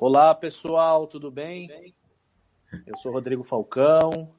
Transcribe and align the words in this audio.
Olá 0.00 0.32
pessoal, 0.32 1.08
tudo 1.08 1.28
bem? 1.28 1.92
Eu 2.86 2.96
sou 2.96 3.12
Rodrigo 3.12 3.42
Falcão. 3.42 4.32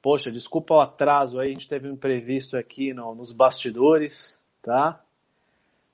Poxa, 0.00 0.30
desculpa 0.30 0.74
o 0.74 0.80
atraso 0.80 1.40
aí, 1.40 1.48
a 1.48 1.52
gente 1.52 1.66
teve 1.66 1.88
um 1.88 1.94
imprevisto 1.94 2.56
aqui 2.56 2.94
no, 2.94 3.12
nos 3.12 3.32
bastidores, 3.32 4.40
tá? 4.62 5.04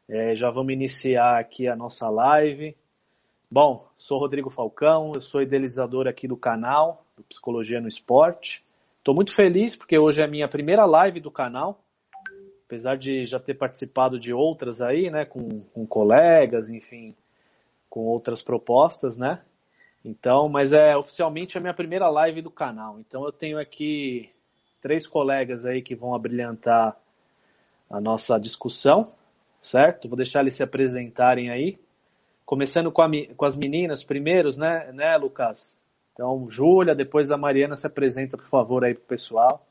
É, 0.06 0.34
já 0.34 0.50
vamos 0.50 0.74
iniciar 0.74 1.40
aqui 1.40 1.66
a 1.66 1.74
nossa 1.74 2.10
live. 2.10 2.76
Bom, 3.50 3.88
sou 3.96 4.18
Rodrigo 4.18 4.50
Falcão, 4.50 5.12
eu 5.14 5.20
sou 5.22 5.40
idealizador 5.40 6.06
aqui 6.06 6.28
do 6.28 6.36
canal, 6.36 7.06
do 7.16 7.24
Psicologia 7.24 7.80
no 7.80 7.88
Esporte. 7.88 8.62
Estou 8.98 9.14
muito 9.14 9.34
feliz 9.34 9.74
porque 9.74 9.98
hoje 9.98 10.20
é 10.20 10.24
a 10.24 10.28
minha 10.28 10.46
primeira 10.46 10.84
live 10.84 11.20
do 11.20 11.30
canal, 11.30 11.82
apesar 12.70 12.96
de 12.96 13.24
já 13.24 13.40
ter 13.40 13.54
participado 13.54 14.16
de 14.16 14.32
outras 14.32 14.80
aí, 14.80 15.10
né, 15.10 15.24
com, 15.24 15.60
com 15.74 15.84
colegas, 15.84 16.70
enfim, 16.70 17.16
com 17.88 18.06
outras 18.06 18.40
propostas, 18.40 19.18
né? 19.18 19.42
Então, 20.04 20.48
mas 20.48 20.72
é 20.72 20.96
oficialmente 20.96 21.58
a 21.58 21.60
minha 21.60 21.74
primeira 21.74 22.08
live 22.08 22.40
do 22.40 22.50
canal. 22.50 23.00
Então 23.00 23.24
eu 23.24 23.32
tenho 23.32 23.58
aqui 23.58 24.30
três 24.80 25.04
colegas 25.04 25.66
aí 25.66 25.82
que 25.82 25.96
vão 25.96 26.14
abrilhantar 26.14 26.96
a 27.90 28.00
nossa 28.00 28.38
discussão, 28.38 29.12
certo? 29.60 30.08
Vou 30.08 30.16
deixar 30.16 30.40
eles 30.40 30.54
se 30.54 30.62
apresentarem 30.62 31.50
aí. 31.50 31.76
Começando 32.46 32.92
com, 32.92 33.02
a, 33.02 33.08
com 33.36 33.44
as 33.44 33.56
meninas 33.56 34.04
primeiros, 34.04 34.56
né, 34.56 34.92
né, 34.92 35.16
Lucas? 35.16 35.76
Então, 36.12 36.48
Júlia, 36.48 36.94
depois 36.94 37.32
a 37.32 37.36
Mariana 37.36 37.74
se 37.74 37.86
apresenta, 37.86 38.36
por 38.36 38.46
favor, 38.46 38.84
aí 38.84 38.94
pro 38.94 39.02
pessoal. 39.02 39.66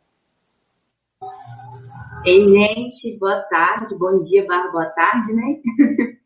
Ei, 2.25 2.45
gente, 2.45 3.17
boa 3.17 3.39
tarde, 3.43 3.97
bom 3.97 4.19
dia, 4.19 4.45
barra 4.45 4.69
boa 4.71 4.85
tarde, 4.87 5.33
né? 5.33 5.61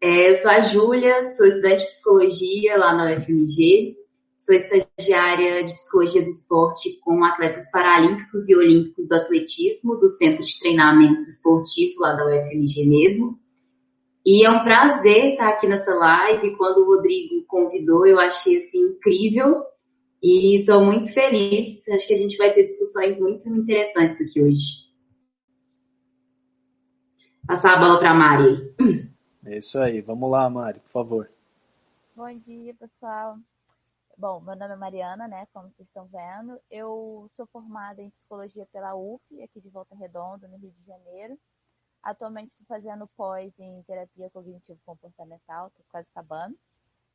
É, 0.00 0.30
eu 0.30 0.34
sou 0.36 0.48
a 0.48 0.60
Júlia, 0.60 1.24
sou 1.24 1.44
estudante 1.44 1.82
de 1.82 1.88
psicologia 1.88 2.78
lá 2.78 2.94
na 2.94 3.12
UFMG, 3.16 3.96
sou 4.36 4.54
estagiária 4.54 5.64
de 5.64 5.74
psicologia 5.74 6.22
do 6.22 6.28
esporte 6.28 7.00
com 7.00 7.24
atletas 7.24 7.68
paralímpicos 7.72 8.48
e 8.48 8.54
olímpicos 8.54 9.08
do 9.08 9.16
atletismo, 9.16 9.96
do 9.96 10.08
Centro 10.08 10.44
de 10.44 10.56
Treinamento 10.60 11.24
Esportivo 11.24 11.98
lá 11.98 12.12
da 12.12 12.26
UFMG 12.26 12.86
mesmo. 12.86 13.40
E 14.24 14.46
é 14.46 14.50
um 14.50 14.62
prazer 14.62 15.32
estar 15.32 15.48
aqui 15.48 15.66
nessa 15.66 15.92
live. 15.92 16.56
Quando 16.56 16.78
o 16.78 16.94
Rodrigo 16.94 17.44
convidou, 17.48 18.06
eu 18.06 18.20
achei 18.20 18.58
assim 18.58 18.78
incrível 18.78 19.64
e 20.22 20.60
estou 20.60 20.84
muito 20.84 21.12
feliz. 21.12 21.88
Acho 21.88 22.06
que 22.06 22.14
a 22.14 22.18
gente 22.18 22.36
vai 22.36 22.52
ter 22.52 22.62
discussões 22.62 23.20
muito 23.20 23.48
interessantes 23.48 24.20
aqui 24.20 24.40
hoje. 24.40 24.87
Passar 27.48 27.76
a 27.76 27.80
bola 27.80 27.98
para 27.98 28.10
a 28.10 28.14
Mari. 28.14 28.76
É 29.46 29.56
isso 29.56 29.78
aí. 29.78 30.02
Vamos 30.02 30.30
lá, 30.30 30.50
Mari, 30.50 30.80
por 30.80 30.90
favor. 30.90 31.30
Bom 32.14 32.30
dia, 32.38 32.74
pessoal. 32.74 33.38
Bom, 34.18 34.38
meu 34.40 34.54
nome 34.54 34.74
é 34.74 34.76
Mariana, 34.76 35.26
né? 35.26 35.48
Como 35.50 35.70
vocês 35.70 35.88
estão 35.88 36.06
vendo. 36.08 36.60
Eu 36.70 37.30
sou 37.34 37.46
formada 37.46 38.02
em 38.02 38.10
psicologia 38.10 38.66
pela 38.70 38.94
UF, 38.94 39.22
aqui 39.42 39.62
de 39.62 39.70
Volta 39.70 39.94
Redonda, 39.94 40.46
no 40.46 40.58
Rio 40.58 40.70
de 40.72 40.86
Janeiro. 40.86 41.38
Atualmente 42.02 42.50
estou 42.50 42.66
fazendo 42.66 43.08
pós 43.16 43.50
em 43.58 43.82
terapia 43.84 44.28
cognitivo-comportamental, 44.28 45.70
tô 45.70 45.82
quase 45.90 46.06
acabando. 46.14 46.54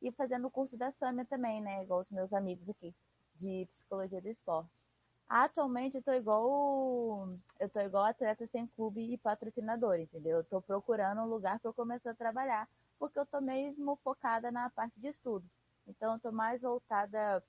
E 0.02 0.10
fazendo 0.10 0.48
o 0.48 0.50
curso 0.50 0.76
da 0.76 0.90
SAMIA 0.98 1.26
também, 1.26 1.62
né? 1.62 1.84
Igual 1.84 2.00
os 2.00 2.10
meus 2.10 2.32
amigos 2.32 2.68
aqui, 2.68 2.92
de 3.36 3.68
psicologia 3.70 4.20
do 4.20 4.28
esporte. 4.28 4.83
Atualmente 5.28 5.96
eu 5.96 6.02
tô 6.02 6.12
igual 6.12 7.28
eu 7.58 7.68
tô 7.68 7.80
igual 7.80 8.04
atleta 8.04 8.46
sem 8.46 8.66
clube 8.66 9.00
e 9.12 9.18
patrocinador, 9.18 9.98
entendeu? 9.98 10.38
Eu 10.38 10.44
tô 10.44 10.60
procurando 10.60 11.22
um 11.22 11.26
lugar 11.26 11.58
para 11.58 11.70
eu 11.70 11.74
começar 11.74 12.10
a 12.10 12.14
trabalhar, 12.14 12.68
porque 12.98 13.18
eu 13.18 13.26
tô 13.26 13.40
mesmo 13.40 13.98
focada 14.04 14.50
na 14.52 14.70
parte 14.70 15.00
de 15.00 15.08
estudo. 15.08 15.44
Então 15.86 16.14
eu 16.14 16.20
tô 16.20 16.30
mais 16.30 16.62
voltada 16.62 17.42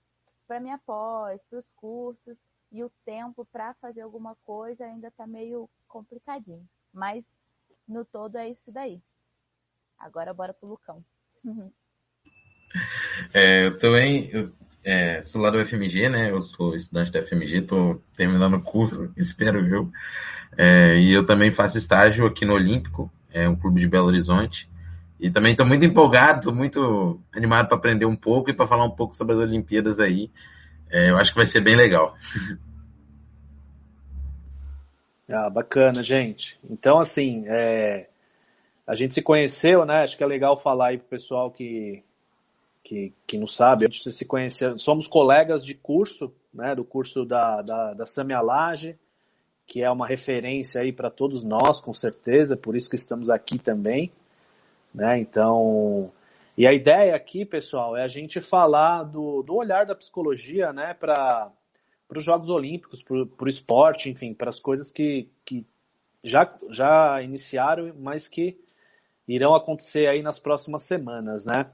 para 0.47 0.59
minha 0.59 0.77
pós, 0.77 1.41
para 1.49 1.59
os 1.59 1.69
cursos 1.75 2.37
e 2.71 2.83
o 2.83 2.91
tempo 3.03 3.45
para 3.45 3.73
fazer 3.75 4.01
alguma 4.01 4.35
coisa 4.45 4.85
ainda 4.85 5.11
tá 5.11 5.27
meio 5.27 5.69
complicadinho. 5.87 6.67
Mas 6.93 7.29
no 7.87 8.05
todo 8.05 8.37
é 8.37 8.49
isso 8.49 8.71
daí. 8.71 9.01
Agora 9.97 10.33
bora 10.33 10.53
pro 10.53 10.69
Lucão. 10.69 11.03
É, 13.33 13.67
eu 13.67 13.77
também 13.79 14.29
eu 14.31 14.51
é, 14.85 15.23
sou 15.23 15.41
lá 15.41 15.49
do 15.49 15.65
FMG, 15.65 16.07
né? 16.09 16.29
Eu 16.29 16.41
sou 16.43 16.75
estudante 16.75 17.11
do 17.11 17.21
FMG, 17.21 17.57
estou 17.57 17.99
terminando 18.15 18.53
o 18.53 18.61
curso, 18.61 19.11
espero 19.17 19.65
eu. 19.67 19.91
É, 20.55 20.97
e 20.99 21.11
eu 21.11 21.25
também 21.25 21.51
faço 21.51 21.77
estágio 21.77 22.27
aqui 22.27 22.45
no 22.45 22.53
Olímpico, 22.53 23.11
é 23.33 23.49
um 23.49 23.55
clube 23.55 23.81
de 23.81 23.87
Belo 23.87 24.07
Horizonte. 24.07 24.69
E 25.19 25.31
também 25.31 25.53
estou 25.53 25.65
muito 25.65 25.83
empolgado, 25.83 26.53
muito 26.53 27.19
animado 27.35 27.67
para 27.67 27.77
aprender 27.77 28.05
um 28.05 28.15
pouco 28.15 28.51
e 28.51 28.53
para 28.53 28.67
falar 28.67 28.85
um 28.85 28.91
pouco 28.91 29.15
sobre 29.15 29.33
as 29.33 29.39
Olimpíadas 29.39 29.99
aí. 29.99 30.29
É, 30.91 31.09
eu 31.09 31.17
acho 31.17 31.31
que 31.31 31.37
vai 31.37 31.45
ser 31.45 31.61
bem 31.61 31.75
legal. 31.75 32.15
Ah, 35.27 35.49
bacana, 35.49 36.03
gente. 36.03 36.59
Então, 36.69 36.99
assim, 36.99 37.45
é, 37.47 38.07
a 38.85 38.93
gente 38.93 39.11
se 39.15 39.23
conheceu, 39.23 39.83
né? 39.83 40.03
Acho 40.03 40.15
que 40.15 40.23
é 40.23 40.27
legal 40.27 40.55
falar 40.55 40.89
aí 40.89 40.99
pro 40.99 41.07
pessoal 41.07 41.49
que, 41.49 42.03
que, 42.85 43.11
que 43.25 43.39
não 43.39 43.47
sabe, 43.47 43.83
a 43.83 43.89
gente 43.89 44.13
se 44.13 44.25
conhecer, 44.25 44.77
somos 44.77 45.07
colegas 45.07 45.65
de 45.65 45.73
curso, 45.73 46.31
né, 46.53 46.75
do 46.75 46.85
curso 46.85 47.25
da, 47.25 47.63
da, 47.63 47.93
da 47.95 48.05
Samia 48.05 48.39
Laje, 48.41 48.95
que 49.65 49.81
é 49.83 49.89
uma 49.89 50.07
referência 50.07 50.79
aí 50.79 50.93
para 50.93 51.09
todos 51.09 51.43
nós, 51.43 51.81
com 51.81 51.91
certeza, 51.91 52.55
por 52.55 52.75
isso 52.75 52.87
que 52.87 52.95
estamos 52.95 53.27
aqui 53.27 53.57
também, 53.57 54.11
né, 54.93 55.19
então, 55.19 56.11
e 56.55 56.67
a 56.67 56.73
ideia 56.73 57.15
aqui, 57.15 57.43
pessoal, 57.43 57.97
é 57.97 58.03
a 58.03 58.07
gente 58.07 58.39
falar 58.39 59.01
do, 59.01 59.41
do 59.41 59.55
olhar 59.55 59.87
da 59.87 59.95
psicologia, 59.95 60.71
né, 60.71 60.93
para 60.93 61.51
os 62.15 62.23
Jogos 62.23 62.49
Olímpicos, 62.49 63.01
para 63.01 63.45
o 63.45 63.49
esporte, 63.49 64.11
enfim, 64.11 64.31
para 64.31 64.49
as 64.49 64.59
coisas 64.61 64.91
que, 64.91 65.27
que 65.43 65.65
já, 66.23 66.55
já 66.69 67.19
iniciaram, 67.23 67.91
mas 67.97 68.27
que 68.27 68.55
irão 69.27 69.55
acontecer 69.55 70.07
aí 70.07 70.21
nas 70.21 70.37
próximas 70.37 70.83
semanas, 70.83 71.45
né. 71.45 71.65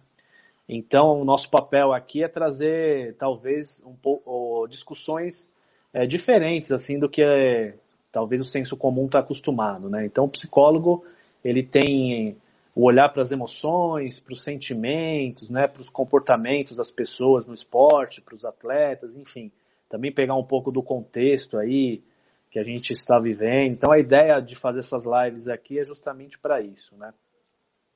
Então, 0.68 1.20
o 1.20 1.26
nosso 1.26 1.50
papel 1.50 1.92
aqui 1.94 2.24
é 2.24 2.28
trazer, 2.28 3.16
talvez, 3.18 3.84
um 3.86 3.96
pouco, 3.96 4.68
discussões 4.68 5.52
é, 5.94 6.06
diferentes, 6.06 6.72
assim, 6.72 6.98
do 6.98 7.10
que 7.10 7.22
é, 7.22 7.76
talvez 8.12 8.42
o 8.42 8.46
senso 8.46 8.78
comum 8.78 9.06
está 9.06 9.20
acostumado, 9.20 9.90
né? 9.90 10.06
Então, 10.06 10.26
o 10.26 10.30
psicólogo, 10.30 11.04
ele 11.44 11.64
tem 11.64 12.38
o 12.76 12.86
olhar 12.86 13.10
para 13.10 13.22
as 13.22 13.32
emoções, 13.32 14.20
para 14.20 14.34
os 14.34 14.44
sentimentos, 14.44 15.50
né, 15.50 15.68
para 15.68 15.82
os 15.82 15.90
comportamentos 15.90 16.78
das 16.78 16.90
pessoas 16.90 17.46
no 17.46 17.54
esporte, 17.54 18.22
para 18.22 18.36
os 18.36 18.46
atletas, 18.46 19.16
enfim, 19.16 19.52
também 19.90 20.12
pegar 20.12 20.36
um 20.36 20.44
pouco 20.44 20.72
do 20.72 20.82
contexto 20.82 21.58
aí 21.58 22.02
que 22.50 22.60
a 22.60 22.64
gente 22.64 22.92
está 22.92 23.20
vivendo. 23.20 23.74
Então, 23.74 23.92
a 23.92 24.00
ideia 24.00 24.40
de 24.40 24.56
fazer 24.56 24.80
essas 24.80 25.04
lives 25.06 25.48
aqui 25.48 25.80
é 25.80 25.86
justamente 25.86 26.40
para 26.40 26.62
isso, 26.62 26.96
né? 26.96 27.14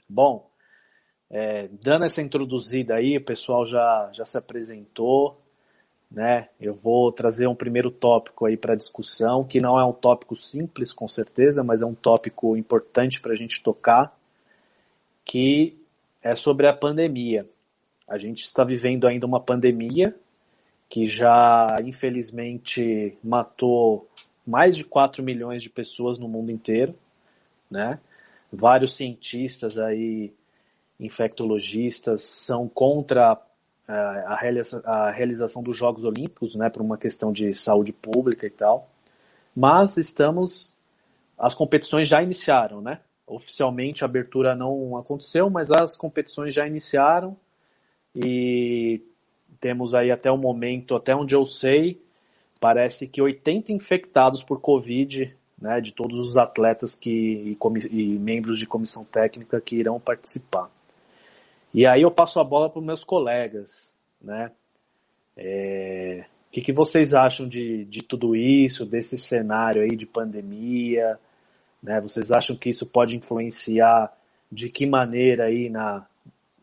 Bom, 0.08 0.50
é, 1.30 1.68
dando 1.82 2.06
essa 2.06 2.22
introduzida 2.22 2.96
aí, 2.96 3.18
o 3.18 3.24
pessoal 3.24 3.66
já, 3.66 4.10
já 4.14 4.24
se 4.26 4.38
apresentou, 4.38 5.40
né? 6.10 6.50
Eu 6.60 6.74
vou 6.74 7.12
trazer 7.12 7.48
um 7.48 7.56
primeiro 7.56 7.90
tópico 7.90 8.46
aí 8.46 8.56
para 8.56 8.76
discussão, 8.76 9.44
que 9.44 9.60
não 9.60 9.80
é 9.80 9.84
um 9.84 9.94
tópico 9.94 10.36
simples, 10.36 10.94
com 10.94 11.08
certeza, 11.08 11.64
mas 11.64 11.82
é 11.82 11.86
um 11.86 11.96
tópico 11.96 12.56
importante 12.56 13.20
para 13.20 13.34
a 13.34 13.36
gente 13.36 13.62
tocar, 13.62 14.16
que 15.24 15.78
é 16.22 16.36
sobre 16.36 16.68
a 16.68 16.74
pandemia. 16.74 17.48
A 18.08 18.18
gente 18.18 18.44
está 18.44 18.64
vivendo 18.64 19.08
ainda 19.08 19.26
uma 19.26 19.42
pandemia 19.42 20.16
que 20.88 21.08
já, 21.08 21.76
infelizmente, 21.84 23.18
matou 23.24 24.08
mais 24.46 24.78
de 24.78 24.84
4 24.84 25.24
milhões 25.24 25.64
de 25.64 25.70
pessoas 25.70 26.20
no 26.20 26.28
mundo 26.28 26.52
inteiro, 26.52 26.96
né? 27.70 28.00
Vários 28.54 28.96
cientistas 28.96 29.80
aí 29.80 30.32
infectologistas 31.00 32.22
são 32.22 32.68
contra 32.68 33.40
é, 33.88 33.94
a 33.94 35.12
realização 35.12 35.62
dos 35.62 35.78
Jogos 35.78 36.04
Olímpicos, 36.04 36.56
né, 36.56 36.70
por 36.70 36.82
uma 36.82 36.98
questão 36.98 37.32
de 37.32 37.54
saúde 37.54 37.94
pública 37.94 38.48
e 38.48 38.50
tal. 38.50 38.90
Mas 39.56 39.98
estamos, 39.98 40.74
as 41.38 41.54
competições 41.54 42.08
já 42.08 42.22
iniciaram, 42.22 42.82
né? 42.82 43.00
Oficialmente 43.28 44.04
a 44.04 44.06
abertura 44.06 44.56
não 44.56 44.98
aconteceu, 44.98 45.50
mas 45.50 45.72
as 45.72 45.96
competições 45.96 46.54
já 46.54 46.68
iniciaram 46.68 47.36
e 48.16 49.02
temos 49.60 49.96
aí 49.96 50.12
até 50.12 50.30
o 50.32 50.38
momento, 50.38 50.96
até 50.96 51.16
onde 51.16 51.34
eu 51.34 51.46
sei, 51.46 52.02
parece 52.60 53.08
que 53.08 53.22
80 53.22 53.72
infectados 53.72 54.44
por 54.44 54.60
Covid, 54.60 55.36
né, 55.60 55.82
de 55.82 55.92
todos 55.92 56.20
os 56.20 56.38
atletas 56.38 56.96
que, 56.96 57.10
e, 57.10 57.58
e 57.92 58.20
membros 58.20 58.60
de 58.60 58.68
comissão 58.68 59.04
técnica 59.04 59.60
que 59.62 59.76
irão 59.76 60.00
participar. 60.00 60.70
E 61.78 61.86
aí 61.86 62.04
eu 62.04 62.10
passo 62.10 62.40
a 62.40 62.44
bola 62.46 62.70
para 62.70 62.80
os 62.80 62.86
meus 62.86 63.04
colegas, 63.04 63.94
né? 64.22 64.50
É, 65.36 66.24
o 66.48 66.52
que, 66.54 66.62
que 66.62 66.72
vocês 66.72 67.14
acham 67.14 67.46
de, 67.50 67.84
de 67.84 68.02
tudo 68.02 68.34
isso, 68.34 68.86
desse 68.86 69.18
cenário 69.18 69.82
aí 69.82 69.94
de 69.94 70.06
pandemia? 70.06 71.20
Né? 71.84 72.00
Vocês 72.00 72.32
acham 72.32 72.56
que 72.56 72.70
isso 72.70 72.86
pode 72.86 73.18
influenciar 73.18 74.10
de 74.50 74.70
que 74.70 74.86
maneira 74.86 75.48
aí 75.48 75.70
na, 75.70 76.08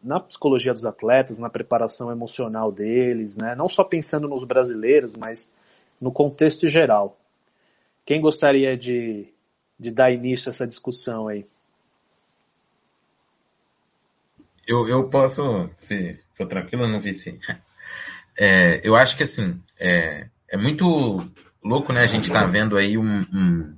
na 0.02 0.18
psicologia 0.18 0.72
dos 0.72 0.86
atletas, 0.86 1.38
na 1.38 1.50
preparação 1.50 2.10
emocional 2.10 2.72
deles, 2.72 3.36
né? 3.36 3.54
não 3.54 3.68
só 3.68 3.84
pensando 3.84 4.26
nos 4.26 4.44
brasileiros, 4.44 5.12
mas 5.14 5.52
no 6.00 6.10
contexto 6.10 6.66
geral. 6.66 7.18
Quem 8.06 8.18
gostaria 8.18 8.78
de, 8.78 9.28
de 9.78 9.90
dar 9.90 10.10
início 10.10 10.48
a 10.48 10.52
essa 10.52 10.66
discussão 10.66 11.28
aí? 11.28 11.44
Eu, 14.66 14.88
eu 14.88 15.08
posso, 15.08 15.68
se 15.76 16.18
for 16.36 16.46
tranquilo, 16.46 16.88
não 16.88 17.00
vi 17.00 17.14
se. 17.14 17.38
É, 18.38 18.80
eu 18.82 18.96
acho 18.96 19.14
que 19.14 19.24
assim, 19.24 19.60
é, 19.78 20.26
é 20.50 20.56
muito 20.56 20.84
louco, 21.62 21.92
né? 21.92 22.00
A 22.00 22.06
gente 22.06 22.32
tá 22.32 22.46
vendo 22.46 22.78
aí 22.78 22.96
um, 22.96 23.20
um, 23.20 23.76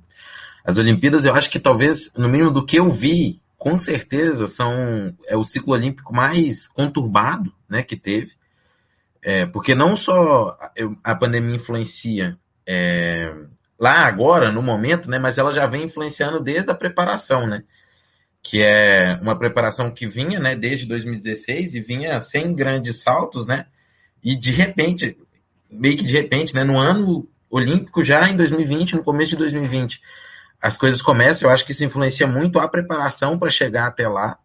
as 0.65 0.79
Olimpíadas, 0.79 1.25
eu 1.25 1.35
acho 1.35 1.51
que 1.51 1.59
talvez, 1.59 2.13
no 2.17 2.29
mínimo 2.29 2.51
do 2.51 2.65
que 2.65 2.77
eu 2.77 2.91
vi, 2.91 3.41
com 3.65 3.77
certeza 3.77 4.47
são 4.47 5.15
é 5.27 5.37
o 5.37 5.43
ciclo 5.43 5.73
olímpico 5.73 6.15
mais 6.15 6.69
conturbado, 6.69 7.51
né, 7.69 7.83
que 7.83 7.97
teve, 7.97 8.33
é, 9.23 9.47
porque 9.47 9.75
não 9.75 9.97
só 9.97 10.59
a 11.03 11.15
pandemia 11.15 11.57
influencia 11.57 12.39
é, 12.67 13.35
lá 13.81 14.07
agora 14.07 14.53
no 14.53 14.63
momento, 14.63 15.09
né, 15.09 15.19
mas 15.19 15.39
ela 15.39 15.51
já 15.51 15.67
vem 15.67 15.85
influenciando 15.85 16.43
desde 16.43 16.71
a 16.71 16.75
preparação, 16.75 17.47
né, 17.47 17.65
que 18.45 18.63
é 18.63 19.19
uma 19.21 19.37
preparação 19.37 19.91
que 19.91 20.07
vinha, 20.07 20.39
né, 20.39 20.55
desde 20.55 20.87
2016 20.87 21.75
e 21.75 21.81
vinha 21.81 22.21
sem 22.21 22.55
grandes 22.55 23.03
saltos, 23.03 23.47
né, 23.47 23.67
e 24.23 24.37
de 24.37 24.51
repente, 24.51 25.17
meio 25.69 25.97
que 25.97 26.05
de 26.05 26.13
repente, 26.13 26.55
né, 26.55 26.63
no 26.63 26.79
ano 26.79 27.27
olímpico 27.51 28.03
já 28.03 28.29
em 28.29 28.37
2020, 28.37 28.97
no 28.97 29.03
começo 29.03 29.31
de 29.31 29.37
2020 29.37 30.01
as 30.65 30.79
coisas 30.79 31.03
começam, 31.03 31.47
eu 31.47 31.53
acho 31.53 31.65
que 31.65 31.73
isso 31.73 31.85
influencia 31.85 32.27
muito 32.27 32.59
a 32.59 32.67
preparação 32.67 33.39
para 33.39 33.51
chegar 33.51 33.87
até 33.87 34.09
lá. 34.09 34.39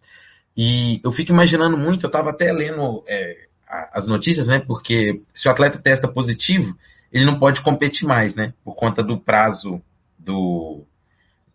E 0.56 1.00
eu 1.02 1.14
fico 1.14 1.32
imaginando 1.32 1.78
muito, 1.78 2.06
eu 2.06 2.10
estava 2.10 2.32
até 2.32 2.52
lendo 2.52 3.06
é, 3.08 3.48
as 3.94 4.06
notícias, 4.06 4.50
né? 4.50 4.60
Porque 4.60 5.22
se 5.34 5.48
o 5.48 5.52
atleta 5.52 5.80
testa 5.80 6.10
positivo, 6.10 6.78
ele 7.10 7.24
não 7.24 7.40
pode 7.40 7.62
competir 7.62 8.06
mais, 8.06 8.36
né? 8.36 8.54
Por 8.66 8.76
conta 8.76 9.02
do 9.02 9.18
prazo 9.18 9.82
do, 10.18 10.84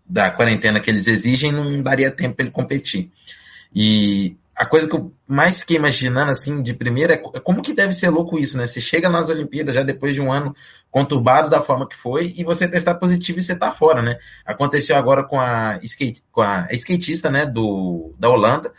da 0.07 0.31
quarentena 0.31 0.81
que 0.81 0.91
eles 0.91 1.07
exigem, 1.07 1.53
não 1.53 1.83
daria 1.83 2.11
tempo 2.11 2.37
para 2.37 2.45
ele 2.45 2.53
competir. 2.53 3.11
E 3.75 4.37
a 4.55 4.65
coisa 4.65 4.89
que 4.89 4.95
eu 4.95 5.13
mais 5.27 5.59
fiquei 5.59 5.77
imaginando, 5.77 6.31
assim, 6.31 6.63
de 6.63 6.75
primeira, 6.75 7.15
é, 7.15 7.23
é 7.35 7.41
como 7.41 7.63
que 7.63 7.73
deve 7.73 7.93
ser 7.93 8.09
louco 8.11 8.39
isso, 8.39 8.57
né? 8.57 8.67
Você 8.67 8.81
chega 8.81 9.09
nas 9.09 9.29
Olimpíadas 9.29 9.75
já 9.75 9.83
depois 9.83 10.15
de 10.15 10.21
um 10.21 10.31
ano 10.31 10.55
conturbado 10.91 11.51
da 11.51 11.61
forma 11.61 11.89
que 11.89 11.97
foi 11.97 12.33
e 12.37 12.45
você 12.45 12.69
testar 12.69 12.95
positivo 12.95 13.39
e 13.39 13.43
você 13.43 13.57
tá 13.57 13.71
fora, 13.71 14.01
né? 14.01 14.17
Aconteceu 14.47 14.97
agora 14.97 15.25
com 15.25 15.41
a, 15.41 15.81
skate, 15.83 16.23
com 16.31 16.41
a 16.41 16.69
skatista, 16.71 17.31
né, 17.31 17.45
do, 17.45 18.15
da 18.17 18.29
Holanda. 18.31 18.73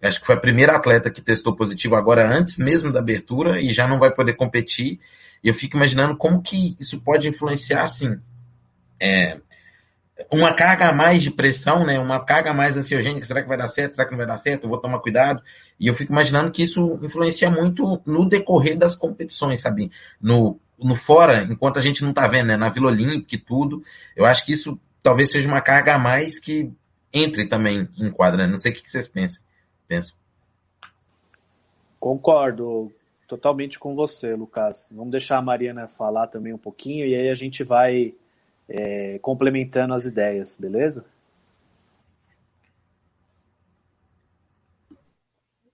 Acho 0.00 0.20
que 0.20 0.26
foi 0.26 0.36
a 0.36 0.40
primeira 0.40 0.76
atleta 0.76 1.10
que 1.10 1.20
testou 1.20 1.56
positivo 1.56 1.96
agora 1.96 2.24
antes 2.24 2.56
mesmo 2.56 2.92
da 2.92 3.00
abertura 3.00 3.60
e 3.60 3.72
já 3.72 3.88
não 3.88 3.98
vai 3.98 4.14
poder 4.14 4.34
competir. 4.34 5.00
E 5.42 5.48
eu 5.48 5.54
fico 5.54 5.76
imaginando 5.76 6.16
como 6.16 6.40
que 6.40 6.76
isso 6.78 7.00
pode 7.00 7.26
influenciar, 7.26 7.82
assim, 7.82 8.20
é, 9.00 9.38
uma 10.32 10.54
carga 10.54 10.88
a 10.88 10.92
mais 10.92 11.22
de 11.22 11.30
pressão, 11.30 11.84
né? 11.84 11.98
Uma 11.98 12.24
carga 12.24 12.50
a 12.50 12.54
mais 12.54 12.76
ansiogênica. 12.76 13.24
Será 13.24 13.42
que 13.42 13.48
vai 13.48 13.56
dar 13.56 13.68
certo? 13.68 13.94
Será 13.94 14.04
que 14.04 14.10
não 14.10 14.18
vai 14.18 14.26
dar 14.26 14.36
certo? 14.36 14.64
Eu 14.64 14.70
vou 14.70 14.80
tomar 14.80 14.98
cuidado. 15.00 15.42
E 15.78 15.86
eu 15.86 15.94
fico 15.94 16.12
imaginando 16.12 16.50
que 16.50 16.62
isso 16.62 16.98
influencia 17.02 17.50
muito 17.50 18.02
no 18.04 18.28
decorrer 18.28 18.76
das 18.76 18.96
competições, 18.96 19.60
sabe? 19.60 19.92
No, 20.20 20.58
no 20.82 20.96
fora, 20.96 21.44
enquanto 21.44 21.78
a 21.78 21.82
gente 21.82 22.02
não 22.02 22.12
tá 22.12 22.26
vendo, 22.26 22.48
né? 22.48 22.56
Na 22.56 22.68
Vila 22.68 22.88
Olímpica 22.88 23.36
e 23.36 23.38
tudo. 23.38 23.82
Eu 24.16 24.26
acho 24.26 24.44
que 24.44 24.52
isso 24.52 24.78
talvez 25.02 25.30
seja 25.30 25.48
uma 25.48 25.60
carga 25.60 25.94
a 25.94 25.98
mais 25.98 26.38
que 26.38 26.72
entre 27.12 27.46
também 27.46 27.88
em 27.98 28.10
quadra. 28.10 28.44
Né? 28.44 28.50
Não 28.50 28.58
sei 28.58 28.72
o 28.72 28.74
que 28.74 28.90
vocês 28.90 29.06
pensam. 29.06 29.42
pensam. 29.86 30.16
Concordo 32.00 32.92
totalmente 33.28 33.78
com 33.78 33.94
você, 33.94 34.34
Lucas. 34.34 34.90
Vamos 34.92 35.12
deixar 35.12 35.38
a 35.38 35.42
Mariana 35.42 35.86
falar 35.86 36.26
também 36.26 36.52
um 36.52 36.58
pouquinho 36.58 37.06
e 37.06 37.14
aí 37.14 37.28
a 37.28 37.34
gente 37.34 37.62
vai 37.62 38.14
é, 38.68 39.18
complementando 39.20 39.94
as 39.94 40.04
ideias, 40.04 40.56
beleza? 40.56 41.04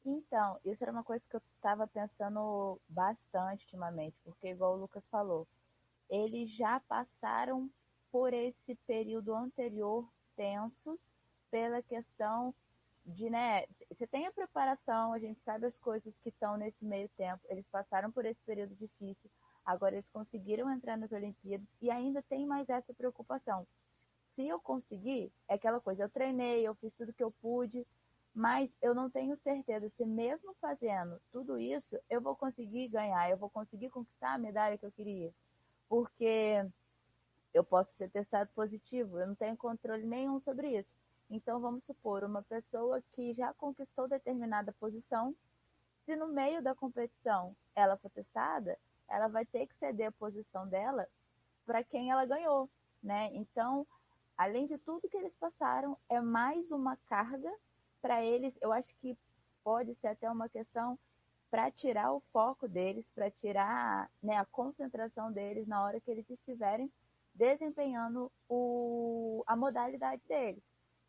Então, 0.04 0.58
isso 0.64 0.84
era 0.84 0.92
uma 0.92 1.02
coisa 1.02 1.24
que 1.28 1.36
eu 1.36 1.42
estava 1.56 1.86
pensando 1.86 2.78
bastante 2.88 3.64
ultimamente, 3.64 4.16
porque, 4.22 4.48
igual 4.48 4.74
o 4.74 4.80
Lucas 4.80 5.06
falou, 5.08 5.46
eles 6.10 6.50
já 6.50 6.78
passaram 6.80 7.70
por 8.12 8.32
esse 8.32 8.74
período 8.86 9.34
anterior 9.34 10.06
tensos 10.36 11.00
pela 11.50 11.82
questão 11.82 12.54
de, 13.06 13.28
né, 13.28 13.64
você 13.90 14.06
tem 14.06 14.26
a 14.26 14.32
preparação, 14.32 15.12
a 15.12 15.18
gente 15.18 15.40
sabe 15.42 15.66
as 15.66 15.78
coisas 15.78 16.16
que 16.18 16.30
estão 16.30 16.56
nesse 16.56 16.84
meio 16.84 17.08
tempo, 17.16 17.40
eles 17.48 17.66
passaram 17.68 18.10
por 18.10 18.24
esse 18.24 18.40
período 18.42 18.74
difícil, 18.74 19.30
Agora 19.64 19.94
eles 19.94 20.08
conseguiram 20.08 20.70
entrar 20.70 20.96
nas 20.96 21.12
Olimpíadas 21.12 21.66
e 21.80 21.90
ainda 21.90 22.22
tem 22.22 22.46
mais 22.46 22.68
essa 22.68 22.92
preocupação. 22.92 23.66
Se 24.34 24.46
eu 24.46 24.60
conseguir, 24.60 25.32
é 25.48 25.54
aquela 25.54 25.80
coisa, 25.80 26.02
eu 26.04 26.10
treinei, 26.10 26.66
eu 26.66 26.74
fiz 26.74 26.92
tudo 26.94 27.12
que 27.12 27.22
eu 27.22 27.30
pude, 27.30 27.86
mas 28.34 28.68
eu 28.82 28.94
não 28.94 29.08
tenho 29.08 29.36
certeza 29.36 29.88
se 29.90 30.04
mesmo 30.04 30.54
fazendo 30.60 31.20
tudo 31.30 31.58
isso, 31.58 31.96
eu 32.10 32.20
vou 32.20 32.34
conseguir 32.34 32.88
ganhar, 32.88 33.30
eu 33.30 33.36
vou 33.36 33.48
conseguir 33.48 33.90
conquistar 33.90 34.34
a 34.34 34.38
medalha 34.38 34.76
que 34.76 34.84
eu 34.84 34.92
queria. 34.92 35.32
Porque 35.88 36.68
eu 37.54 37.62
posso 37.62 37.92
ser 37.92 38.10
testado 38.10 38.50
positivo, 38.52 39.20
eu 39.20 39.28
não 39.28 39.36
tenho 39.36 39.56
controle 39.56 40.04
nenhum 40.04 40.40
sobre 40.40 40.76
isso. 40.76 40.92
Então 41.30 41.60
vamos 41.60 41.84
supor, 41.84 42.24
uma 42.24 42.42
pessoa 42.42 43.00
que 43.12 43.32
já 43.34 43.54
conquistou 43.54 44.08
determinada 44.08 44.72
posição, 44.72 45.34
se 46.04 46.16
no 46.16 46.28
meio 46.28 46.60
da 46.60 46.74
competição 46.74 47.56
ela 47.74 47.96
for 47.96 48.10
testada, 48.10 48.76
ela 49.08 49.28
vai 49.28 49.44
ter 49.44 49.66
que 49.66 49.74
ceder 49.76 50.08
a 50.08 50.12
posição 50.12 50.66
dela 50.68 51.06
para 51.66 51.82
quem 51.82 52.10
ela 52.10 52.24
ganhou, 52.24 52.68
né? 53.02 53.30
Então, 53.32 53.86
além 54.36 54.66
de 54.66 54.78
tudo 54.78 55.08
que 55.08 55.16
eles 55.16 55.34
passaram, 55.34 55.96
é 56.08 56.20
mais 56.20 56.70
uma 56.70 56.96
carga 57.08 57.52
para 58.02 58.22
eles. 58.22 58.56
Eu 58.60 58.72
acho 58.72 58.94
que 58.96 59.16
pode 59.62 59.94
ser 59.94 60.08
até 60.08 60.30
uma 60.30 60.48
questão 60.48 60.98
para 61.50 61.70
tirar 61.70 62.12
o 62.12 62.20
foco 62.32 62.68
deles, 62.68 63.10
para 63.12 63.30
tirar 63.30 64.10
né, 64.22 64.36
a 64.36 64.44
concentração 64.44 65.30
deles 65.30 65.66
na 65.66 65.82
hora 65.82 66.00
que 66.00 66.10
eles 66.10 66.28
estiverem 66.28 66.92
desempenhando 67.34 68.30
o, 68.48 69.42
a 69.46 69.56
modalidade 69.56 70.20
deles. 70.28 70.62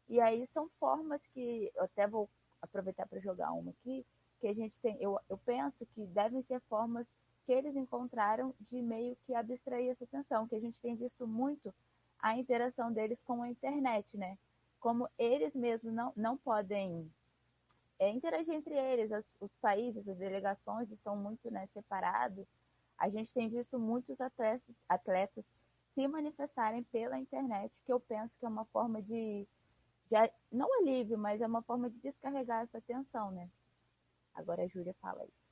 E 0.07 0.21
aí 0.21 0.45
são 0.45 0.69
formas 0.79 1.25
que, 1.27 1.71
eu 1.75 1.83
até 1.83 2.07
vou 2.07 2.29
aproveitar 2.61 3.07
para 3.07 3.19
jogar 3.19 3.51
uma 3.53 3.71
aqui, 3.71 4.05
que 4.39 4.47
a 4.47 4.53
gente 4.53 4.79
tem, 4.79 5.01
eu, 5.01 5.19
eu 5.29 5.37
penso 5.39 5.85
que 5.87 6.05
devem 6.07 6.41
ser 6.43 6.59
formas 6.61 7.07
que 7.45 7.51
eles 7.51 7.75
encontraram 7.75 8.53
de 8.59 8.81
meio 8.81 9.15
que 9.25 9.33
abstrair 9.33 9.91
essa 9.91 10.05
tensão, 10.07 10.47
que 10.47 10.55
a 10.55 10.59
gente 10.59 10.81
tem 10.81 10.95
visto 10.95 11.27
muito 11.27 11.73
a 12.19 12.37
interação 12.37 12.91
deles 12.91 13.21
com 13.21 13.43
a 13.43 13.49
internet, 13.49 14.17
né? 14.17 14.37
Como 14.79 15.07
eles 15.17 15.55
mesmos 15.55 15.93
não, 15.93 16.11
não 16.15 16.35
podem 16.37 17.09
é, 17.99 18.09
interagir 18.09 18.53
entre 18.53 18.75
eles, 18.75 19.11
as, 19.11 19.33
os 19.39 19.55
países, 19.57 20.07
as 20.07 20.17
delegações 20.17 20.91
estão 20.91 21.15
muito 21.15 21.51
né, 21.51 21.67
separados. 21.67 22.47
A 22.97 23.09
gente 23.09 23.33
tem 23.33 23.47
visto 23.47 23.77
muitos 23.77 24.19
atletas, 24.19 24.75
atletas 24.89 25.45
se 25.93 26.07
manifestarem 26.07 26.83
pela 26.83 27.17
internet, 27.19 27.79
que 27.85 27.93
eu 27.93 27.99
penso 27.99 28.35
que 28.37 28.45
é 28.45 28.49
uma 28.49 28.65
forma 28.65 29.01
de, 29.01 29.47
de 30.09 30.15
não 30.51 30.81
alívio, 30.81 31.17
mas 31.17 31.41
é 31.41 31.47
uma 31.47 31.61
forma 31.61 31.89
de 31.89 31.97
descarregar 31.99 32.63
essa 32.63 32.81
tensão, 32.81 33.31
né? 33.31 33.49
Agora 34.33 34.63
a 34.63 34.67
Júlia 34.67 34.93
fala 34.95 35.21
aí. 35.21 35.44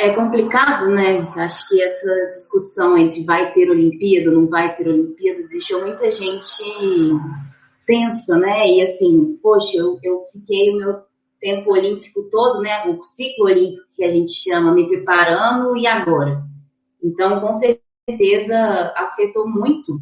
É 0.00 0.14
complicado, 0.14 0.88
né? 0.88 1.26
Acho 1.36 1.68
que 1.68 1.80
essa 1.80 2.26
discussão 2.30 2.96
entre 2.96 3.24
vai 3.24 3.52
ter 3.52 3.70
Olimpíada, 3.70 4.32
não 4.32 4.48
vai 4.48 4.74
ter 4.74 4.88
Olimpíada, 4.88 5.46
deixou 5.48 5.80
muita 5.80 6.10
gente 6.10 6.64
tensa, 7.86 8.38
né? 8.38 8.66
E 8.68 8.82
assim, 8.82 9.38
poxa, 9.42 9.76
eu, 9.76 9.98
eu 10.02 10.26
fiquei 10.32 10.70
o 10.70 10.76
meu 10.78 11.02
tempo 11.38 11.72
olímpico 11.72 12.28
todo, 12.30 12.60
né? 12.60 12.88
O 12.88 13.02
ciclo 13.04 13.46
olímpico 13.46 13.84
que 13.96 14.04
a 14.04 14.10
gente 14.10 14.32
chama, 14.32 14.72
me 14.72 14.88
preparando 14.88 15.76
e 15.76 15.86
agora. 15.86 16.42
Então, 17.02 17.40
com 17.40 17.52
certeza, 17.52 18.92
afetou 18.96 19.48
muito 19.48 20.00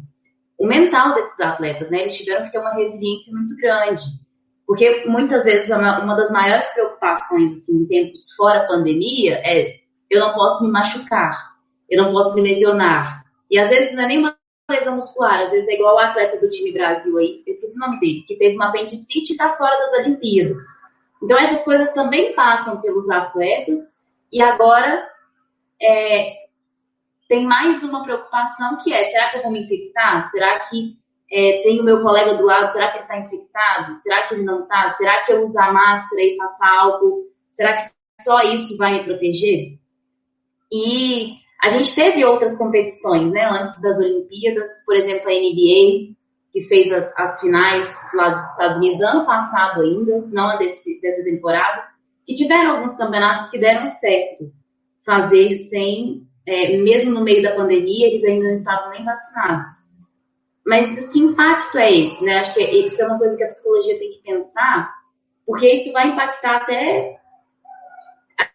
o 0.57 0.67
mental 0.67 1.15
desses 1.15 1.39
atletas, 1.39 1.89
né? 1.89 2.01
Eles 2.01 2.15
tiveram 2.15 2.45
que 2.45 2.51
ter 2.51 2.59
uma 2.59 2.75
resiliência 2.75 3.33
muito 3.33 3.55
grande. 3.57 4.03
Porque 4.71 5.03
muitas 5.05 5.43
vezes 5.43 5.69
uma 5.69 6.15
das 6.15 6.31
maiores 6.31 6.65
preocupações 6.69 7.51
assim, 7.51 7.81
em 7.81 7.85
tempos 7.85 8.31
fora 8.37 8.65
pandemia 8.65 9.41
é 9.43 9.81
eu 10.09 10.21
não 10.21 10.33
posso 10.33 10.63
me 10.63 10.71
machucar, 10.71 11.57
eu 11.89 12.01
não 12.01 12.13
posso 12.13 12.33
me 12.33 12.41
lesionar. 12.41 13.25
E 13.49 13.59
às 13.59 13.69
vezes 13.69 13.93
não 13.93 14.03
é 14.05 14.07
nem 14.07 14.19
uma 14.19 14.37
lesão 14.69 14.95
muscular, 14.95 15.41
às 15.41 15.51
vezes 15.51 15.67
é 15.67 15.73
igual 15.73 15.97
o 15.97 15.99
atleta 15.99 16.39
do 16.39 16.49
time 16.49 16.71
Brasil 16.71 17.17
aí, 17.17 17.43
esqueci 17.45 17.77
o 17.77 17.85
nome 17.85 17.99
dele, 17.99 18.23
que 18.25 18.37
teve 18.37 18.55
uma 18.55 18.69
apendicite 18.69 19.33
e 19.33 19.35
está 19.35 19.57
fora 19.57 19.77
das 19.77 19.91
Olimpíadas. 19.91 20.63
Então 21.21 21.37
essas 21.37 21.65
coisas 21.65 21.93
também 21.93 22.33
passam 22.33 22.79
pelos 22.79 23.09
atletas 23.09 23.77
e 24.31 24.41
agora 24.41 25.05
é, 25.81 26.45
tem 27.27 27.45
mais 27.45 27.83
uma 27.83 28.05
preocupação 28.05 28.77
que 28.77 28.93
é, 28.93 29.03
será 29.03 29.31
que 29.31 29.39
eu 29.39 29.43
vou 29.43 29.51
me 29.51 29.63
infectar? 29.63 30.21
Será 30.21 30.59
que 30.59 30.97
é, 31.31 31.61
tem 31.63 31.79
o 31.79 31.83
meu 31.83 32.01
colega 32.01 32.35
do 32.35 32.43
lado, 32.43 32.71
será 32.71 32.91
que 32.91 32.97
ele 32.97 33.03
está 33.03 33.19
infectado? 33.19 33.95
Será 33.95 34.27
que 34.27 34.35
ele 34.35 34.43
não 34.43 34.63
está? 34.63 34.89
Será 34.89 35.21
que 35.21 35.31
eu 35.31 35.41
usar 35.41 35.71
máscara 35.71 36.21
e 36.21 36.35
passar 36.35 36.69
álcool, 36.79 37.27
será 37.49 37.77
que 37.77 37.83
só 38.21 38.41
isso 38.41 38.75
vai 38.77 38.93
me 38.93 39.03
proteger? 39.05 39.79
E 40.71 41.35
a 41.63 41.69
gente 41.69 41.95
teve 41.95 42.25
outras 42.25 42.57
competições, 42.57 43.31
né, 43.31 43.45
antes 43.45 43.79
das 43.81 43.97
Olimpíadas, 43.99 44.67
por 44.85 44.95
exemplo, 44.95 45.29
a 45.29 45.33
NBA, 45.33 46.15
que 46.51 46.61
fez 46.67 46.91
as, 46.91 47.17
as 47.17 47.39
finais 47.39 47.95
lá 48.13 48.29
dos 48.29 48.41
Estados 48.41 48.77
Unidos 48.77 49.01
ano 49.01 49.25
passado 49.25 49.81
ainda, 49.81 50.25
não 50.31 50.49
a 50.49 50.57
desse, 50.57 50.99
dessa 51.01 51.23
temporada, 51.23 51.87
que 52.25 52.33
tiveram 52.33 52.75
alguns 52.75 52.95
campeonatos 52.95 53.49
que 53.49 53.57
deram 53.57 53.87
certo 53.87 54.51
fazer 55.05 55.53
sem, 55.53 56.27
é, 56.45 56.77
mesmo 56.77 57.11
no 57.11 57.23
meio 57.23 57.41
da 57.41 57.55
pandemia, 57.55 58.07
eles 58.07 58.23
ainda 58.25 58.45
não 58.45 58.51
estavam 58.51 58.89
nem 58.89 59.05
vacinados. 59.05 59.90
Mas 60.65 61.11
que 61.11 61.19
impacto 61.19 61.77
é 61.77 61.91
esse, 61.91 62.23
né? 62.23 62.39
Acho 62.39 62.53
que 62.53 62.61
isso 62.61 63.01
é 63.01 63.07
uma 63.07 63.17
coisa 63.17 63.35
que 63.35 63.43
a 63.43 63.47
psicologia 63.47 63.97
tem 63.97 64.11
que 64.11 64.21
pensar, 64.23 64.93
porque 65.45 65.71
isso 65.71 65.91
vai 65.91 66.09
impactar 66.09 66.57
até 66.57 67.17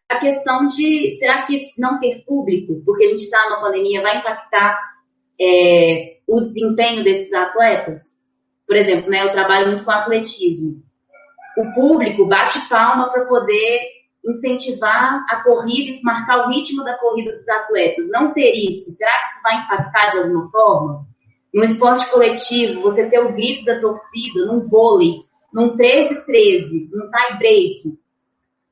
a 0.08 0.18
questão 0.18 0.66
de 0.66 1.10
será 1.10 1.42
que 1.42 1.56
não 1.78 1.98
ter 1.98 2.25
público, 2.25 2.80
porque 2.84 3.04
a 3.04 3.08
gente 3.08 3.22
está 3.22 3.44
numa 3.44 3.60
pandemia, 3.60 4.02
vai 4.02 4.18
impactar 4.18 4.80
é, 5.40 6.18
o 6.26 6.40
desempenho 6.40 7.02
desses 7.02 7.32
atletas? 7.32 8.22
Por 8.66 8.76
exemplo, 8.76 9.10
né, 9.10 9.25
eu 9.25 9.32
trabalho 9.32 9.68
muito 9.68 9.84
com 9.84 9.90
atletismo. 9.90 10.82
O 11.58 11.75
público 11.75 12.26
bate 12.26 12.60
palma 12.68 13.10
para 13.10 13.25
poder 13.25 13.80
incentivar 14.25 15.25
a 15.28 15.42
corrida 15.42 15.90
e 15.90 16.02
marcar 16.02 16.46
o 16.46 16.50
ritmo 16.50 16.84
da 16.84 16.98
corrida 16.98 17.32
dos 17.32 17.48
atletas. 17.48 18.10
Não 18.10 18.32
ter 18.32 18.52
isso, 18.52 18.90
será 18.90 19.12
que 19.20 19.26
isso 19.26 19.42
vai 19.42 19.62
impactar 19.62 20.08
de 20.10 20.18
alguma 20.18 20.50
forma? 20.50 21.06
No 21.56 21.64
esporte 21.64 22.06
coletivo, 22.10 22.82
você 22.82 23.08
ter 23.08 23.18
o 23.18 23.32
grito 23.32 23.64
da 23.64 23.80
torcida, 23.80 24.44
num 24.44 24.68
vôlei, 24.68 25.22
num 25.50 25.75
13-13, 25.75 26.90
num 26.92 27.10
tie 27.10 27.38
break, 27.38 27.98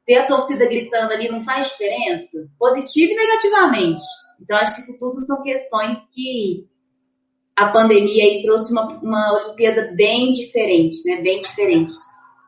ter 0.05 0.17
a 0.17 0.27
torcida 0.27 0.67
gritando 0.67 1.11
ali 1.11 1.31
não 1.31 1.41
faz 1.41 1.69
diferença? 1.69 2.47
Positivo 2.59 3.11
e 3.11 3.17
negativamente. 3.17 4.03
Então, 4.39 4.59
acho 4.59 4.75
que 4.75 4.83
isso 4.83 4.99
tudo 4.99 5.19
são 5.21 5.43
questões 5.43 5.97
que 6.15 6.69
a 7.57 7.71
pandemia 7.71 8.23
aí 8.23 8.43
trouxe 8.43 8.71
uma, 8.71 8.87
uma 8.99 9.33
Olimpíada 9.33 9.91
bem 9.97 10.33
diferente, 10.33 10.99
né? 11.07 11.23
Bem 11.23 11.41
diferente. 11.41 11.95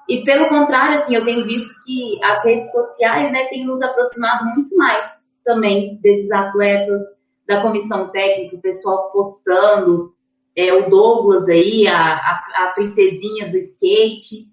E 0.06 0.22
pelo 0.22 0.50
contrário, 0.50 0.96
assim, 0.96 1.14
eu 1.14 1.24
tenho 1.24 1.46
visto 1.46 1.72
que 1.86 2.22
as 2.22 2.44
redes 2.44 2.70
sociais, 2.70 3.32
né, 3.32 3.46
têm 3.46 3.64
nos 3.64 3.80
aproximado 3.80 4.44
muito 4.54 4.76
mais 4.76 5.34
também 5.42 5.96
desses 6.02 6.30
atletas, 6.30 7.00
da 7.48 7.62
comissão 7.62 8.10
técnica, 8.10 8.56
o 8.56 8.60
pessoal 8.60 9.10
postando, 9.12 10.14
é, 10.56 10.72
o 10.72 10.88
Douglas 10.88 11.48
aí, 11.48 11.86
a, 11.86 11.96
a, 11.96 12.64
a 12.64 12.72
princesinha 12.74 13.50
do 13.50 13.58
skate, 13.58 14.46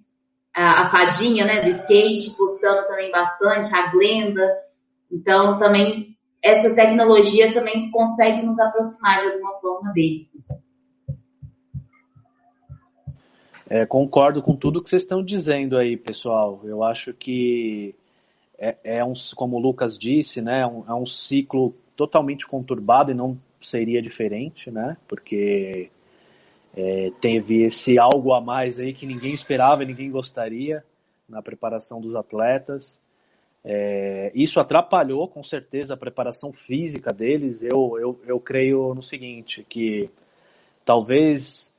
a, 0.54 0.84
a, 0.84 0.86
fadinha, 0.88 1.46
né, 1.46 1.62
do 1.62 1.70
skate, 1.70 2.36
postando 2.36 2.86
também 2.88 3.10
bastante, 3.10 3.74
a 3.74 3.90
Glenda. 3.90 4.46
Então, 5.10 5.58
também, 5.58 6.18
essa 6.44 6.76
tecnologia 6.76 7.54
também 7.54 7.90
consegue 7.90 8.46
nos 8.46 8.60
aproximar 8.60 9.22
de 9.22 9.32
alguma 9.32 9.54
forma 9.62 9.94
deles. 9.94 10.46
É, 13.70 13.86
concordo 13.86 14.44
com 14.44 14.56
tudo 14.56 14.84
que 14.84 14.90
vocês 14.90 15.04
estão 15.04 15.24
dizendo 15.24 15.78
aí, 15.78 15.96
pessoal. 15.96 16.60
Eu 16.66 16.84
acho 16.84 17.14
que 17.14 17.96
é, 18.60 18.76
é 18.84 19.06
um, 19.06 19.14
como 19.36 19.56
o 19.56 19.60
Lucas 19.60 19.98
disse, 19.98 20.42
né, 20.42 20.62
é 20.62 20.68
um, 20.68 20.84
é 20.88 20.94
um 20.94 21.06
ciclo 21.06 21.74
totalmente 21.96 22.46
conturbado 22.46 23.12
e 23.12 23.16
não 23.16 23.38
seria 23.66 24.02
diferente, 24.02 24.72
né? 24.72 24.98
Porque 25.08 25.90
é, 26.76 27.12
teve 27.22 27.64
esse 27.64 28.00
algo 28.00 28.34
a 28.34 28.42
mais 28.42 28.80
aí 28.80 28.94
que 28.94 29.06
ninguém 29.06 29.34
esperava 29.34 29.86
ninguém 29.86 30.10
gostaria 30.10 30.84
na 31.28 31.42
preparação 31.42 32.02
dos 32.02 32.16
atletas. 32.16 33.02
É, 33.66 34.32
isso 34.36 34.60
atrapalhou 34.60 35.28
com 35.28 35.42
certeza 35.42 35.94
a 35.94 35.98
preparação 35.98 36.52
física 36.52 37.14
deles. 37.14 37.64
Eu, 37.64 37.98
eu, 38.00 38.20
eu 38.26 38.40
creio 38.40 38.94
no 38.94 39.02
seguinte, 39.02 39.66
que 39.68 40.10
talvez 40.84 41.74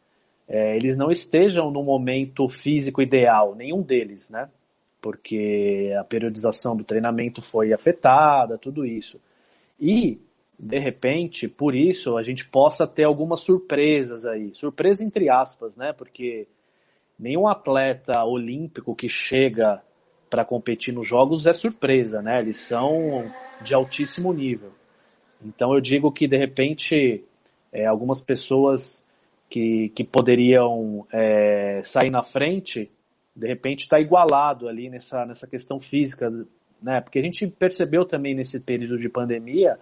é, 0.48 0.76
eles 0.76 0.96
não 0.96 1.10
estejam 1.10 1.70
no 1.70 1.82
momento 1.82 2.48
físico 2.48 3.02
ideal, 3.02 3.54
nenhum 3.54 3.82
deles, 3.82 4.30
né? 4.30 4.48
Porque 5.00 5.94
a 5.98 6.04
periodização 6.04 6.74
do 6.74 6.84
treinamento 6.84 7.42
foi 7.42 7.72
afetada, 7.74 8.56
tudo 8.56 8.86
isso. 8.86 9.20
E, 9.78 10.18
de 10.58 10.78
repente, 10.78 11.48
por 11.48 11.74
isso, 11.74 12.16
a 12.16 12.22
gente 12.22 12.48
possa 12.48 12.86
ter 12.86 13.04
algumas 13.04 13.40
surpresas 13.40 14.24
aí. 14.24 14.54
Surpresa 14.54 15.04
entre 15.04 15.28
aspas, 15.28 15.76
né? 15.76 15.92
Porque 15.92 16.46
nenhum 17.18 17.48
atleta 17.48 18.24
olímpico 18.24 18.94
que 18.94 19.08
chega 19.08 19.82
para 20.30 20.44
competir 20.44 20.94
nos 20.94 21.06
jogos 21.06 21.46
é 21.46 21.52
surpresa, 21.52 22.22
né? 22.22 22.40
Eles 22.40 22.56
são 22.56 23.30
de 23.62 23.74
altíssimo 23.74 24.32
nível. 24.32 24.72
Então 25.44 25.74
eu 25.74 25.80
digo 25.80 26.10
que 26.10 26.26
de 26.26 26.36
repente 26.36 27.24
é, 27.72 27.86
algumas 27.86 28.20
pessoas 28.20 29.04
que, 29.50 29.90
que 29.90 30.04
poderiam 30.04 31.06
é, 31.12 31.80
sair 31.82 32.10
na 32.10 32.22
frente, 32.22 32.90
de 33.36 33.46
repente 33.46 33.82
está 33.82 34.00
igualado 34.00 34.68
ali 34.68 34.88
nessa, 34.88 35.26
nessa 35.26 35.46
questão 35.46 35.78
física, 35.78 36.30
né? 36.82 37.00
Porque 37.00 37.18
a 37.18 37.22
gente 37.22 37.46
percebeu 37.46 38.04
também 38.04 38.34
nesse 38.34 38.60
período 38.60 38.98
de 38.98 39.08
pandemia, 39.08 39.78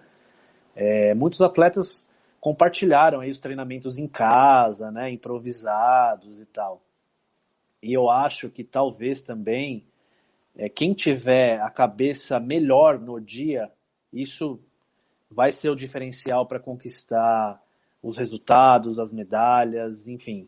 é, 0.75 1.13
muitos 1.13 1.41
atletas 1.41 2.07
compartilharam 2.39 3.21
aí 3.21 3.29
os 3.29 3.39
treinamentos 3.39 3.97
em 3.97 4.07
casa, 4.07 4.91
né, 4.91 5.11
improvisados 5.11 6.39
e 6.39 6.45
tal. 6.45 6.81
E 7.81 7.93
eu 7.93 8.09
acho 8.09 8.49
que 8.49 8.63
talvez 8.63 9.21
também 9.21 9.85
é, 10.55 10.69
quem 10.69 10.93
tiver 10.93 11.59
a 11.61 11.69
cabeça 11.69 12.39
melhor 12.39 12.99
no 12.99 13.19
dia, 13.19 13.71
isso 14.11 14.59
vai 15.29 15.51
ser 15.51 15.69
o 15.69 15.75
diferencial 15.75 16.45
para 16.45 16.59
conquistar 16.59 17.61
os 18.01 18.17
resultados, 18.17 18.99
as 18.99 19.11
medalhas, 19.11 20.07
enfim. 20.07 20.47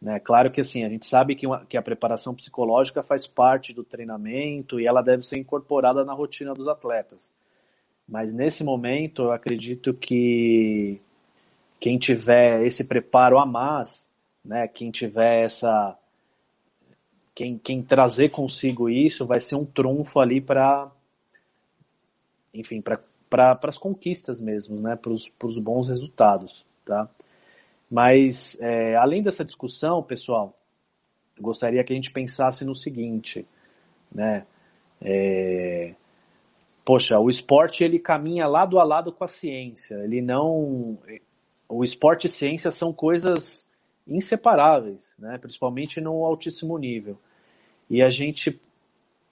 Né? 0.00 0.20
Claro 0.20 0.50
que 0.50 0.60
assim, 0.60 0.84
a 0.84 0.88
gente 0.88 1.06
sabe 1.06 1.34
que, 1.34 1.46
uma, 1.46 1.64
que 1.66 1.76
a 1.76 1.82
preparação 1.82 2.34
psicológica 2.34 3.02
faz 3.02 3.26
parte 3.26 3.72
do 3.72 3.82
treinamento 3.82 4.78
e 4.78 4.86
ela 4.86 5.02
deve 5.02 5.22
ser 5.22 5.38
incorporada 5.38 6.04
na 6.04 6.12
rotina 6.12 6.52
dos 6.52 6.68
atletas. 6.68 7.32
Mas 8.08 8.32
nesse 8.32 8.64
momento, 8.64 9.24
eu 9.24 9.32
acredito 9.32 9.92
que 9.92 10.98
quem 11.78 11.98
tiver 11.98 12.64
esse 12.64 12.84
preparo 12.84 13.38
a 13.38 13.44
mais, 13.44 14.08
né, 14.42 14.66
quem 14.66 14.90
tiver 14.90 15.44
essa. 15.44 15.96
Quem, 17.34 17.56
quem 17.58 17.82
trazer 17.82 18.30
consigo 18.30 18.88
isso 18.88 19.26
vai 19.26 19.38
ser 19.38 19.56
um 19.56 19.64
trunfo 19.64 20.18
ali 20.20 20.40
para. 20.40 20.90
Enfim, 22.54 22.80
para 22.80 23.58
as 23.62 23.76
conquistas 23.78 24.40
mesmo, 24.40 24.80
né, 24.80 24.96
para 24.96 25.12
os 25.12 25.58
bons 25.58 25.86
resultados. 25.86 26.66
Tá? 26.84 27.08
Mas, 27.90 28.58
é, 28.60 28.96
além 28.96 29.22
dessa 29.22 29.44
discussão, 29.44 30.02
pessoal, 30.02 30.58
gostaria 31.38 31.84
que 31.84 31.92
a 31.92 31.96
gente 31.96 32.10
pensasse 32.10 32.64
no 32.64 32.74
seguinte, 32.74 33.46
né? 34.10 34.46
É, 35.00 35.94
poxa, 36.88 37.18
o 37.18 37.28
esporte 37.28 37.84
ele 37.84 37.98
caminha 37.98 38.46
lado 38.46 38.78
a 38.78 38.82
lado 38.82 39.12
com 39.12 39.22
a 39.22 39.28
ciência. 39.28 39.96
Ele 39.96 40.22
não, 40.22 40.96
o 41.68 41.84
esporte 41.84 42.24
e 42.24 42.30
ciência 42.30 42.70
são 42.70 42.94
coisas 42.94 43.68
inseparáveis, 44.06 45.14
né? 45.18 45.36
Principalmente 45.36 46.00
no 46.00 46.24
altíssimo 46.24 46.78
nível. 46.78 47.18
E 47.90 48.00
a 48.02 48.08
gente, 48.08 48.58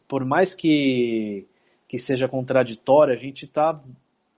por 0.06 0.22
mais 0.22 0.52
que 0.52 1.46
que 1.88 1.96
seja 1.96 2.28
contraditório, 2.28 3.14
a 3.14 3.16
gente 3.16 3.46
está 3.46 3.70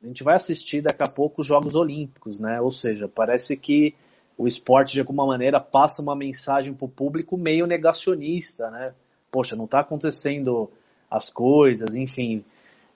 a 0.00 0.06
gente 0.06 0.22
vai 0.22 0.36
assistir 0.36 0.80
daqui 0.80 1.02
a 1.02 1.08
pouco 1.08 1.40
os 1.40 1.46
Jogos 1.48 1.74
Olímpicos, 1.74 2.38
né? 2.38 2.60
Ou 2.60 2.70
seja, 2.70 3.08
parece 3.08 3.56
que 3.56 3.96
o 4.36 4.46
esporte 4.46 4.92
de 4.92 5.00
alguma 5.00 5.26
maneira 5.26 5.58
passa 5.58 6.00
uma 6.00 6.14
mensagem 6.14 6.72
para 6.72 6.84
o 6.84 6.88
público 6.88 7.36
meio 7.36 7.66
negacionista, 7.66 8.70
né? 8.70 8.94
Poxa, 9.28 9.56
não 9.56 9.64
está 9.64 9.80
acontecendo 9.80 10.70
as 11.10 11.28
coisas, 11.28 11.96
enfim. 11.96 12.44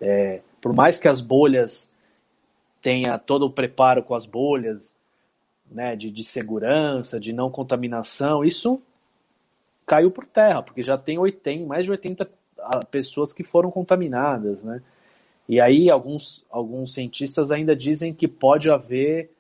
É, 0.05 0.41
por 0.61 0.75
mais 0.75 0.99
que 0.99 1.07
as 1.07 1.21
bolhas 1.21 1.93
tenha 2.83 3.17
todo 3.17 3.47
o 3.47 3.51
preparo 3.53 4.03
com 4.03 4.17
as 4.17 4.27
bolhas, 4.27 4.97
né, 5.71 5.95
de, 5.95 6.11
de 6.11 6.25
segurança, 6.25 7.21
de 7.21 7.33
não 7.33 7.49
contaminação, 7.49 8.45
isso 8.45 8.83
caiu 9.87 10.11
por 10.11 10.27
terra, 10.27 10.61
porque 10.61 10.83
já 10.83 10.99
tem 10.99 11.19
80, 11.19 11.67
mais 11.67 11.85
de 11.85 11.93
80 11.93 12.29
ah, 12.59 12.85
pessoas 12.85 13.33
que 13.33 13.45
foram 13.45 13.71
contaminadas, 13.71 14.65
né? 14.65 14.83
E 15.49 15.61
aí 15.61 15.91
alguns, 15.91 16.45
alguns 16.51 16.95
cientistas 16.95 17.51
ainda 17.51 17.75
dizem 17.75 18.13
que 18.13 18.27
pode 18.27 18.71
haver 18.71 19.31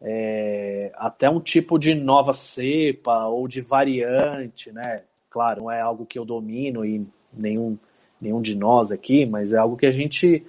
é, 0.00 0.92
até 0.94 1.28
um 1.28 1.40
tipo 1.40 1.78
de 1.78 1.94
nova 1.94 2.32
cepa 2.32 3.26
ou 3.26 3.46
de 3.46 3.60
variante, 3.60 4.72
né? 4.72 5.02
Claro, 5.28 5.62
não 5.62 5.70
é 5.70 5.80
algo 5.80 6.06
que 6.06 6.18
eu 6.18 6.24
domino 6.24 6.84
e 6.84 7.06
nenhum, 7.32 7.78
nenhum 8.20 8.40
de 8.40 8.54
nós 8.54 8.90
aqui, 8.90 9.26
mas 9.26 9.52
é 9.52 9.58
algo 9.58 9.76
que 9.76 9.86
a 9.86 9.90
gente 9.90 10.44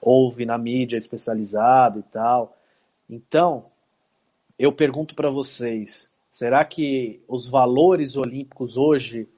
ouve 0.00 0.44
na 0.44 0.58
mídia 0.58 0.96
especializada 0.96 1.98
e 1.98 2.02
tal. 2.02 2.56
Então, 3.08 3.66
eu 4.58 4.72
pergunto 4.72 5.14
para 5.14 5.30
vocês, 5.30 6.12
Será 6.32 6.64
que 6.64 7.22
os 7.28 7.46
valores 7.46 8.16
olímpicos 8.16 8.78
hoje 8.78 9.28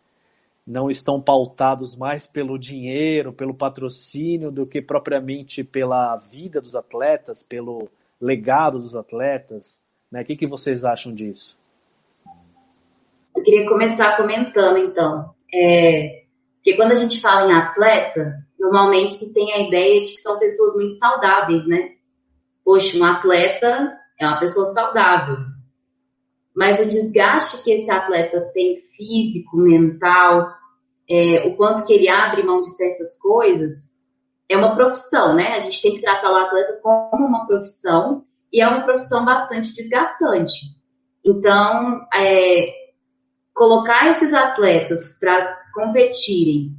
não 0.64 0.88
estão 0.88 1.20
pautados 1.20 1.96
mais 1.96 2.24
pelo 2.24 2.56
dinheiro, 2.56 3.32
pelo 3.32 3.52
patrocínio, 3.52 4.52
do 4.52 4.64
que 4.64 4.80
propriamente 4.80 5.64
pela 5.64 6.16
vida 6.16 6.60
dos 6.60 6.76
atletas, 6.76 7.42
pelo 7.42 7.90
legado 8.20 8.78
dos 8.78 8.94
atletas? 8.94 9.82
Né? 10.10 10.22
O 10.22 10.24
que, 10.24 10.36
que 10.36 10.46
vocês 10.46 10.84
acham 10.84 11.12
disso? 11.12 11.58
Eu 13.36 13.42
queria 13.42 13.68
começar 13.68 14.16
comentando, 14.16 14.78
então. 14.78 15.34
É, 15.52 16.23
que 16.64 16.74
quando 16.76 16.92
a 16.92 16.96
gente 16.96 17.20
fala 17.20 17.50
em 17.50 17.54
atleta, 17.54 18.38
normalmente 18.58 19.14
se 19.14 19.34
tem 19.34 19.52
a 19.52 19.68
ideia 19.68 20.02
de 20.02 20.14
que 20.14 20.20
são 20.20 20.38
pessoas 20.38 20.74
muito 20.74 20.94
saudáveis, 20.94 21.66
né? 21.66 21.90
Poxa, 22.64 22.98
um 22.98 23.04
atleta 23.04 23.92
é 24.18 24.26
uma 24.26 24.40
pessoa 24.40 24.64
saudável. 24.72 25.36
Mas 26.56 26.80
o 26.80 26.86
desgaste 26.86 27.62
que 27.62 27.70
esse 27.70 27.90
atleta 27.90 28.40
tem 28.54 28.78
físico, 28.96 29.58
mental, 29.58 30.54
é, 31.08 31.46
o 31.46 31.54
quanto 31.54 31.84
que 31.84 31.92
ele 31.92 32.08
abre 32.08 32.42
mão 32.42 32.62
de 32.62 32.74
certas 32.74 33.20
coisas, 33.20 33.94
é 34.48 34.56
uma 34.56 34.74
profissão, 34.74 35.34
né? 35.34 35.54
A 35.54 35.58
gente 35.58 35.82
tem 35.82 35.92
que 35.92 36.00
tratar 36.00 36.32
o 36.32 36.36
atleta 36.36 36.80
como 36.82 37.26
uma 37.26 37.46
profissão 37.46 38.22
e 38.50 38.62
é 38.62 38.66
uma 38.66 38.84
profissão 38.84 39.22
bastante 39.22 39.74
desgastante. 39.74 40.60
Então, 41.22 42.06
é, 42.14 42.83
colocar 43.54 44.10
esses 44.10 44.34
atletas 44.34 45.18
para 45.20 45.62
competirem 45.72 46.72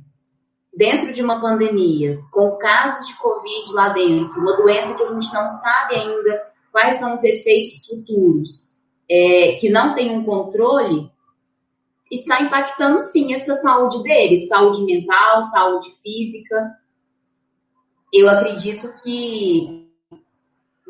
dentro 0.76 1.14
de 1.14 1.22
uma 1.22 1.40
pandemia, 1.40 2.20
com 2.32 2.58
casos 2.58 3.08
de 3.08 3.18
Covid 3.18 3.74
lá 3.74 3.90
dentro, 3.90 4.42
uma 4.42 4.58
doença 4.58 4.94
que 4.94 5.04
a 5.04 5.06
gente 5.06 5.34
não 5.34 5.48
sabe 5.48 5.96
ainda 5.96 6.52
quais 6.72 6.96
são 6.96 7.14
os 7.14 7.24
efeitos 7.24 7.86
futuros, 7.88 8.74
é, 9.10 9.54
que 9.54 9.70
não 9.70 9.96
tem 9.96 10.12
um 10.12 10.26
controle, 10.26 11.10
está 12.12 12.42
impactando 12.42 13.00
sim 13.00 13.34
essa 13.34 13.56
saúde 13.56 14.04
deles, 14.04 14.50
saúde 14.50 14.84
mental, 14.84 15.42
saúde 15.42 15.96
física. 16.04 16.76
Eu 18.14 18.30
acredito 18.30 18.94
que 19.02 19.90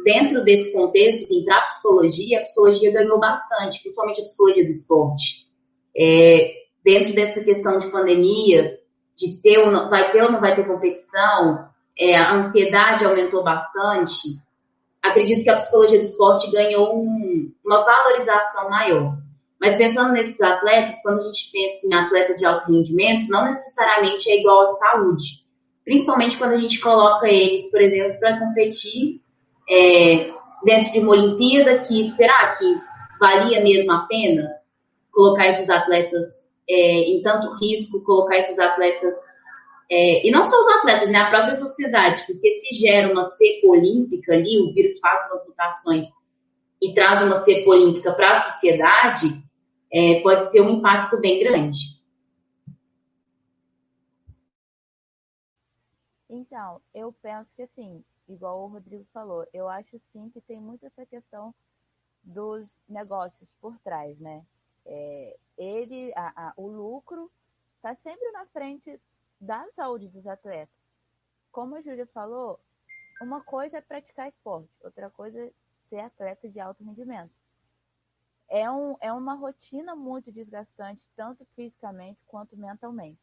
dentro 0.04 0.44
desse 0.44 0.74
contexto, 0.74 1.24
assim, 1.24 1.46
para 1.46 1.60
a 1.60 1.66
psicologia, 1.66 2.40
a 2.40 2.42
psicologia 2.42 2.92
ganhou 2.92 3.20
bastante, 3.20 3.80
principalmente 3.82 4.22
a 4.22 4.26
psicologia 4.26 4.64
do 4.64 4.72
esporte. 4.72 5.45
É, 5.98 6.66
dentro 6.84 7.14
dessa 7.14 7.44
questão 7.44 7.78
de 7.78 7.88
pandemia, 7.88 8.78
de 9.16 9.42
ter 9.42 9.60
ou 9.60 9.72
não, 9.72 9.90
vai 9.90 10.12
ter 10.12 10.22
ou 10.24 10.32
não 10.32 10.42
vai 10.42 10.56
ter 10.56 10.68
competição, 10.68 11.68
é, 11.98 12.16
a 12.18 12.36
ansiedade 12.36 13.06
aumentou 13.06 13.44
bastante. 13.44 14.40
Acredito 15.02 15.44
que 15.44 15.50
a 15.50 15.56
psicologia 15.56 15.98
do 15.98 16.04
esporte 16.04 16.52
ganhou 16.52 16.96
um, 16.96 17.52
uma 17.64 17.84
valorização 17.84 18.70
maior. 18.70 19.18
Mas 19.60 19.76
pensando 19.76 20.12
nesses 20.12 20.42
atletas, 20.42 21.02
quando 21.02 21.20
a 21.20 21.24
gente 21.24 21.50
pensa 21.52 21.88
em 21.88 21.94
atleta 21.94 22.36
de 22.36 22.46
alto 22.46 22.72
rendimento, 22.72 23.30
não 23.30 23.46
necessariamente 23.46 24.30
é 24.30 24.40
igual 24.40 24.62
à 24.62 24.66
saúde. 24.66 25.46
Principalmente 25.86 26.38
quando 26.38 26.54
a 26.54 26.58
gente 26.58 26.80
coloca 26.80 27.28
eles, 27.28 27.72
por 27.72 27.82
exemplo, 27.82 28.20
para 28.20 28.40
competir 28.40 29.22
é, 29.70 30.32
dentro 30.64 30.92
de 30.92 31.00
uma 31.00 31.12
Olimpíada, 31.12 31.80
que 31.80 32.04
será 32.12 32.50
que 32.50 32.66
valia 33.20 33.64
mesmo 33.64 33.92
a 33.92 34.00
pena 34.00 34.50
colocar 35.16 35.48
esses 35.48 35.70
atletas 35.70 36.54
é, 36.70 37.00
em 37.10 37.22
tanto 37.22 37.48
risco, 37.58 38.04
colocar 38.04 38.38
esses 38.38 38.60
atletas, 38.60 39.16
é, 39.90 40.28
e 40.28 40.32
não 40.32 40.44
só 40.44 40.60
os 40.60 40.68
atletas, 40.68 41.10
né, 41.10 41.20
a 41.20 41.30
própria 41.30 41.54
sociedade, 41.54 42.26
porque 42.28 42.52
se 42.52 42.76
gera 42.76 43.12
uma 43.12 43.24
cepa 43.24 43.68
olímpica 43.68 44.34
ali, 44.34 44.60
o 44.60 44.74
vírus 44.74 45.00
faz 45.00 45.26
umas 45.28 45.48
mutações 45.48 46.08
e 46.82 46.94
traz 46.94 47.22
uma 47.22 47.36
cepa 47.36 47.70
olímpica 47.70 48.12
para 48.14 48.32
a 48.32 48.40
sociedade, 48.40 49.42
é, 49.92 50.20
pode 50.22 50.52
ser 50.52 50.62
um 50.62 50.72
impacto 50.72 51.18
bem 51.20 51.40
grande. 51.40 51.96
Então, 56.30 56.82
eu 56.94 57.14
penso 57.22 57.56
que 57.56 57.62
assim, 57.62 58.04
igual 58.28 58.64
o 58.64 58.68
Rodrigo 58.68 59.06
falou, 59.14 59.46
eu 59.54 59.70
acho 59.70 59.98
sim 60.00 60.30
que 60.30 60.42
tem 60.42 60.60
muito 60.60 60.86
essa 60.86 61.06
questão 61.06 61.56
dos 62.22 62.68
negócios 62.90 63.56
por 63.62 63.78
trás, 63.80 64.20
né? 64.20 64.44
É, 64.86 65.38
ele, 65.58 66.14
a, 66.16 66.50
a, 66.50 66.54
o 66.58 66.68
lucro 66.68 67.32
está 67.78 67.96
sempre 67.96 68.32
na 68.32 68.46
frente 68.48 69.00
da 69.40 69.70
saúde 69.70 70.08
dos 70.08 70.28
atletas. 70.28 70.76
Como 71.52 71.76
a 71.76 71.82
Júlia 71.82 72.06
falou, 72.08 72.60
uma 73.22 73.42
coisa 73.44 73.78
é 73.78 73.82
praticar 73.82 74.28
esporte, 74.28 74.70
outra 74.82 75.10
coisa 75.10 75.40
é 75.40 75.52
ser 75.90 76.00
atleta 76.00 76.50
de 76.50 76.60
alto 76.60 76.84
rendimento. 76.84 77.34
É, 78.48 78.70
um, 78.70 78.96
é 79.00 79.12
uma 79.12 79.34
rotina 79.34 79.96
muito 79.96 80.32
desgastante, 80.32 81.08
tanto 81.16 81.46
fisicamente 81.56 82.20
quanto 82.28 82.56
mentalmente. 82.56 83.20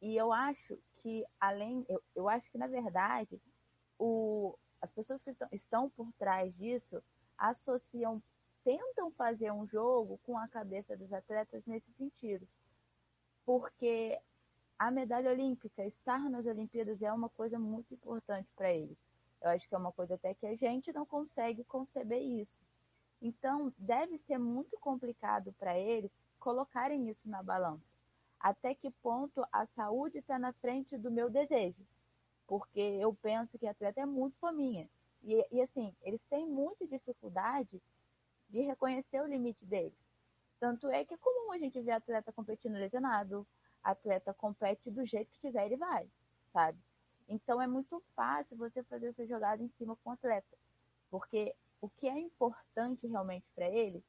E 0.00 0.16
eu 0.16 0.32
acho 0.32 0.78
que, 0.96 1.24
além, 1.40 1.84
eu, 1.88 2.02
eu 2.14 2.28
acho 2.28 2.50
que, 2.50 2.58
na 2.58 2.66
verdade, 2.66 3.40
o, 3.98 4.56
as 4.80 4.90
pessoas 4.92 5.22
que 5.22 5.34
estão 5.52 5.90
por 5.90 6.12
trás 6.12 6.54
disso 6.56 7.02
associam 7.36 8.22
tentam 8.68 9.10
fazer 9.12 9.50
um 9.50 9.66
jogo 9.66 10.20
com 10.26 10.36
a 10.36 10.46
cabeça 10.46 10.94
dos 10.94 11.10
atletas 11.10 11.64
nesse 11.64 11.90
sentido. 11.92 12.46
Porque 13.46 14.20
a 14.78 14.90
medalha 14.90 15.30
olímpica, 15.30 15.86
estar 15.86 16.28
nas 16.28 16.44
Olimpíadas 16.44 17.00
é 17.00 17.10
uma 17.10 17.30
coisa 17.30 17.58
muito 17.58 17.94
importante 17.94 18.52
para 18.54 18.70
eles. 18.70 18.98
Eu 19.40 19.48
acho 19.48 19.66
que 19.66 19.74
é 19.74 19.78
uma 19.78 19.90
coisa 19.90 20.16
até 20.16 20.34
que 20.34 20.44
a 20.44 20.54
gente 20.54 20.92
não 20.92 21.06
consegue 21.06 21.64
conceber 21.64 22.20
isso. 22.20 22.60
Então, 23.22 23.72
deve 23.78 24.18
ser 24.18 24.36
muito 24.36 24.78
complicado 24.78 25.50
para 25.58 25.78
eles 25.78 26.12
colocarem 26.38 27.08
isso 27.08 27.26
na 27.26 27.42
balança. 27.42 27.88
Até 28.38 28.74
que 28.74 28.90
ponto 28.90 29.46
a 29.50 29.64
saúde 29.64 30.18
está 30.18 30.38
na 30.38 30.52
frente 30.52 30.98
do 30.98 31.10
meu 31.10 31.30
desejo? 31.30 31.86
Porque 32.46 32.80
eu 32.80 33.14
penso 33.14 33.58
que 33.58 33.66
atleta 33.66 34.02
é 34.02 34.06
muito 34.06 34.36
fominha. 34.36 34.90
E, 35.22 35.42
e 35.50 35.62
assim, 35.62 35.96
eles 36.02 36.22
têm 36.24 36.46
muita 36.46 36.86
dificuldade 36.86 37.80
de 38.48 38.60
reconhecer 38.60 39.20
o 39.20 39.26
limite 39.26 39.64
deles. 39.64 39.98
Tanto 40.58 40.88
é 40.88 41.04
que 41.04 41.14
é 41.14 41.18
comum 41.18 41.52
a 41.52 41.58
gente 41.58 41.80
ver 41.80 41.92
atleta 41.92 42.32
competindo 42.32 42.74
lesionado, 42.74 43.46
atleta 43.82 44.34
compete 44.34 44.90
do 44.90 45.04
jeito 45.04 45.30
que 45.30 45.40
tiver, 45.40 45.66
ele 45.66 45.76
vai, 45.76 46.08
sabe? 46.52 46.78
Então 47.28 47.60
é 47.60 47.66
muito 47.66 48.02
fácil 48.16 48.56
você 48.56 48.82
fazer 48.82 49.08
essa 49.08 49.26
jogada 49.26 49.62
em 49.62 49.68
cima 49.68 49.96
com 49.96 50.10
o 50.10 50.12
atleta, 50.12 50.56
porque 51.10 51.54
o 51.80 51.88
que 51.88 52.08
é 52.08 52.18
importante 52.18 53.06
realmente 53.06 53.46
para 53.54 53.68
ele 53.68 54.02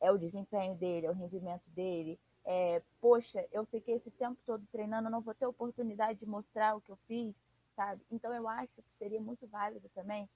é 0.00 0.10
o 0.10 0.18
desempenho 0.18 0.74
dele, 0.74 1.06
é 1.06 1.10
o 1.10 1.14
rendimento 1.14 1.62
dele. 1.68 2.18
É, 2.44 2.82
poxa, 3.00 3.46
eu 3.52 3.64
fiquei 3.64 3.94
esse 3.94 4.10
tempo 4.10 4.40
todo 4.44 4.66
treinando, 4.72 5.08
não 5.08 5.20
vou 5.20 5.32
ter 5.32 5.46
oportunidade 5.46 6.18
de 6.18 6.26
mostrar 6.26 6.74
o 6.74 6.80
que 6.80 6.90
eu 6.90 6.96
fiz, 7.06 7.40
sabe? 7.76 8.02
Então 8.10 8.34
eu 8.34 8.48
acho 8.48 8.82
que 8.82 8.94
seria 8.94 9.20
muito 9.20 9.46
válido 9.46 9.88
também 9.90 10.28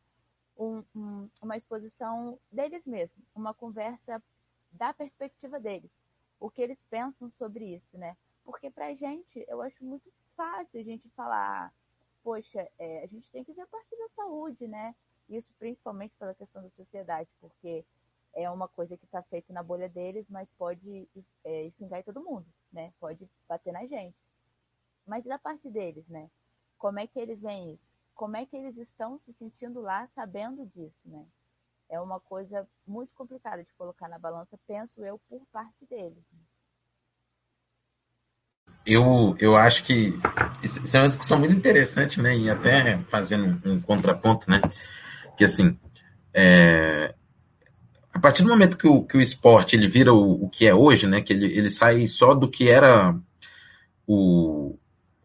um, 0.57 0.83
um, 0.95 1.29
uma 1.43 1.57
exposição 1.57 2.39
deles 2.51 2.87
mesmos, 2.87 3.25
uma 3.35 3.53
conversa 3.53 4.23
da 4.73 4.93
perspectiva 4.93 5.61
deles, 5.61 5.91
o 6.41 6.51
que 6.51 6.63
eles 6.63 6.79
pensam 6.91 7.31
sobre 7.31 7.75
isso, 7.75 7.97
né? 7.97 8.17
Porque 8.45 8.71
pra 8.71 8.95
gente, 8.95 9.45
eu 9.49 9.61
acho 9.63 9.85
muito 9.85 10.11
fácil 10.37 10.81
a 10.81 10.85
gente 10.85 11.09
falar, 11.11 11.73
poxa, 12.23 12.69
é, 12.79 13.03
a 13.03 13.07
gente 13.07 13.31
tem 13.31 13.45
que 13.45 13.53
ver 13.53 13.63
a 13.63 13.67
parte 13.67 13.97
da 13.97 14.09
saúde, 14.11 14.67
né? 14.67 14.95
Isso 15.29 15.53
principalmente 15.59 16.15
pela 16.17 16.35
questão 16.35 16.63
da 16.63 16.71
sociedade, 16.71 17.29
porque 17.41 17.85
é 18.35 18.49
uma 18.51 18.69
coisa 18.69 18.97
que 18.97 19.05
está 19.05 19.23
feita 19.23 19.53
na 19.53 19.63
bolha 19.63 19.89
deles, 19.89 20.27
mas 20.29 20.53
pode 20.53 21.09
é, 21.45 21.65
espingar 21.65 22.01
em 22.01 22.05
todo 22.05 22.23
mundo, 22.23 22.47
né? 22.73 22.93
Pode 23.01 23.29
bater 23.49 23.73
na 23.73 23.87
gente. 23.87 24.17
Mas 25.07 25.25
da 25.25 25.39
parte 25.39 25.71
deles, 25.71 26.07
né? 26.09 26.31
Como 26.79 26.99
é 26.99 27.07
que 27.07 27.19
eles 27.19 27.41
veem 27.41 27.73
isso? 27.73 27.96
Como 28.17 28.37
é 28.37 28.47
que 28.47 28.57
eles 28.57 28.77
estão 28.79 29.21
se 29.25 29.33
sentindo 29.35 29.81
lá 29.81 30.09
sabendo 30.15 30.67
disso, 30.75 30.99
né? 31.05 31.23
É 31.89 32.01
uma 32.01 32.19
coisa 32.19 32.67
muito 32.85 33.15
complicada 33.15 33.63
de 33.63 33.73
colocar 33.75 34.09
na 34.09 34.19
balança, 34.19 34.59
penso 34.67 35.05
eu, 35.05 35.21
por 35.29 35.41
parte 35.53 35.87
deles. 35.89 36.25
Eu, 38.85 39.37
eu 39.39 39.57
acho 39.57 39.85
que 39.85 40.15
isso 40.63 40.97
é 40.97 41.01
uma 41.01 41.09
discussão 41.09 41.39
muito 41.39 41.55
interessante, 41.55 42.21
né? 42.21 42.37
E 42.37 42.51
até 42.51 42.99
fazendo 43.05 43.61
um, 43.69 43.81
contraponto, 43.81 44.51
né? 44.51 44.61
Que 45.37 45.45
assim, 45.45 45.79
é, 46.35 47.15
a 48.13 48.19
partir 48.19 48.43
do 48.43 48.49
momento 48.49 48.79
que 48.79 48.89
o, 48.89 49.05
que 49.05 49.17
o 49.17 49.21
esporte 49.21 49.77
ele 49.77 49.87
vira 49.87 50.13
o, 50.13 50.45
o 50.45 50.49
que 50.49 50.67
é 50.67 50.75
hoje, 50.75 51.07
né? 51.07 51.21
Que 51.21 51.33
ele, 51.33 51.47
ele 51.47 51.71
sai 51.71 52.07
só 52.07 52.35
do 52.35 52.51
que 52.51 52.69
era 52.69 53.17
o, 54.07 54.79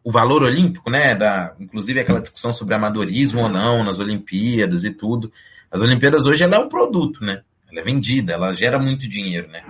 o 0.04 0.10
valor 0.10 0.42
olímpico, 0.42 0.90
né? 0.90 1.14
Da, 1.14 1.54
inclusive 1.60 2.00
aquela 2.00 2.20
discussão 2.20 2.52
sobre 2.52 2.74
amadorismo 2.74 3.42
ou 3.42 3.48
não 3.48 3.84
nas 3.84 3.98
Olimpíadas 3.98 4.84
e 4.84 4.90
tudo. 4.90 5.32
As 5.70 5.80
Olimpíadas 5.80 6.26
hoje 6.26 6.42
ela 6.42 6.56
é 6.56 6.58
um 6.58 6.68
produto, 6.68 7.24
né? 7.24 7.42
Ela 7.70 7.80
é 7.80 7.84
vendida, 7.84 8.32
ela 8.32 8.52
gera 8.52 8.78
muito 8.78 9.08
dinheiro, 9.08 9.48
né? 9.48 9.64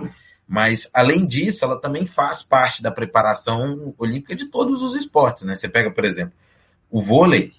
Mas 0.47 0.89
além 0.93 1.25
disso, 1.25 1.63
ela 1.63 1.79
também 1.79 2.05
faz 2.05 2.43
parte 2.43 2.83
da 2.83 2.91
preparação 2.91 3.93
olímpica 3.97 4.35
de 4.35 4.45
todos 4.45 4.81
os 4.81 4.93
esportes, 4.95 5.43
né? 5.43 5.55
Você 5.55 5.69
pega, 5.69 5.91
por 5.91 6.03
exemplo, 6.03 6.33
o 6.91 7.01
vôlei, 7.01 7.53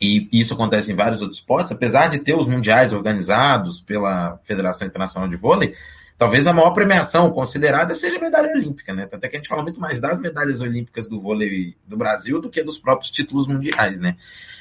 e 0.00 0.28
isso 0.32 0.54
acontece 0.54 0.92
em 0.92 0.94
vários 0.94 1.20
outros 1.20 1.40
esportes, 1.40 1.72
apesar 1.72 2.08
de 2.08 2.18
ter 2.18 2.34
os 2.34 2.46
mundiais 2.46 2.92
organizados 2.92 3.80
pela 3.80 4.36
Federação 4.44 4.86
Internacional 4.86 5.28
de 5.28 5.36
Vôlei, 5.36 5.74
talvez 6.18 6.46
a 6.46 6.52
maior 6.52 6.70
premiação 6.70 7.30
considerada 7.30 7.94
seja 7.94 8.16
a 8.16 8.20
medalha 8.20 8.52
olímpica, 8.52 8.94
né? 8.94 9.08
Até 9.10 9.28
que 9.28 9.36
a 9.36 9.38
gente 9.38 9.48
fala 9.48 9.62
muito 9.62 9.80
mais 9.80 10.00
das 10.00 10.18
medalhas 10.18 10.60
olímpicas 10.60 11.08
do 11.08 11.20
vôlei 11.20 11.76
do 11.86 11.96
Brasil 11.96 12.40
do 12.40 12.50
que 12.50 12.62
dos 12.62 12.78
próprios 12.78 13.10
títulos 13.10 13.46
mundiais, 13.46 14.00
né? 14.00 14.16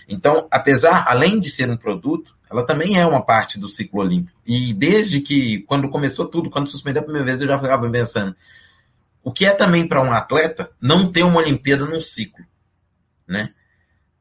Então, 0.07 0.47
apesar, 0.51 1.05
além 1.07 1.39
de 1.39 1.49
ser 1.49 1.69
um 1.69 1.77
produto, 1.77 2.35
ela 2.51 2.65
também 2.65 2.99
é 2.99 3.05
uma 3.05 3.21
parte 3.21 3.59
do 3.59 3.67
ciclo 3.67 4.01
olímpico. 4.01 4.37
E 4.45 4.73
desde 4.73 5.21
que, 5.21 5.61
quando 5.61 5.89
começou 5.89 6.25
tudo, 6.25 6.49
quando 6.49 6.69
suspendeu 6.69 7.01
a 7.01 7.05
primeira 7.05 7.25
vez, 7.25 7.41
eu 7.41 7.47
já 7.47 7.57
ficava 7.57 7.89
pensando, 7.89 8.35
o 9.23 9.31
que 9.31 9.45
é 9.45 9.51
também 9.51 9.87
para 9.87 10.03
um 10.03 10.11
atleta 10.11 10.69
não 10.79 11.11
ter 11.11 11.23
uma 11.23 11.39
Olimpíada 11.39 11.85
num 11.85 11.99
ciclo, 11.99 12.45
né? 13.27 13.51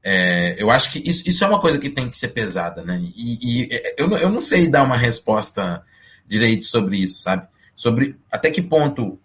É, 0.06 0.62
eu 0.62 0.70
acho 0.70 0.92
que 0.92 0.98
isso, 1.08 1.22
isso, 1.26 1.42
é 1.44 1.46
uma 1.46 1.60
coisa 1.60 1.78
que 1.78 1.88
tem 1.88 2.10
que 2.10 2.16
ser 2.16 2.28
pesada, 2.28 2.82
né? 2.82 3.00
E, 3.16 3.62
e 3.62 3.68
eu, 3.96 4.10
eu 4.18 4.30
não 4.30 4.40
sei 4.40 4.68
dar 4.68 4.82
uma 4.82 4.98
resposta 4.98 5.82
direito 6.26 6.64
sobre 6.64 6.96
isso, 6.98 7.20
sabe? 7.20 7.46
Sobre 7.76 8.16
até 8.30 8.50
que 8.50 8.62
ponto 8.62 9.18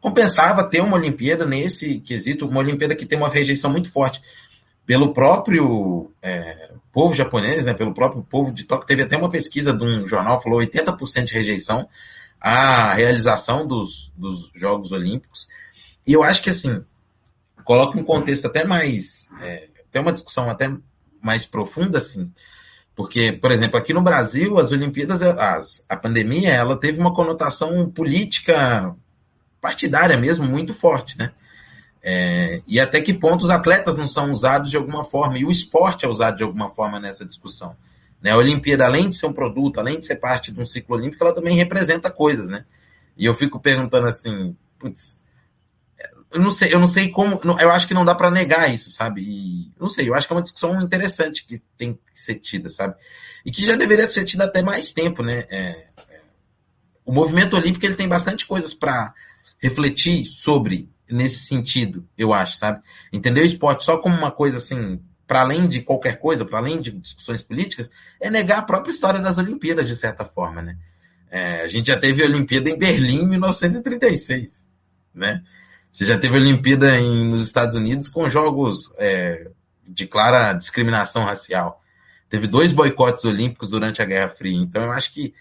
compensava 0.00 0.68
ter 0.68 0.80
uma 0.80 0.96
Olimpíada 0.96 1.46
nesse 1.46 2.00
quesito, 2.00 2.48
uma 2.48 2.60
Olimpíada 2.60 2.96
que 2.96 3.06
tem 3.06 3.18
uma 3.18 3.28
rejeição 3.28 3.70
muito 3.70 3.90
forte 3.90 4.20
pelo 4.84 5.12
próprio 5.12 6.10
é, 6.20 6.72
povo 6.92 7.14
japonês, 7.14 7.64
né, 7.64 7.72
pelo 7.72 7.94
próprio 7.94 8.22
povo 8.22 8.52
de 8.52 8.64
Tóquio. 8.64 8.86
Teve 8.86 9.02
até 9.02 9.16
uma 9.16 9.30
pesquisa 9.30 9.72
de 9.72 9.84
um 9.84 10.06
jornal, 10.06 10.42
falou 10.42 10.60
80% 10.60 11.24
de 11.24 11.32
rejeição 11.32 11.88
à 12.40 12.92
realização 12.92 13.66
dos, 13.66 14.12
dos 14.16 14.50
Jogos 14.54 14.90
Olímpicos. 14.90 15.48
E 16.06 16.12
eu 16.12 16.24
acho 16.24 16.42
que, 16.42 16.50
assim, 16.50 16.84
coloca 17.64 17.96
um 17.96 18.02
contexto 18.02 18.46
até 18.46 18.64
mais, 18.64 19.28
é, 19.40 19.68
tem 19.92 20.02
uma 20.02 20.12
discussão 20.12 20.50
até 20.50 20.68
mais 21.22 21.46
profunda, 21.46 21.98
assim, 21.98 22.30
porque, 22.94 23.32
por 23.32 23.50
exemplo, 23.50 23.78
aqui 23.78 23.94
no 23.94 24.02
Brasil, 24.02 24.58
as 24.58 24.70
Olimpíadas, 24.70 25.22
as, 25.22 25.84
a 25.88 25.96
pandemia, 25.96 26.50
ela 26.50 26.76
teve 26.76 27.00
uma 27.00 27.14
conotação 27.14 27.90
política 27.90 28.94
partidária 29.60 30.18
mesmo 30.18 30.46
muito 30.46 30.74
forte, 30.74 31.16
né? 31.16 31.32
É, 32.04 32.60
e 32.66 32.80
até 32.80 33.00
que 33.00 33.14
ponto 33.14 33.44
os 33.44 33.50
atletas 33.50 33.96
não 33.96 34.08
são 34.08 34.32
usados 34.32 34.70
de 34.70 34.76
alguma 34.76 35.04
forma, 35.04 35.38
e 35.38 35.44
o 35.44 35.50
esporte 35.50 36.04
é 36.04 36.08
usado 36.08 36.36
de 36.36 36.42
alguma 36.42 36.68
forma 36.68 36.98
nessa 36.98 37.24
discussão. 37.24 37.76
Né? 38.20 38.32
A 38.32 38.36
Olimpíada, 38.36 38.84
além 38.84 39.08
de 39.08 39.16
ser 39.16 39.26
um 39.26 39.32
produto, 39.32 39.78
além 39.78 39.98
de 39.98 40.06
ser 40.06 40.16
parte 40.16 40.50
de 40.50 40.60
um 40.60 40.64
ciclo 40.64 40.96
olímpico, 40.96 41.22
ela 41.24 41.34
também 41.34 41.56
representa 41.56 42.10
coisas, 42.10 42.48
né? 42.48 42.64
E 43.16 43.24
eu 43.24 43.34
fico 43.34 43.60
perguntando 43.60 44.08
assim, 44.08 44.56
putz, 44.78 45.20
eu 46.32 46.40
não 46.40 46.50
sei, 46.50 46.72
eu 46.72 46.80
não 46.80 46.86
sei 46.86 47.10
como, 47.10 47.40
eu 47.60 47.70
acho 47.70 47.86
que 47.86 47.94
não 47.94 48.04
dá 48.04 48.14
para 48.14 48.30
negar 48.30 48.72
isso, 48.72 48.90
sabe? 48.90 49.22
E, 49.22 49.72
não 49.78 49.88
sei, 49.88 50.08
eu 50.08 50.14
acho 50.14 50.26
que 50.26 50.32
é 50.32 50.36
uma 50.36 50.42
discussão 50.42 50.80
interessante 50.80 51.44
que 51.46 51.58
tem 51.76 51.94
que 51.94 52.18
ser 52.18 52.36
tida, 52.36 52.68
sabe? 52.68 52.94
E 53.44 53.50
que 53.50 53.64
já 53.64 53.76
deveria 53.76 54.08
ser 54.08 54.24
tida 54.24 54.44
até 54.44 54.62
mais 54.62 54.92
tempo, 54.92 55.22
né? 55.22 55.44
É, 55.50 55.88
é, 56.08 56.20
o 57.04 57.12
movimento 57.12 57.56
olímpico 57.56 57.84
ele 57.84 57.96
tem 57.96 58.08
bastante 58.08 58.46
coisas 58.46 58.72
para 58.72 59.12
refletir 59.58 60.24
sobre 60.24 60.88
nesse 61.10 61.44
sentido, 61.44 62.08
eu 62.16 62.32
acho, 62.32 62.56
sabe? 62.56 62.82
Entender 63.12 63.42
o 63.42 63.46
esporte 63.46 63.84
só 63.84 63.98
como 63.98 64.16
uma 64.16 64.30
coisa 64.30 64.56
assim, 64.56 65.00
para 65.26 65.42
além 65.42 65.68
de 65.68 65.82
qualquer 65.82 66.18
coisa, 66.18 66.44
para 66.44 66.58
além 66.58 66.80
de 66.80 66.90
discussões 66.92 67.42
políticas, 67.42 67.90
é 68.20 68.30
negar 68.30 68.58
a 68.58 68.62
própria 68.62 68.90
história 68.90 69.20
das 69.20 69.38
Olimpíadas, 69.38 69.86
de 69.86 69.96
certa 69.96 70.24
forma, 70.24 70.62
né? 70.62 70.76
É, 71.30 71.62
a 71.62 71.66
gente 71.66 71.86
já 71.86 71.98
teve 71.98 72.22
a 72.22 72.26
Olimpíada 72.26 72.68
em 72.68 72.78
Berlim 72.78 73.20
em 73.20 73.28
1936, 73.28 74.68
né? 75.14 75.42
Você 75.92 76.06
já 76.06 76.18
teve 76.18 76.36
Olimpíada 76.36 76.96
em, 76.98 77.28
nos 77.28 77.42
Estados 77.42 77.74
Unidos 77.74 78.08
com 78.08 78.26
jogos 78.26 78.94
é, 78.96 79.50
de 79.86 80.06
clara 80.06 80.54
discriminação 80.54 81.24
racial. 81.24 81.82
Teve 82.30 82.46
dois 82.46 82.72
boicotes 82.72 83.26
olímpicos 83.26 83.68
durante 83.68 84.00
a 84.00 84.06
Guerra 84.06 84.28
Fria. 84.28 84.56
Então 84.56 84.82
eu 84.82 84.92
acho 84.92 85.12
que 85.12 85.34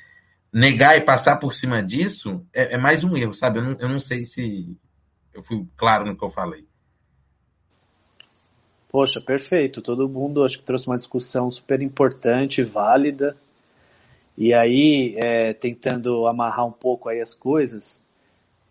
negar 0.51 0.97
e 0.97 1.01
passar 1.01 1.37
por 1.37 1.53
cima 1.53 1.81
disso 1.81 2.45
é, 2.53 2.75
é 2.75 2.77
mais 2.77 3.05
um 3.05 3.15
erro, 3.15 3.33
sabe? 3.33 3.59
Eu 3.59 3.63
não, 3.63 3.77
eu 3.79 3.87
não 3.87 3.99
sei 3.99 4.25
se 4.25 4.77
eu 5.33 5.41
fui 5.41 5.65
claro 5.77 6.05
no 6.05 6.17
que 6.17 6.25
eu 6.25 6.29
falei. 6.29 6.67
Poxa, 8.89 9.21
perfeito. 9.21 9.81
Todo 9.81 10.09
mundo 10.09 10.43
acho 10.43 10.57
que 10.57 10.65
trouxe 10.65 10.87
uma 10.87 10.97
discussão 10.97 11.49
super 11.49 11.81
importante, 11.81 12.61
válida. 12.61 13.37
E 14.37 14.53
aí, 14.53 15.15
é, 15.23 15.53
tentando 15.53 16.27
amarrar 16.27 16.65
um 16.65 16.73
pouco 16.73 17.07
aí 17.07 17.21
as 17.21 17.33
coisas, 17.33 18.03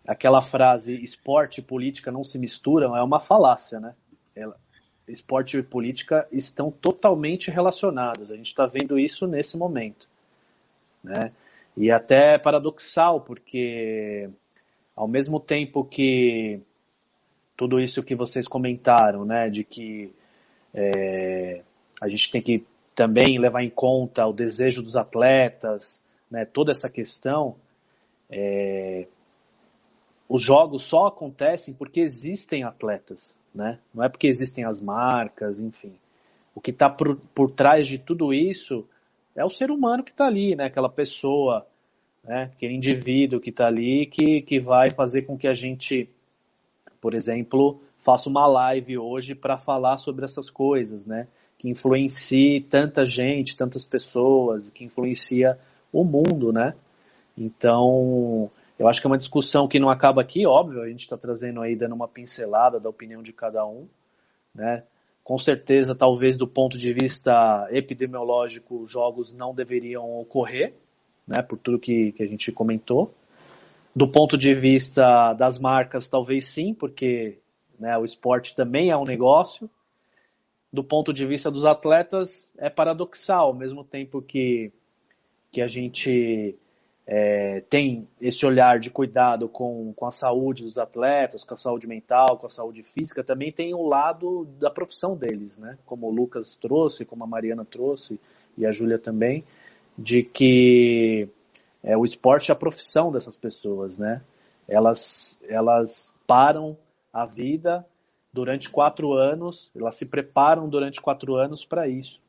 aquela 0.05 0.41
frase 0.41 0.95
esporte 1.01 1.59
e 1.59 1.63
política 1.63 2.11
não 2.11 2.23
se 2.23 2.39
misturam 2.39 2.95
é 2.95 3.03
uma 3.03 3.19
falácia, 3.19 3.79
né? 3.79 3.93
Ela, 4.35 4.55
esporte 5.07 5.57
e 5.57 5.63
política 5.63 6.27
estão 6.31 6.71
totalmente 6.71 7.51
relacionados. 7.51 8.31
A 8.31 8.35
gente 8.35 8.47
está 8.47 8.65
vendo 8.65 8.97
isso 8.97 9.27
nesse 9.27 9.57
momento, 9.57 10.07
né? 11.03 11.31
E 11.75 11.91
até 11.91 12.35
é 12.35 12.39
paradoxal, 12.39 13.21
porque 13.21 14.29
ao 14.95 15.07
mesmo 15.07 15.39
tempo 15.39 15.83
que 15.85 16.61
tudo 17.55 17.79
isso 17.79 18.03
que 18.03 18.15
vocês 18.15 18.47
comentaram, 18.47 19.23
né, 19.23 19.49
de 19.49 19.63
que 19.63 20.13
é, 20.73 21.61
a 22.01 22.07
gente 22.07 22.31
tem 22.31 22.41
que 22.41 22.65
também 22.95 23.39
levar 23.39 23.63
em 23.63 23.69
conta 23.69 24.25
o 24.25 24.33
desejo 24.33 24.81
dos 24.81 24.97
atletas, 24.97 26.01
né, 26.29 26.43
toda 26.43 26.71
essa 26.71 26.89
questão, 26.89 27.55
é, 28.29 29.07
os 30.33 30.41
jogos 30.41 30.83
só 30.83 31.07
acontecem 31.07 31.73
porque 31.73 31.99
existem 31.99 32.63
atletas, 32.63 33.35
né? 33.53 33.79
Não 33.93 34.01
é 34.01 34.07
porque 34.07 34.27
existem 34.27 34.63
as 34.63 34.79
marcas, 34.79 35.59
enfim. 35.59 35.91
O 36.55 36.61
que 36.61 36.71
está 36.71 36.89
por, 36.89 37.17
por 37.35 37.51
trás 37.51 37.85
de 37.85 37.97
tudo 37.97 38.33
isso 38.33 38.87
é 39.35 39.43
o 39.43 39.49
ser 39.49 39.69
humano 39.69 40.05
que 40.05 40.11
está 40.11 40.27
ali, 40.27 40.55
né? 40.55 40.67
Aquela 40.67 40.87
pessoa, 40.87 41.67
né? 42.23 42.43
aquele 42.43 42.73
indivíduo 42.73 43.41
que 43.41 43.49
está 43.49 43.67
ali 43.67 44.05
que, 44.05 44.41
que 44.43 44.57
vai 44.57 44.89
fazer 44.89 45.23
com 45.23 45.37
que 45.37 45.49
a 45.49 45.53
gente, 45.53 46.07
por 47.01 47.13
exemplo, 47.13 47.81
faça 47.97 48.29
uma 48.29 48.47
live 48.47 48.99
hoje 48.99 49.35
para 49.35 49.57
falar 49.57 49.97
sobre 49.97 50.23
essas 50.23 50.49
coisas, 50.49 51.05
né? 51.05 51.27
Que 51.59 51.69
influencie 51.69 52.61
tanta 52.61 53.03
gente, 53.05 53.57
tantas 53.57 53.83
pessoas, 53.83 54.69
que 54.69 54.85
influencia 54.85 55.59
o 55.91 56.05
mundo, 56.05 56.53
né? 56.53 56.73
Então, 57.37 58.49
eu 58.81 58.87
acho 58.87 58.99
que 58.99 59.05
é 59.05 59.09
uma 59.11 59.17
discussão 59.17 59.67
que 59.67 59.79
não 59.79 59.91
acaba 59.91 60.21
aqui, 60.21 60.43
óbvio, 60.47 60.81
a 60.81 60.89
gente 60.89 61.01
está 61.01 61.15
trazendo 61.15 61.61
aí, 61.61 61.75
dando 61.75 61.93
uma 61.93 62.07
pincelada 62.07 62.79
da 62.79 62.89
opinião 62.89 63.21
de 63.21 63.31
cada 63.31 63.63
um, 63.63 63.87
né? 64.55 64.83
Com 65.23 65.37
certeza, 65.37 65.93
talvez 65.93 66.35
do 66.35 66.47
ponto 66.47 66.79
de 66.79 66.91
vista 66.91 67.67
epidemiológico, 67.69 68.83
jogos 68.87 69.35
não 69.35 69.53
deveriam 69.53 70.19
ocorrer, 70.19 70.73
né? 71.27 71.43
Por 71.43 71.59
tudo 71.59 71.77
que, 71.77 72.11
que 72.13 72.23
a 72.23 72.25
gente 72.25 72.51
comentou. 72.51 73.13
Do 73.95 74.07
ponto 74.07 74.35
de 74.35 74.51
vista 74.55 75.33
das 75.33 75.59
marcas, 75.59 76.07
talvez 76.07 76.45
sim, 76.51 76.73
porque 76.73 77.37
né, 77.79 77.95
o 77.99 78.03
esporte 78.03 78.55
também 78.55 78.89
é 78.89 78.97
um 78.97 79.03
negócio. 79.03 79.69
Do 80.73 80.83
ponto 80.83 81.13
de 81.13 81.23
vista 81.23 81.51
dos 81.51 81.65
atletas, 81.65 82.51
é 82.57 82.67
paradoxal, 82.67 83.49
ao 83.49 83.53
mesmo 83.53 83.83
tempo 83.83 84.23
que, 84.23 84.71
que 85.51 85.61
a 85.61 85.67
gente 85.67 86.57
é, 87.13 87.59
tem 87.69 88.07
esse 88.21 88.45
olhar 88.45 88.79
de 88.79 88.89
cuidado 88.89 89.49
com, 89.49 89.91
com 89.93 90.05
a 90.05 90.11
saúde 90.11 90.63
dos 90.63 90.77
atletas, 90.77 91.43
com 91.43 91.53
a 91.53 91.57
saúde 91.57 91.85
mental, 91.85 92.37
com 92.37 92.45
a 92.45 92.49
saúde 92.49 92.83
física, 92.83 93.21
também 93.21 93.51
tem 93.51 93.73
o 93.73 93.85
lado 93.85 94.45
da 94.57 94.71
profissão 94.71 95.13
deles, 95.13 95.57
né? 95.57 95.77
Como 95.85 96.07
o 96.07 96.09
Lucas 96.09 96.55
trouxe, 96.55 97.03
como 97.03 97.25
a 97.25 97.27
Mariana 97.27 97.65
trouxe 97.65 98.17
e 98.57 98.65
a 98.65 98.71
Júlia 98.71 98.97
também, 98.97 99.43
de 99.97 100.23
que 100.23 101.27
é, 101.83 101.97
o 101.97 102.05
esporte 102.05 102.49
é 102.49 102.53
a 102.53 102.57
profissão 102.57 103.11
dessas 103.11 103.35
pessoas, 103.35 103.97
né? 103.97 104.21
Elas, 104.65 105.43
elas 105.49 106.15
param 106.25 106.77
a 107.11 107.25
vida 107.25 107.85
durante 108.31 108.69
quatro 108.69 109.11
anos, 109.11 109.69
elas 109.75 109.95
se 109.95 110.05
preparam 110.05 110.69
durante 110.69 111.01
quatro 111.01 111.35
anos 111.35 111.65
para 111.65 111.89
isso, 111.89 112.21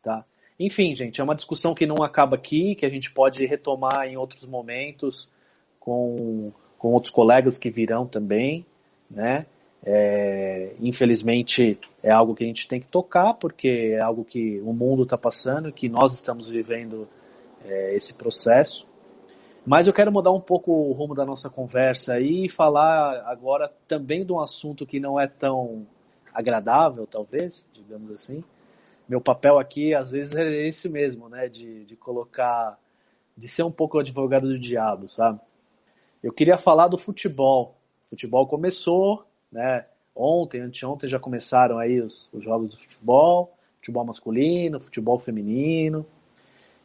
tá? 0.00 0.24
Enfim, 0.58 0.94
gente, 0.94 1.20
é 1.20 1.24
uma 1.24 1.34
discussão 1.34 1.74
que 1.74 1.86
não 1.86 2.02
acaba 2.02 2.36
aqui, 2.36 2.74
que 2.74 2.84
a 2.84 2.88
gente 2.88 3.12
pode 3.12 3.46
retomar 3.46 4.06
em 4.06 4.16
outros 4.16 4.44
momentos 4.44 5.28
com, 5.78 6.52
com 6.76 6.92
outros 6.92 7.12
colegas 7.12 7.56
que 7.56 7.70
virão 7.70 8.06
também, 8.06 8.66
né? 9.08 9.46
É, 9.84 10.74
infelizmente 10.80 11.78
é 12.02 12.10
algo 12.10 12.34
que 12.34 12.42
a 12.42 12.46
gente 12.46 12.66
tem 12.66 12.80
que 12.80 12.88
tocar 12.88 13.34
porque 13.34 13.94
é 13.96 14.02
algo 14.02 14.24
que 14.24 14.60
o 14.60 14.72
mundo 14.72 15.04
está 15.04 15.16
passando, 15.16 15.72
que 15.72 15.88
nós 15.88 16.12
estamos 16.12 16.48
vivendo 16.48 17.08
é, 17.64 17.94
esse 17.94 18.14
processo. 18.14 18.88
Mas 19.64 19.86
eu 19.86 19.92
quero 19.92 20.10
mudar 20.10 20.32
um 20.32 20.40
pouco 20.40 20.72
o 20.72 20.92
rumo 20.92 21.14
da 21.14 21.24
nossa 21.24 21.48
conversa 21.48 22.18
e 22.18 22.48
falar 22.48 23.22
agora 23.26 23.70
também 23.86 24.24
de 24.24 24.32
um 24.32 24.40
assunto 24.40 24.84
que 24.84 24.98
não 24.98 25.20
é 25.20 25.28
tão 25.28 25.86
agradável, 26.34 27.06
talvez, 27.06 27.70
digamos 27.72 28.10
assim, 28.10 28.42
meu 29.08 29.20
papel 29.20 29.58
aqui, 29.58 29.94
às 29.94 30.10
vezes, 30.10 30.36
é 30.36 30.66
esse 30.66 30.88
mesmo, 30.88 31.28
né? 31.28 31.48
De, 31.48 31.84
de 31.84 31.96
colocar, 31.96 32.78
de 33.36 33.48
ser 33.48 33.62
um 33.62 33.70
pouco 33.70 33.96
o 33.96 34.00
advogado 34.00 34.48
do 34.48 34.58
diabo, 34.58 35.08
sabe? 35.08 35.40
Eu 36.22 36.32
queria 36.32 36.58
falar 36.58 36.88
do 36.88 36.98
futebol. 36.98 37.76
O 38.06 38.10
futebol 38.10 38.46
começou, 38.46 39.24
né? 39.50 39.86
Ontem, 40.14 40.60
anteontem 40.60 41.08
já 41.08 41.18
começaram 41.18 41.78
aí 41.78 42.00
os, 42.00 42.28
os 42.32 42.42
jogos 42.44 42.70
do 42.70 42.76
futebol, 42.76 43.56
futebol 43.76 44.04
masculino, 44.04 44.80
futebol 44.80 45.18
feminino. 45.18 46.04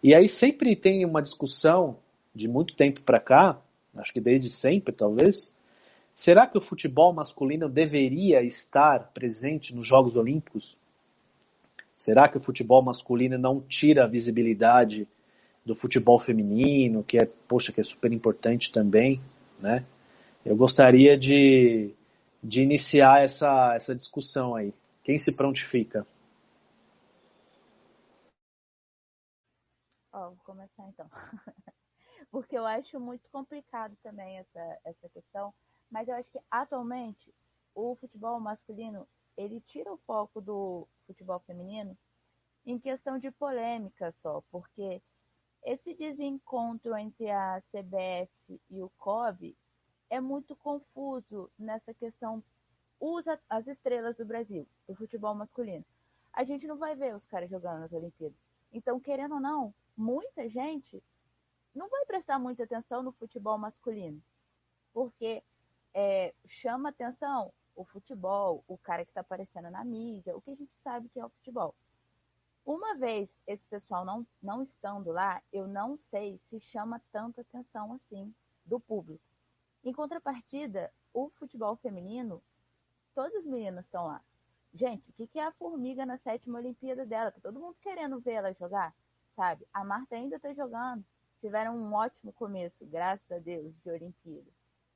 E 0.04 0.14
aí 0.14 0.28
sempre 0.28 0.76
tem 0.76 1.04
uma 1.04 1.22
discussão 1.22 1.98
de 2.34 2.48
muito 2.48 2.76
tempo 2.76 3.02
para 3.02 3.20
cá, 3.20 3.60
acho 3.96 4.12
que 4.12 4.20
desde 4.20 4.50
sempre 4.50 4.94
talvez, 4.94 5.52
será 6.14 6.48
que 6.48 6.58
o 6.58 6.62
futebol 6.62 7.14
masculino 7.14 7.70
deveria 7.70 8.42
estar 8.42 9.12
presente 9.14 9.76
nos 9.76 9.88
Jogos 9.88 10.16
Olímpicos? 10.16 10.78
Será 12.04 12.28
que 12.28 12.36
o 12.36 12.42
futebol 12.42 12.82
masculino 12.84 13.38
não 13.38 13.62
tira 13.62 14.04
a 14.04 14.08
visibilidade 14.08 15.08
do 15.66 15.74
futebol 15.74 16.20
feminino, 16.20 17.02
que 17.02 17.18
é, 17.18 17.26
poxa, 17.48 17.72
que 17.72 17.80
é 17.80 17.84
super 17.84 18.12
importante 18.12 18.74
também, 18.74 19.22
né? 19.58 19.86
Eu 20.44 20.54
gostaria 20.58 21.18
de, 21.18 21.96
de 22.44 22.62
iniciar 22.62 23.24
essa, 23.24 23.74
essa 23.74 23.96
discussão 23.96 24.54
aí. 24.54 24.74
Quem 25.02 25.18
se 25.18 25.32
prontifica? 25.32 26.06
Ó, 30.12 30.28
vou 30.28 30.38
começar 30.44 30.86
então. 30.90 31.10
Porque 32.30 32.58
eu 32.58 32.66
acho 32.66 33.00
muito 33.00 33.30
complicado 33.30 33.96
também 34.04 34.40
essa, 34.40 34.78
essa 34.84 35.08
questão, 35.08 35.54
mas 35.90 36.10
eu 36.10 36.16
acho 36.16 36.30
que 36.30 36.40
atualmente 36.52 37.34
o 37.74 37.96
futebol 37.96 38.42
masculino 38.42 39.08
ele 39.38 39.62
tira 39.62 39.92
o 39.92 39.98
foco 39.98 40.42
do 40.42 40.88
futebol 41.06 41.40
feminino 41.40 41.98
em 42.66 42.80
questão 42.80 43.18
de 43.18 43.30
polêmica 43.32 44.12
só, 44.12 44.42
porque 44.50 45.02
esse 45.64 45.94
desencontro 45.94 46.96
entre 46.98 47.30
a 47.30 47.62
CBF 47.72 48.62
e 48.70 48.82
o 48.82 48.90
COB 48.98 49.56
é 50.10 50.20
muito 50.20 50.56
confuso 50.56 51.52
nessa 51.58 51.94
questão. 51.94 52.44
Usa 53.00 53.40
as 53.50 53.68
estrelas 53.68 54.18
do 54.18 54.26
Brasil, 54.26 54.68
do 54.88 54.96
futebol 54.96 55.34
masculino. 55.34 55.86
A 56.32 56.44
gente 56.44 56.68
não 56.68 56.78
vai 56.78 56.96
ver 56.96 57.16
os 57.16 57.26
caras 57.26 57.50
jogando 57.50 57.82
nas 57.82 57.94
Olimpíadas. 57.94 58.38
Então, 58.72 59.00
querendo 59.00 59.36
ou 59.36 59.42
não, 59.42 59.74
muita 59.96 60.48
gente 60.50 61.04
não 61.74 61.90
vai 61.90 62.06
prestar 62.06 62.40
muita 62.40 62.64
atenção 62.64 63.04
no 63.04 63.12
futebol 63.12 63.58
masculino. 63.58 64.22
Porque 64.94 65.44
é, 65.94 66.34
chama 66.46 66.90
atenção 66.90 67.54
o 67.76 67.84
futebol, 67.84 68.64
o 68.68 68.78
cara 68.78 69.04
que 69.04 69.12
está 69.12 69.22
aparecendo 69.22 69.70
na 69.70 69.84
mídia, 69.84 70.36
o 70.36 70.42
que 70.42 70.52
a 70.52 70.56
gente 70.56 70.76
sabe 70.78 71.10
que 71.10 71.20
é 71.20 71.26
o 71.26 71.30
futebol. 71.30 71.76
Uma 72.66 72.96
vez 72.96 73.30
esse 73.46 73.66
pessoal 73.68 74.06
não, 74.06 74.26
não 74.42 74.64
estando 74.64 75.12
lá, 75.12 75.42
eu 75.52 75.68
não 75.68 75.98
sei 76.10 76.38
se 76.38 76.60
chama 76.60 77.02
tanta 77.12 77.42
atenção 77.42 77.92
assim 77.94 78.34
do 78.66 78.80
público. 78.80 79.24
Em 79.84 79.92
contrapartida, 79.92 80.92
o 81.14 81.30
futebol 81.32 81.76
feminino, 81.76 82.42
todos 83.14 83.40
os 83.40 83.46
meninos 83.46 83.86
estão 83.86 84.08
lá. 84.08 84.24
Gente, 84.74 85.04
o 85.10 85.28
que 85.28 85.38
é 85.38 85.46
a 85.46 85.52
formiga 85.52 86.06
na 86.06 86.18
sétima 86.18 86.58
Olimpíada 86.58 87.06
dela? 87.06 87.32
Tá 87.32 87.40
todo 87.42 87.60
mundo 87.60 87.76
querendo 87.82 88.20
ver 88.20 88.34
ela 88.34 88.54
jogar, 88.54 88.96
sabe? 89.36 89.68
A 89.74 89.84
Marta 89.84 90.16
ainda 90.16 90.40
tá 90.40 90.54
jogando. 90.54 91.06
Tiveram 91.42 91.76
um 91.76 91.94
ótimo 91.94 92.32
começo, 92.32 92.86
graças 92.86 93.30
a 93.30 93.38
Deus, 93.38 93.76
de 93.84 93.92
Olimpíada. 93.92 94.50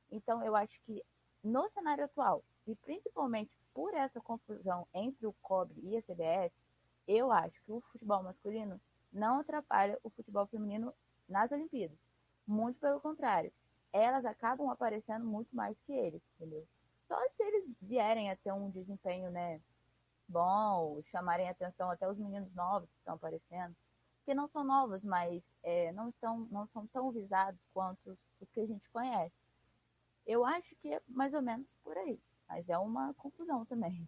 Então, 0.10 0.42
eu 0.42 0.56
acho 0.56 0.82
que 0.82 1.04
no 1.44 1.70
cenário 1.70 2.06
atual, 2.06 2.44
e 2.68 2.76
principalmente 2.76 3.58
por 3.74 3.94
essa 3.94 4.20
confusão 4.20 4.88
entre 4.94 5.26
o 5.26 5.34
COBRE 5.42 5.80
e 5.82 5.98
a 5.98 6.02
CBF, 6.02 6.54
eu 7.08 7.32
acho 7.32 7.62
que 7.64 7.72
o 7.72 7.80
futebol 7.80 8.22
masculino 8.22 8.80
não 9.12 9.40
atrapalha 9.40 9.98
o 10.04 10.10
futebol 10.10 10.46
feminino 10.48 10.94
nas 11.28 11.52
Olimpíadas. 11.52 11.98
Muito 12.46 12.80
pelo 12.80 13.00
contrário, 13.00 13.52
elas 13.94 14.26
acabam 14.26 14.70
aparecendo 14.70 15.26
muito 15.26 15.56
mais 15.56 15.80
que 15.82 15.94
eles, 15.94 16.22
entendeu? 16.36 16.68
Só 17.08 17.18
se 17.30 17.42
eles 17.42 17.72
vierem 17.82 18.30
a 18.30 18.36
ter 18.36 18.52
um 18.52 18.70
desempenho, 18.70 19.32
né, 19.32 19.62
bom, 20.28 21.02
chamarem 21.04 21.48
atenção 21.48 21.90
até 21.90 22.10
os 22.10 22.18
meninos 22.18 22.54
novos 22.54 22.90
que 22.90 22.98
estão 22.98 23.16
aparecendo, 23.16 23.76
que 24.26 24.34
não 24.34 24.48
são 24.50 24.64
novos, 24.64 25.04
mas 25.06 25.56
é, 25.64 25.94
não, 25.94 26.10
estão, 26.10 26.40
não 26.52 26.68
são 26.68 26.86
tão 26.88 27.12
visados 27.12 27.62
quanto 27.74 28.18
os 28.42 28.50
que 28.52 28.60
a 28.60 28.66
gente 28.66 28.90
conhece. 28.90 29.40
Eu 30.26 30.44
acho 30.44 30.76
que 30.76 30.94
é 30.94 31.02
mais 31.08 31.34
ou 31.34 31.42
menos 31.42 31.74
por 31.82 31.98
aí, 31.98 32.20
mas 32.50 32.68
é 32.70 32.78
uma 32.78 33.14
confusão 33.16 33.66
também. 33.66 34.08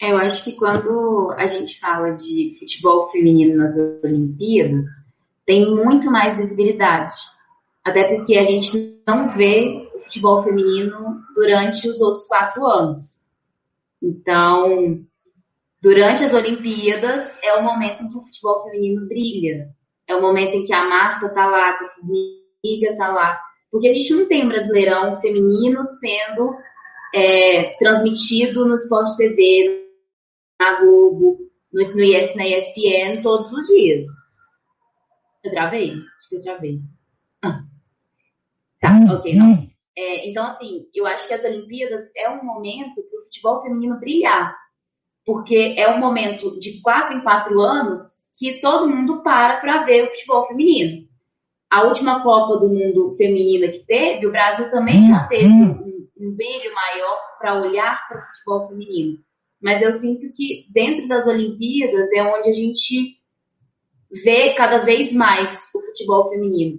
É, 0.00 0.12
eu 0.12 0.18
acho 0.18 0.44
que 0.44 0.52
quando 0.52 1.32
a 1.36 1.46
gente 1.46 1.78
fala 1.78 2.12
de 2.12 2.56
futebol 2.58 3.08
feminino 3.10 3.56
nas 3.56 3.72
Olimpíadas, 4.02 4.84
tem 5.46 5.74
muito 5.74 6.10
mais 6.10 6.36
visibilidade. 6.36 7.14
Até 7.84 8.14
porque 8.14 8.36
a 8.36 8.42
gente 8.42 9.02
não 9.06 9.28
vê 9.28 9.90
o 9.94 10.00
futebol 10.00 10.42
feminino 10.42 11.22
durante 11.34 11.88
os 11.88 12.00
outros 12.00 12.26
quatro 12.26 12.66
anos. 12.66 13.30
Então, 14.02 15.04
durante 15.80 16.24
as 16.24 16.34
Olimpíadas, 16.34 17.38
é 17.42 17.54
o 17.54 17.62
momento 17.62 18.02
em 18.02 18.08
que 18.08 18.16
o 18.16 18.22
futebol 18.22 18.64
feminino 18.64 19.06
brilha. 19.06 19.68
É 20.06 20.14
o 20.14 20.20
momento 20.20 20.54
em 20.54 20.64
que 20.64 20.72
a 20.72 20.86
Marta 20.86 21.28
tá 21.28 21.46
lá, 21.46 21.78
que 21.78 21.84
a 21.84 21.88
Formiga 21.88 22.96
tá 22.96 23.08
lá. 23.08 23.40
Porque 23.74 23.88
a 23.88 23.92
gente 23.92 24.14
não 24.14 24.28
tem 24.28 24.44
um 24.44 24.48
brasileirão 24.48 25.16
feminino 25.16 25.82
sendo 25.82 26.56
é, 27.12 27.76
transmitido 27.76 28.64
no 28.64 28.76
Sport 28.76 29.16
TV, 29.16 29.88
na 30.60 30.80
Globo, 30.80 31.50
no, 31.72 31.82
no 31.82 32.04
IS, 32.04 32.36
na 32.36 32.46
ESPN, 32.46 33.20
todos 33.20 33.52
os 33.52 33.66
dias. 33.66 34.04
Eu 35.44 35.50
travei? 35.50 35.90
Acho 35.90 36.28
que 36.28 36.36
eu 36.36 36.42
travei. 36.42 36.78
Ah. 37.42 37.64
Tá, 38.80 38.92
hum, 38.92 39.10
ok, 39.10 39.34
não. 39.34 39.54
Hum. 39.54 39.70
É, 39.98 40.30
então, 40.30 40.46
assim, 40.46 40.86
eu 40.94 41.04
acho 41.04 41.26
que 41.26 41.34
as 41.34 41.42
Olimpíadas 41.42 42.12
é 42.16 42.30
um 42.30 42.44
momento 42.44 43.02
para 43.02 43.18
o 43.18 43.22
futebol 43.24 43.60
feminino 43.60 43.98
brilhar. 43.98 44.56
Porque 45.26 45.74
é 45.76 45.92
um 45.92 45.98
momento 45.98 46.60
de 46.60 46.80
quatro 46.80 47.16
em 47.16 47.24
quatro 47.24 47.60
anos 47.60 48.22
que 48.38 48.60
todo 48.60 48.88
mundo 48.88 49.20
para 49.24 49.56
para 49.56 49.82
ver 49.82 50.04
o 50.04 50.10
futebol 50.10 50.44
feminino. 50.46 51.08
A 51.74 51.84
última 51.84 52.22
Copa 52.22 52.58
do 52.58 52.68
Mundo 52.68 53.14
feminina 53.16 53.68
que 53.68 53.80
teve, 53.80 54.26
o 54.26 54.30
Brasil 54.30 54.70
também 54.70 55.06
já 55.06 55.24
hum, 55.24 55.28
teve 55.28 55.46
um, 55.46 56.08
um 56.20 56.36
brilho 56.36 56.74
maior 56.74 57.18
para 57.38 57.60
olhar 57.60 58.06
para 58.08 58.18
o 58.18 58.22
futebol 58.22 58.68
feminino 58.68 59.18
mas 59.64 59.80
eu 59.80 59.90
sinto 59.94 60.26
que 60.36 60.66
dentro 60.70 61.08
das 61.08 61.26
Olimpíadas 61.26 62.12
é 62.12 62.22
onde 62.22 62.50
a 62.50 62.52
gente 62.52 63.18
vê 64.22 64.54
cada 64.54 64.84
vez 64.84 65.14
mais 65.14 65.70
o 65.74 65.80
futebol 65.80 66.28
feminino. 66.28 66.78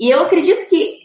E 0.00 0.12
eu 0.12 0.22
acredito 0.22 0.66
que 0.68 0.98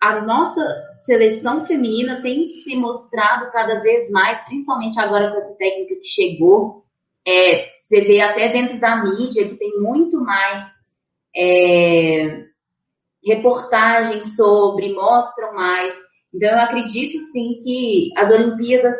a 0.00 0.22
nossa 0.22 0.62
seleção 0.98 1.60
feminina 1.60 2.22
tem 2.22 2.46
se 2.46 2.74
mostrado 2.74 3.52
cada 3.52 3.80
vez 3.80 4.10
mais, 4.10 4.42
principalmente 4.46 4.98
agora 4.98 5.28
com 5.28 5.36
essa 5.36 5.54
técnica 5.58 5.96
que 5.96 6.06
chegou. 6.06 6.86
É, 7.28 7.70
você 7.74 8.00
vê 8.00 8.22
até 8.22 8.50
dentro 8.50 8.80
da 8.80 8.96
mídia 9.04 9.46
que 9.46 9.56
tem 9.56 9.78
muito 9.78 10.18
mais 10.24 10.64
é, 11.36 12.44
reportagens 13.24 14.36
sobre, 14.36 14.92
mostram 14.94 15.54
mais. 15.54 15.94
Então 16.34 16.50
eu 16.50 16.60
acredito 16.60 17.18
sim 17.18 17.54
que 17.62 18.10
as 18.16 18.30
Olimpíadas 18.30 18.94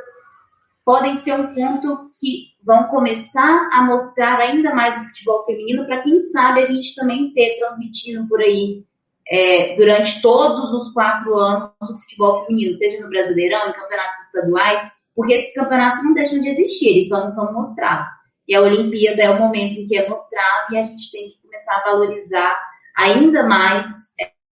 podem 0.85 1.15
ser 1.15 1.33
um 1.33 1.53
ponto 1.53 2.11
que 2.21 2.55
vão 2.65 2.85
começar 2.85 3.69
a 3.73 3.83
mostrar 3.83 4.39
ainda 4.39 4.75
mais 4.75 4.97
o 4.97 5.05
futebol 5.09 5.45
feminino 5.45 5.85
para 5.87 6.01
quem 6.01 6.19
sabe 6.19 6.61
a 6.61 6.65
gente 6.65 6.95
também 6.95 7.33
ter 7.33 7.57
transmitindo 7.59 8.29
por 8.29 8.41
aí 8.41 8.85
é, 9.29 9.75
durante 9.77 10.23
todos 10.23 10.73
os 10.73 10.93
quatro 10.93 11.35
anos 11.37 11.71
o 11.83 12.01
futebol 12.01 12.45
feminino, 12.47 12.75
seja 12.75 13.03
no 13.03 13.09
Brasileirão, 13.11 13.69
em 13.69 13.73
campeonatos 13.73 14.21
estaduais, 14.27 14.81
porque 15.15 15.35
esses 15.35 15.55
campeonatos 15.55 16.05
não 16.05 16.15
deixam 16.15 16.41
de 16.41 16.49
existir, 16.49 16.91
eles 16.91 17.09
só 17.09 17.21
não 17.21 17.29
são 17.29 17.53
mostrados. 17.53 18.13
E 18.49 18.55
a 18.55 18.63
Olimpíada 18.63 19.23
é 19.23 19.31
o 19.31 19.39
momento 19.39 19.79
em 19.79 19.85
que 19.85 19.97
é 19.97 20.09
mostrado 20.09 20.75
e 20.75 20.79
a 20.79 20.83
gente 20.83 21.11
tem 21.11 21.29
que 21.29 21.41
começar 21.43 21.77
a 21.77 21.91
valorizar 21.91 22.59
ainda 22.97 23.47
mais 23.47 23.87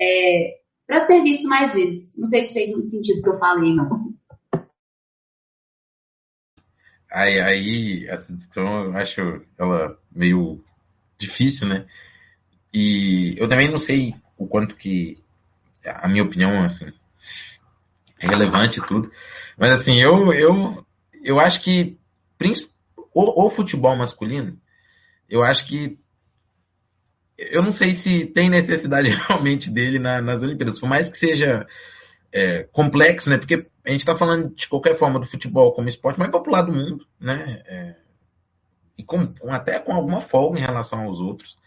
é, 0.01 0.59
para 0.87 0.99
ser 0.99 1.23
visto 1.23 1.49
mais 1.49 1.73
vezes. 1.73 2.19
Não 2.19 2.27
sei 2.27 2.43
se 2.43 2.53
fez 2.53 2.71
muito 2.71 2.89
sentido 2.89 3.21
o 3.21 3.23
que 3.23 3.29
eu 3.29 3.39
falei, 3.39 3.75
não. 3.75 4.15
Aí, 7.11 7.41
aí 7.41 8.07
essa 8.09 8.33
discussão 8.35 8.85
eu 8.85 8.97
acho 8.97 9.21
ela 9.59 9.99
meio 10.11 10.63
difícil, 11.17 11.69
né? 11.69 11.87
E 12.75 13.35
eu 13.39 13.49
também 13.49 13.71
não 13.71 13.79
sei 13.79 14.15
o 14.37 14.47
quanto 14.47 14.77
que 14.77 15.23
a 15.85 16.09
minha 16.09 16.25
opinião 16.25 16.63
assim 16.63 16.93
é 18.21 18.27
relevante 18.27 18.81
e 18.81 18.87
tudo, 18.87 19.11
mas 19.57 19.71
assim 19.71 20.01
eu 20.01 20.33
eu 20.33 20.85
eu 21.25 21.41
acho 21.41 21.63
que 21.63 21.99
o, 23.17 23.47
o 23.47 23.51
futebol 23.51 23.97
masculino, 23.97 24.61
eu 25.27 25.43
acho 25.43 25.67
que 25.67 25.99
eu 27.39 27.63
não 27.63 27.71
sei 27.71 27.95
se 27.95 28.27
tem 28.27 28.51
necessidade 28.51 29.09
realmente 29.29 29.71
dele 29.71 29.99
na, 29.99 30.21
nas 30.21 30.43
Olimpíadas, 30.43 30.79
por 30.79 30.87
mais 30.87 31.09
que 31.09 31.17
seja 31.17 31.67
é, 32.31 32.65
complexo, 32.65 33.31
né? 33.31 33.39
Porque 33.39 33.67
a 33.87 33.91
gente 33.91 34.01
está 34.01 34.15
falando 34.15 34.55
de 34.55 34.69
qualquer 34.69 34.95
forma 34.95 35.19
do 35.19 35.25
futebol 35.25 35.73
como 35.73 35.89
esporte 35.89 36.19
mais 36.19 36.31
popular 36.31 36.61
do 36.61 36.73
mundo, 36.73 37.07
né? 37.19 37.63
É, 37.67 37.95
e 38.99 39.03
com, 39.03 39.27
com, 39.27 39.51
até 39.51 39.79
com 39.79 39.95
alguma 39.95 40.21
folga 40.21 40.59
em 40.59 40.63
relação 40.63 41.01
aos 41.01 41.21
outros. 41.21 41.59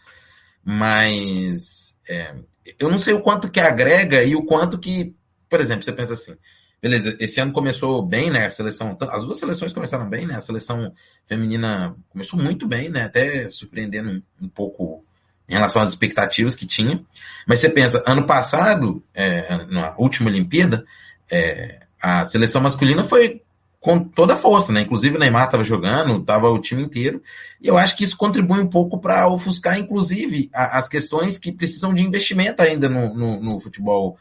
Mas 0.64 1.96
é, 2.08 2.32
eu 2.78 2.88
não 2.88 2.98
sei 2.98 3.14
o 3.14 3.22
quanto 3.22 3.50
que 3.50 3.58
agrega 3.58 4.22
e 4.22 4.36
o 4.36 4.44
quanto 4.44 4.78
que, 4.78 5.16
por 5.48 5.60
exemplo, 5.60 5.82
você 5.82 5.92
pensa 5.92 6.12
assim, 6.12 6.36
beleza, 6.80 7.16
esse 7.20 7.40
ano 7.40 7.52
começou 7.52 8.04
bem, 8.04 8.30
né? 8.30 8.46
A 8.46 8.50
seleção, 8.50 8.96
as 9.10 9.24
duas 9.24 9.38
seleções 9.38 9.72
começaram 9.72 10.08
bem, 10.08 10.26
né? 10.26 10.36
A 10.36 10.40
seleção 10.40 10.92
feminina 11.26 11.94
começou 12.08 12.40
muito 12.40 12.66
bem, 12.66 12.88
né? 12.88 13.02
Até 13.02 13.48
surpreendendo 13.50 14.22
um, 14.40 14.48
pouco 14.48 15.04
em 15.48 15.54
relação 15.54 15.82
às 15.82 15.90
expectativas 15.90 16.54
que 16.54 16.66
tinha. 16.66 17.04
Mas 17.46 17.60
você 17.60 17.68
pensa, 17.68 18.02
ano 18.06 18.26
passado, 18.26 19.02
é, 19.14 19.66
na 19.66 19.94
última 19.98 20.30
Olimpíada, 20.30 20.84
é, 21.30 21.80
a 22.02 22.24
seleção 22.24 22.62
masculina 22.62 23.04
foi 23.04 23.42
com 23.80 23.98
toda 23.98 24.34
a 24.34 24.36
força, 24.36 24.72
né? 24.72 24.82
Inclusive 24.82 25.16
o 25.16 25.18
Neymar 25.18 25.46
estava 25.46 25.64
jogando, 25.64 26.20
estava 26.20 26.48
o 26.50 26.60
time 26.60 26.82
inteiro. 26.82 27.22
E 27.60 27.66
eu 27.66 27.78
acho 27.78 27.96
que 27.96 28.04
isso 28.04 28.16
contribui 28.16 28.60
um 28.60 28.68
pouco 28.68 29.00
para 29.00 29.28
ofuscar, 29.28 29.78
inclusive, 29.78 30.50
a, 30.52 30.78
as 30.78 30.88
questões 30.88 31.38
que 31.38 31.50
precisam 31.50 31.92
de 31.92 32.02
investimento 32.02 32.62
ainda 32.62 32.88
no, 32.88 33.14
no, 33.14 33.40
no 33.40 33.60
futebol 33.60 34.18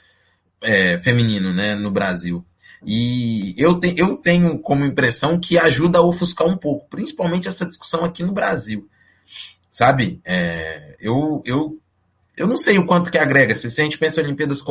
é, 0.62 0.98
feminino, 0.98 1.54
né? 1.54 1.76
No 1.76 1.92
Brasil. 1.92 2.46
E 2.86 3.54
eu, 3.58 3.80
te, 3.80 3.94
eu 3.98 4.18
tenho 4.18 4.58
como 4.60 4.86
impressão 4.86 5.40
que 5.40 5.58
ajuda 5.58 6.00
a 6.00 6.02
ofuscar 6.02 6.48
um 6.48 6.58
pouco, 6.58 6.88
principalmente 6.90 7.48
essa 7.48 7.66
discussão 7.66 8.04
aqui 8.04 8.24
no 8.24 8.32
Brasil. 8.32 8.88
Sabe? 9.70 10.22
É, 10.26 10.96
eu, 11.00 11.42
eu 11.46 11.80
eu 12.40 12.48
não 12.48 12.56
sei 12.56 12.80
o 12.80 12.86
quanto 12.86 13.12
que 13.12 13.18
agrega. 13.18 13.54
Se, 13.54 13.68
a 13.68 13.84
gente 13.84 13.98
pensa 13.98 14.22
em 14.22 14.24
Olimpíadas 14.24 14.64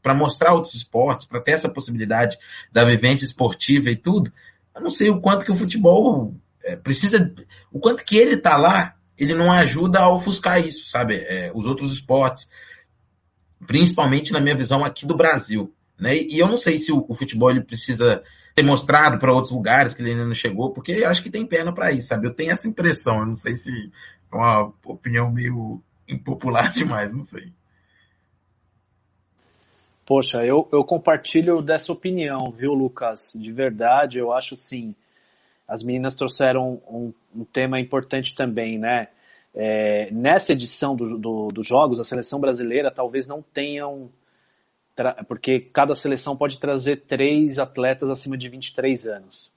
para 0.00 0.14
mostrar 0.14 0.54
outros 0.54 0.74
esportes, 0.74 1.26
para 1.26 1.40
ter 1.40 1.50
essa 1.50 1.68
possibilidade 1.68 2.38
da 2.70 2.84
vivência 2.84 3.24
esportiva 3.24 3.90
e 3.90 3.96
tudo, 3.96 4.32
eu 4.72 4.80
não 4.80 4.90
sei 4.90 5.10
o 5.10 5.20
quanto 5.20 5.44
que 5.44 5.50
o 5.50 5.56
futebol 5.56 6.32
é, 6.62 6.76
precisa, 6.76 7.34
o 7.72 7.80
quanto 7.80 8.04
que 8.04 8.16
ele 8.16 8.36
tá 8.36 8.56
lá, 8.56 8.94
ele 9.18 9.34
não 9.34 9.50
ajuda 9.50 9.98
a 9.98 10.14
ofuscar 10.14 10.64
isso, 10.64 10.86
sabe? 10.86 11.16
É, 11.16 11.50
os 11.52 11.66
outros 11.66 11.92
esportes, 11.92 12.48
principalmente 13.66 14.32
na 14.32 14.40
minha 14.40 14.56
visão 14.56 14.84
aqui 14.84 15.04
do 15.04 15.16
Brasil, 15.16 15.74
né? 15.98 16.16
E 16.16 16.38
eu 16.38 16.48
não 16.48 16.56
sei 16.56 16.78
se 16.78 16.92
o, 16.92 17.04
o 17.08 17.14
futebol 17.14 17.50
ele 17.50 17.62
precisa 17.62 18.22
ter 18.54 18.62
mostrado 18.62 19.18
para 19.18 19.32
outros 19.32 19.52
lugares 19.52 19.92
que 19.92 20.02
ele 20.02 20.12
ainda 20.12 20.26
não 20.26 20.34
chegou, 20.34 20.72
porque 20.72 21.04
acho 21.04 21.22
que 21.22 21.30
tem 21.30 21.46
perna 21.46 21.74
para 21.74 21.92
isso, 21.92 22.08
sabe? 22.08 22.26
Eu 22.26 22.34
tenho 22.34 22.52
essa 22.52 22.68
impressão, 22.68 23.20
eu 23.20 23.26
não 23.26 23.34
sei 23.34 23.54
se 23.56 23.70
é 24.32 24.36
uma 24.36 24.72
opinião 24.84 25.30
meio 25.30 25.82
impopular 26.08 26.72
demais, 26.74 27.14
não 27.14 27.22
sei. 27.22 27.52
Poxa, 30.06 30.38
eu, 30.44 30.68
eu 30.72 30.84
compartilho 30.84 31.60
dessa 31.60 31.92
opinião, 31.92 32.52
viu, 32.52 32.72
Lucas? 32.72 33.32
De 33.34 33.50
verdade, 33.50 34.18
eu 34.18 34.32
acho 34.32 34.56
sim. 34.56 34.94
As 35.66 35.82
meninas 35.82 36.14
trouxeram 36.14 36.80
um, 36.88 37.12
um 37.34 37.44
tema 37.44 37.80
importante 37.80 38.34
também, 38.36 38.78
né? 38.78 39.08
É, 39.52 40.08
nessa 40.12 40.52
edição 40.52 40.94
do, 40.94 41.18
do, 41.18 41.48
dos 41.48 41.66
Jogos, 41.66 41.98
a 41.98 42.04
seleção 42.04 42.38
brasileira 42.38 42.90
talvez 42.90 43.26
não 43.26 43.42
tenham. 43.42 44.08
Porque 45.28 45.60
cada 45.60 45.94
seleção 45.94 46.36
pode 46.36 46.58
trazer 46.58 47.02
três 47.06 47.58
atletas 47.58 48.08
acima 48.08 48.36
de 48.36 48.48
23 48.48 49.06
anos. 49.06 49.52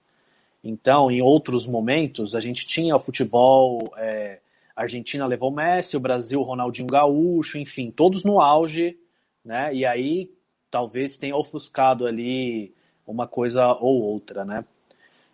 Então, 0.63 1.09
em 1.09 1.21
outros 1.21 1.65
momentos, 1.65 2.35
a 2.35 2.39
gente 2.39 2.67
tinha 2.67 2.95
o 2.95 2.99
futebol 2.99 3.93
é, 3.97 4.39
a 4.79 4.83
Argentina 4.83 5.25
levou 5.25 5.51
Messi, 5.51 5.97
o 5.97 5.99
Brasil 5.99 6.41
Ronaldinho 6.41 6.87
Gaúcho, 6.87 7.57
enfim, 7.57 7.91
todos 7.91 8.23
no 8.23 8.39
auge, 8.39 8.97
né? 9.43 9.75
E 9.75 9.85
aí 9.85 10.31
talvez 10.71 11.17
tenha 11.17 11.35
ofuscado 11.35 12.07
ali 12.07 12.73
uma 13.05 13.27
coisa 13.27 13.73
ou 13.73 14.01
outra, 14.01 14.45
né? 14.45 14.61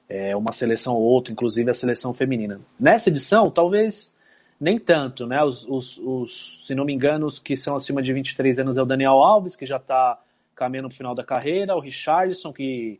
É, 0.09 0.35
uma 0.35 0.51
seleção 0.51 0.95
ou 0.95 1.03
outra, 1.03 1.31
inclusive 1.31 1.69
a 1.69 1.75
seleção 1.75 2.11
feminina. 2.11 2.59
Nessa 2.79 3.09
edição, 3.11 3.51
talvez 3.51 4.14
nem 4.59 4.79
tanto, 4.79 5.25
né? 5.27 5.43
Os, 5.43 5.65
os, 5.67 5.97
os, 5.97 6.59
se 6.65 6.73
não 6.73 6.85
me 6.85 6.93
engano, 6.93 7.25
os 7.25 7.39
que 7.39 7.55
são 7.55 7.75
acima 7.75 8.01
de 8.01 8.13
23 8.13 8.59
anos 8.59 8.77
é 8.77 8.81
o 8.81 8.85
Daniel 8.85 9.13
Alves, 9.13 9.55
que 9.55 9.65
já 9.65 9.77
está 9.77 10.19
caminhando 10.55 10.87
no 10.87 10.93
final 10.93 11.13
da 11.13 11.23
carreira, 11.23 11.75
o 11.75 11.79
Richarlison, 11.79 12.53
que, 12.53 12.99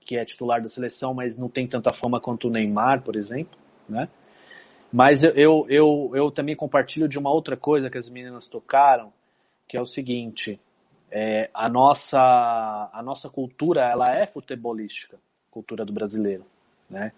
que 0.00 0.16
é 0.16 0.24
titular 0.24 0.60
da 0.60 0.68
seleção, 0.68 1.14
mas 1.14 1.38
não 1.38 1.48
tem 1.48 1.66
tanta 1.66 1.92
fama 1.92 2.20
quanto 2.20 2.48
o 2.48 2.50
Neymar, 2.50 3.02
por 3.02 3.14
exemplo, 3.14 3.58
né? 3.88 4.08
Mas 4.92 5.22
eu, 5.22 5.66
eu, 5.68 6.10
eu 6.14 6.30
também 6.30 6.56
compartilho 6.56 7.06
de 7.06 7.18
uma 7.18 7.30
outra 7.30 7.56
coisa 7.56 7.90
que 7.90 7.98
as 7.98 8.08
meninas 8.08 8.46
tocaram, 8.46 9.12
que 9.68 9.76
é 9.76 9.80
o 9.80 9.86
seguinte, 9.86 10.58
é, 11.10 11.50
a, 11.52 11.68
nossa, 11.68 12.18
a 12.18 13.02
nossa 13.02 13.28
cultura, 13.28 13.82
ela 13.82 14.10
é 14.10 14.26
futebolística, 14.26 15.18
cultura 15.50 15.84
do 15.84 15.92
brasileiro, 15.92 16.44
né? 16.88 17.12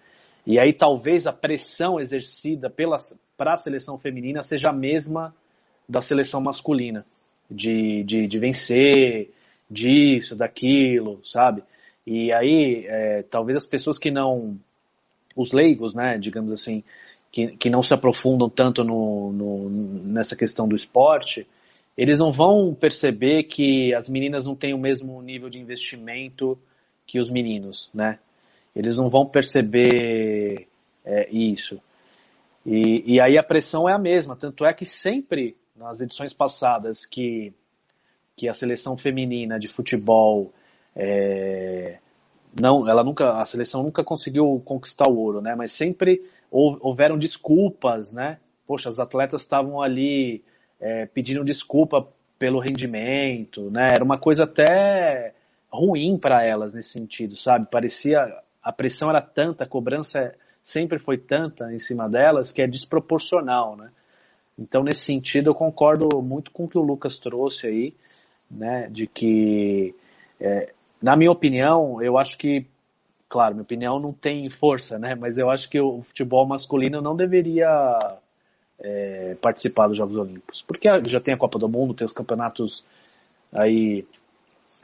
E 0.46 0.59
aí 0.59 0.72
talvez 0.72 1.26
a 1.26 1.33
pressão 1.33 2.00
exercida 2.00 2.72
para 3.37 3.53
a 3.53 3.57
seleção 3.57 3.98
feminina 3.98 4.42
seja 4.42 4.70
a 4.70 4.72
mesma 4.72 5.35
da 5.88 6.00
seleção 6.00 6.40
masculina, 6.40 7.05
de, 7.50 8.05
de, 8.05 8.26
de 8.26 8.38
vencer, 8.38 9.31
disso, 9.70 10.35
daquilo, 10.35 11.20
sabe? 11.24 11.62
E 12.07 12.33
aí, 12.33 12.85
é, 12.88 13.22
talvez 13.22 13.57
as 13.57 13.66
pessoas 13.66 13.98
que 13.98 14.11
não, 14.11 14.59
os 15.37 15.53
leigos, 15.53 15.94
né, 15.94 16.18
digamos 16.18 16.50
assim, 16.50 16.83
que, 17.31 17.57
que 17.57 17.70
não 17.70 17.83
se 17.83 17.94
aprofundam 17.94 18.50
tanto 18.50 18.83
no, 18.83 19.33
no, 19.33 19.70
nessa 19.70 20.35
questão 20.35 20.66
do 20.66 20.74
esporte, 20.74 21.46
eles 21.96 22.18
não 22.18 22.33
vão 22.33 22.74
perceber 22.74 23.44
que 23.44 23.94
as 23.94 24.09
meninas 24.09 24.44
não 24.44 24.57
têm 24.57 24.74
o 24.74 24.79
mesmo 24.79 25.20
nível 25.22 25.48
de 25.48 25.59
investimento 25.59 26.59
que 27.07 27.18
os 27.18 27.31
meninos, 27.31 27.88
né? 27.94 28.18
Eles 28.75 28.97
não 28.97 29.09
vão 29.09 29.27
perceber 29.27 30.69
é, 31.05 31.29
isso. 31.31 31.81
E, 32.65 33.15
e 33.15 33.21
aí 33.21 33.39
a 33.39 33.43
pressão 33.43 33.89
é 33.89 33.95
a 33.95 33.99
mesma, 33.99 34.37
tanto 34.37 34.65
é 34.65 34.73
que 34.73 34.85
sempre 34.85 35.57
nas 35.75 36.01
edições 36.01 36.33
passadas 36.33 37.07
que, 37.07 37.53
que 38.37 38.49
a 38.49 38.55
seleção 38.55 38.97
feminina 38.97 39.59
de 39.59 39.67
futebol 39.67 40.53
é, 40.95 41.99
não, 42.59 42.89
ela 42.89 43.05
nunca, 43.05 43.41
a 43.41 43.45
seleção 43.45 43.83
nunca 43.83 44.03
conseguiu 44.03 44.61
conquistar 44.65 45.09
o 45.09 45.17
ouro, 45.17 45.41
né? 45.41 45.55
Mas 45.55 45.73
sempre 45.73 46.23
houveram 46.51 47.17
desculpas, 47.17 48.13
né? 48.13 48.39
Poxa, 48.67 48.89
as 48.89 48.99
atletas 48.99 49.43
estavam 49.43 49.81
ali 49.81 50.43
é, 50.81 51.07
pedindo 51.07 51.45
desculpa 51.45 52.09
pelo 52.39 52.59
rendimento, 52.59 53.71
né? 53.71 53.89
Era 53.95 54.05
uma 54.05 54.19
coisa 54.19 54.45
até 54.45 55.33
ruim 55.71 56.19
para 56.19 56.45
elas 56.45 56.75
nesse 56.75 56.91
sentido, 56.91 57.37
sabe? 57.37 57.69
Parecia 57.71 58.27
a 58.62 58.73
pressão 58.73 59.09
era 59.11 59.20
tanta, 59.20 59.64
a 59.64 59.68
cobrança 59.68 60.35
sempre 60.62 60.99
foi 60.99 61.18
tanta 61.18 61.73
em 61.73 61.79
cima 61.79 62.09
delas 62.09 62.53
que 62.53 62.62
é 62.62 62.66
desproporcional, 62.66 63.77
né? 63.77 63.90
Então 64.59 64.83
nesse 64.83 65.05
sentido 65.05 65.51
eu 65.51 65.55
concordo 65.55 66.20
muito 66.23 66.51
com 66.51 66.64
o 66.64 66.68
que 66.68 66.79
o 66.79 66.83
Lucas 66.83 67.16
trouxe 67.16 67.66
aí, 67.66 67.94
né? 68.51 68.88
De 68.90 69.07
que, 69.07 69.94
é, 70.40 70.73
na 71.03 71.16
minha 71.16 71.31
opinião, 71.31 72.03
eu 72.03 72.18
acho 72.18 72.37
que 72.37 72.66
claro, 73.31 73.55
minha 73.55 73.62
opinião 73.62 74.01
não 74.01 74.12
tem 74.12 74.51
força, 74.51 74.99
né? 74.99 75.14
Mas 75.14 75.38
eu 75.38 75.49
acho 75.49 75.70
que 75.70 75.81
o 75.81 76.03
futebol 76.03 76.44
masculino 76.46 77.01
não 77.01 77.14
deveria 77.16 78.18
é, 78.81 79.37
participar 79.40 79.87
dos 79.87 79.96
Jogos 79.96 80.16
Olímpicos, 80.16 80.62
porque 80.62 80.88
já 81.07 81.20
tem 81.20 81.33
a 81.33 81.38
Copa 81.38 81.59
do 81.59 81.68
Mundo, 81.68 81.94
tem 81.94 82.05
os 82.05 82.12
campeonatos 82.12 82.85
aí 83.53 84.05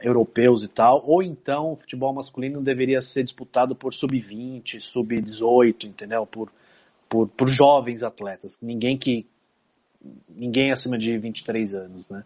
europeus 0.01 0.63
e 0.63 0.67
tal, 0.67 1.03
ou 1.05 1.23
então 1.23 1.71
o 1.71 1.75
futebol 1.75 2.13
masculino 2.13 2.61
deveria 2.61 3.01
ser 3.01 3.23
disputado 3.23 3.75
por 3.75 3.93
sub-20, 3.93 4.81
sub-18, 4.81 5.85
entendeu? 5.85 6.25
Por, 6.25 6.51
por, 7.07 7.27
por 7.29 7.47
jovens 7.47 8.03
atletas, 8.03 8.59
ninguém 8.61 8.97
que 8.97 9.25
ninguém 10.29 10.71
acima 10.71 10.97
de 10.97 11.17
23 11.17 11.75
anos, 11.75 12.07
né? 12.09 12.23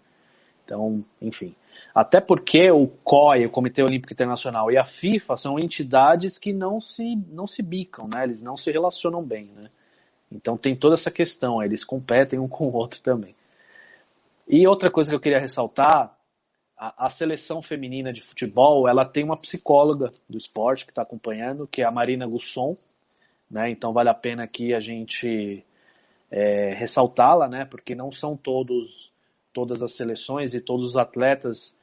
Então, 0.64 1.04
enfim. 1.22 1.54
Até 1.94 2.22
porque 2.22 2.72
o 2.72 2.88
COI, 2.88 3.46
o 3.46 3.50
Comitê 3.50 3.84
Olímpico 3.84 4.14
Internacional, 4.14 4.72
e 4.72 4.78
a 4.78 4.86
FIFA 4.86 5.36
são 5.36 5.60
entidades 5.60 6.38
que 6.38 6.54
não 6.54 6.80
se, 6.80 7.16
não 7.30 7.48
se 7.48 7.62
bicam, 7.62 8.08
né? 8.08 8.24
Eles 8.24 8.42
não 8.42 8.56
se 8.56 8.72
relacionam 8.72 9.24
bem, 9.24 9.52
né? 9.56 9.68
Então 10.32 10.56
tem 10.56 10.76
toda 10.76 10.94
essa 10.94 11.12
questão, 11.12 11.62
eles 11.62 11.84
competem 11.84 12.40
um 12.40 12.48
com 12.48 12.68
o 12.68 12.74
outro 12.74 13.02
também. 13.02 13.36
E 14.48 14.66
outra 14.66 14.90
coisa 14.90 15.10
que 15.10 15.16
eu 15.16 15.20
queria 15.20 15.40
ressaltar, 15.40 16.16
a, 16.82 17.06
a 17.06 17.10
seleção 17.10 17.62
feminina 17.62 18.12
de 18.12 18.22
futebol, 18.22 18.90
ela 18.90 19.06
tem 19.06 19.24
uma 19.24 19.38
psicóloga 19.38 20.12
do 20.28 20.36
esporte 20.36 20.84
que 20.84 20.92
está 20.92 21.04
acompanhando, 21.04 21.68
que 21.68 21.84
é 21.84 21.86
a 21.86 21.92
Marina 21.92 22.26
Gusson, 22.26 22.76
né? 23.50 23.70
Então 23.70 23.94
vale 23.94 24.10
a 24.10 24.16
pena 24.16 24.44
aqui 24.44 24.74
a 24.74 24.80
gente 24.80 25.64
é, 26.32 26.74
ressaltá-la, 26.74 27.48
né? 27.48 27.66
Porque 27.66 27.94
não 27.94 28.12
são 28.12 28.36
todos 28.36 29.14
todas 29.54 29.84
as 29.84 29.92
seleções 29.92 30.54
e 30.54 30.62
todos 30.62 30.92
os 30.92 30.98
atletas 30.98 31.76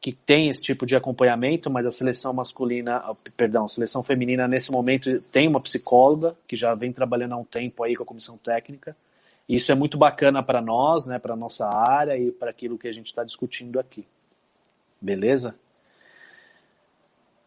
que 0.00 0.12
têm 0.12 0.48
esse 0.48 0.62
tipo 0.62 0.86
de 0.86 0.94
acompanhamento, 0.94 1.68
mas 1.68 1.84
a 1.84 1.90
seleção 1.90 2.32
masculina, 2.32 3.02
perdão, 3.36 3.64
a 3.64 3.68
seleção 3.68 4.04
feminina 4.04 4.46
nesse 4.46 4.70
momento 4.70 5.10
tem 5.32 5.48
uma 5.48 5.60
psicóloga 5.60 6.36
que 6.46 6.54
já 6.54 6.74
vem 6.76 6.92
trabalhando 6.92 7.34
há 7.34 7.36
um 7.36 7.44
tempo 7.44 7.82
aí 7.82 7.96
com 7.96 8.04
a 8.04 8.06
comissão 8.06 8.38
técnica. 8.38 8.96
Isso 9.48 9.72
é 9.72 9.74
muito 9.74 9.98
bacana 9.98 10.40
para 10.42 10.62
nós, 10.62 11.04
né, 11.04 11.18
para 11.18 11.34
nossa 11.34 11.66
área 11.66 12.16
e 12.16 12.30
para 12.30 12.50
aquilo 12.50 12.78
que 12.78 12.86
a 12.86 12.92
gente 12.92 13.06
está 13.06 13.24
discutindo 13.24 13.80
aqui. 13.80 14.06
Beleza? 15.00 15.54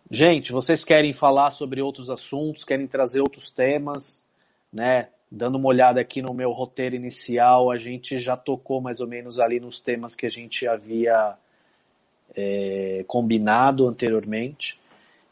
Gente, 0.10 0.52
vocês 0.52 0.84
querem 0.84 1.14
falar 1.14 1.50
sobre 1.52 1.82
outros 1.82 2.10
assuntos, 2.10 2.64
querem 2.64 2.88
trazer 2.88 3.22
outros 3.22 3.50
temas, 3.50 4.22
né? 4.72 5.10
dando 5.32 5.58
uma 5.58 5.70
olhada 5.70 6.02
aqui 6.02 6.22
no 6.22 6.34
meu 6.34 6.52
roteiro 6.52 6.94
inicial, 6.94 7.72
a 7.72 7.78
gente 7.78 8.20
já 8.20 8.36
tocou 8.36 8.82
mais 8.82 9.00
ou 9.00 9.08
menos 9.08 9.40
ali 9.40 9.62
nos 9.62 9.80
temas 9.80 10.14
que 10.14 10.26
a 10.26 10.30
gente 10.30 10.68
havia 10.68 11.38
é, 12.36 13.06
combinado 13.08 13.88
anteriormente. 13.88 14.78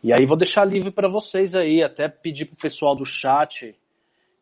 E 0.01 0.13
aí 0.13 0.25
vou 0.25 0.37
deixar 0.37 0.63
livre 0.63 0.89
para 0.89 1.09
vocês 1.09 1.53
aí, 1.53 1.83
até 1.83 2.07
pedir 2.07 2.45
para 2.45 2.53
o 2.53 2.61
pessoal 2.61 2.95
do 2.95 3.03
chat 3.03 3.75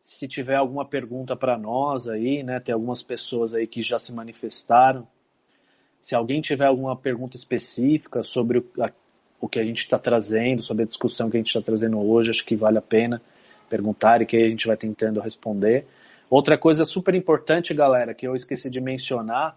se 0.04 0.28
tiver 0.28 0.54
alguma 0.54 0.86
pergunta 0.86 1.36
para 1.36 1.58
nós 1.58 2.08
aí, 2.08 2.44
né? 2.44 2.60
Tem 2.60 2.72
algumas 2.72 3.02
pessoas 3.02 3.52
aí 3.52 3.66
que 3.66 3.82
já 3.82 3.98
se 3.98 4.14
manifestaram. 4.14 5.06
Se 6.00 6.14
alguém 6.14 6.40
tiver 6.40 6.66
alguma 6.66 6.96
pergunta 6.96 7.36
específica 7.36 8.22
sobre 8.22 8.58
o, 8.58 8.64
a, 8.80 8.90
o 9.40 9.48
que 9.48 9.58
a 9.58 9.64
gente 9.64 9.80
está 9.80 9.98
trazendo, 9.98 10.62
sobre 10.62 10.84
a 10.84 10.86
discussão 10.86 11.30
que 11.30 11.36
a 11.36 11.40
gente 11.40 11.48
está 11.48 11.60
trazendo 11.60 11.98
hoje, 12.00 12.30
acho 12.30 12.44
que 12.44 12.56
vale 12.56 12.78
a 12.78 12.82
pena 12.82 13.20
perguntar 13.68 14.22
e 14.22 14.26
que 14.26 14.36
a 14.36 14.48
gente 14.48 14.66
vai 14.66 14.76
tentando 14.76 15.20
responder. 15.20 15.86
Outra 16.30 16.58
coisa 16.58 16.84
super 16.84 17.14
importante, 17.14 17.72
galera, 17.72 18.14
que 18.14 18.26
eu 18.26 18.34
esqueci 18.34 18.68
de 18.70 18.80
mencionar, 18.80 19.56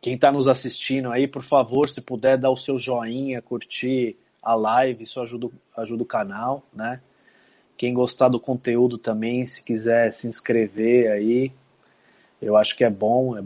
quem 0.00 0.14
está 0.14 0.32
nos 0.32 0.48
assistindo 0.48 1.12
aí, 1.12 1.28
por 1.28 1.42
favor, 1.42 1.88
se 1.88 2.00
puder 2.00 2.38
dar 2.38 2.50
o 2.50 2.56
seu 2.56 2.78
joinha, 2.78 3.42
curtir 3.42 4.16
a 4.42 4.54
live, 4.54 5.02
isso 5.02 5.20
ajuda, 5.20 5.48
ajuda 5.76 6.02
o 6.02 6.06
canal, 6.06 6.62
né? 6.72 7.00
Quem 7.76 7.92
gostar 7.92 8.28
do 8.28 8.40
conteúdo 8.40 8.98
também, 8.98 9.44
se 9.44 9.62
quiser 9.62 10.10
se 10.10 10.26
inscrever 10.26 11.10
aí, 11.10 11.52
eu 12.40 12.56
acho 12.56 12.76
que 12.76 12.84
é 12.84 12.90
bom, 12.90 13.36
é 13.36 13.42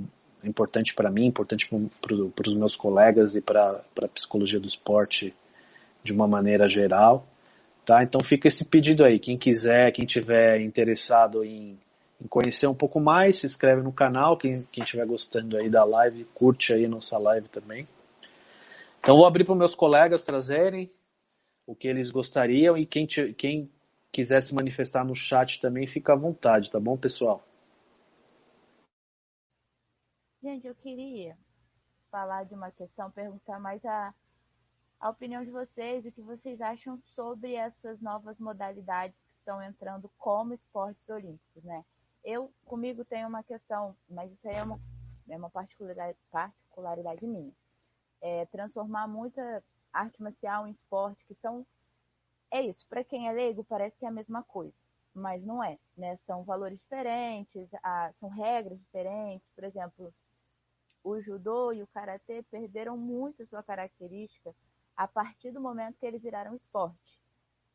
importante 0.47 0.95
para 0.95 1.11
mim, 1.11 1.27
importante 1.27 1.69
para 2.01 2.49
os 2.49 2.55
meus 2.55 2.77
colegas 2.77 3.35
e 3.37 3.41
para 3.41 3.83
a 4.03 4.09
psicologia 4.09 4.61
do 4.61 4.67
esporte 4.67 5.35
de 6.03 6.13
uma 6.13 6.27
maneira 6.27 6.69
geral. 6.69 7.27
Tá? 7.85 8.03
Então 8.03 8.21
fica 8.23 8.49
esse 8.49 8.65
pedido 8.65 9.05
aí. 9.05 9.19
Quem 9.19 9.37
quiser, 9.37 9.93
quem 9.93 10.07
tiver 10.07 10.61
interessado 10.61 11.45
em, 11.45 11.79
em 12.21 12.27
conhecer 12.29 12.67
um 12.67 12.75
pouco 12.75 13.01
mais, 13.01 13.39
se 13.39 13.47
inscreve 13.47 13.83
no 13.83 13.93
canal. 13.93 14.37
Quem 14.37 14.65
estiver 14.79 15.07
gostando 15.07 15.57
aí 15.57 15.69
da 15.69 15.85
live, 15.85 16.25
curte 16.35 16.73
aí 16.73 16.89
nossa 16.89 17.19
live 17.19 17.49
também. 17.49 17.87
Então 19.01 19.17
vou 19.17 19.27
abrir 19.27 19.45
para 19.45 19.55
meus 19.55 19.75
colegas 19.75 20.25
trazerem 20.25 20.91
o 21.67 21.75
que 21.75 21.89
eles 21.89 22.11
gostariam 22.11 22.77
e 22.77 22.87
quem, 22.87 23.07
quem 23.07 23.71
quiser 24.11 24.41
se 24.41 24.55
manifestar 24.55 25.05
no 25.05 25.15
chat 25.15 25.61
também, 25.61 25.87
fica 25.87 26.13
à 26.13 26.17
vontade, 26.17 26.71
tá 26.71 26.79
bom, 26.79 26.97
pessoal? 26.97 27.45
Gente, 30.45 30.67
eu 30.67 30.75
queria 30.75 31.39
falar 32.11 32.45
de 32.45 32.55
uma 32.55 32.71
questão, 32.71 33.11
perguntar 33.11 33.59
mais 33.59 33.83
a, 33.83 34.15
a 35.01 35.09
opinião 35.09 35.43
de 35.43 35.51
vocês, 35.51 36.05
o 36.05 36.13
que 36.13 36.21
vocês 36.21 36.61
acham 36.61 37.01
sobre 37.15 37.55
essas 37.55 37.99
novas 38.03 38.39
modalidades 38.39 39.17
que 39.17 39.39
estão 39.39 39.63
entrando 39.63 40.07
como 40.19 40.53
esportes 40.53 41.09
olímpicos, 41.09 41.65
né? 41.65 41.83
Eu, 42.23 42.53
comigo, 42.67 43.07
tenho 43.07 43.27
uma 43.27 43.43
questão, 43.43 43.97
mas 44.07 44.31
isso 44.33 44.47
aí 44.47 44.57
é 44.57 44.63
uma, 44.63 44.79
é 45.31 45.37
uma 45.39 45.49
particularidade, 45.49 46.19
particularidade 46.31 47.27
minha. 47.27 47.55
É 48.21 48.45
transformar 48.45 49.09
muita 49.09 49.65
arte 49.91 50.23
marcial 50.23 50.69
em 50.69 50.73
esporte, 50.73 51.25
que 51.25 51.35
são 51.35 51.67
é 52.51 52.61
isso. 52.61 52.87
Para 52.87 53.03
quem 53.03 53.29
é 53.29 53.33
leigo, 53.33 53.65
parece 53.65 53.97
que 53.97 54.05
é 54.05 54.09
a 54.09 54.13
mesma 54.13 54.43
coisa, 54.43 54.77
mas 55.15 55.43
não 55.43 55.65
é. 55.65 55.79
Né? 55.97 56.19
São 56.19 56.45
valores 56.45 56.79
diferentes, 56.79 57.71
são 58.17 58.29
regras 58.29 58.79
diferentes. 58.79 59.49
Por 59.55 59.65
exemplo, 59.65 60.13
o 61.05 61.21
judô 61.21 61.73
e 61.73 61.83
o 61.83 61.87
karatê 61.87 62.43
perderam 62.51 62.97
muito 62.97 63.47
sua 63.47 63.63
característica 63.63 64.53
a 64.97 65.07
partir 65.07 65.53
do 65.53 65.61
momento 65.61 65.99
que 65.99 66.07
eles 66.07 66.23
viraram 66.23 66.57
esporte. 66.57 67.23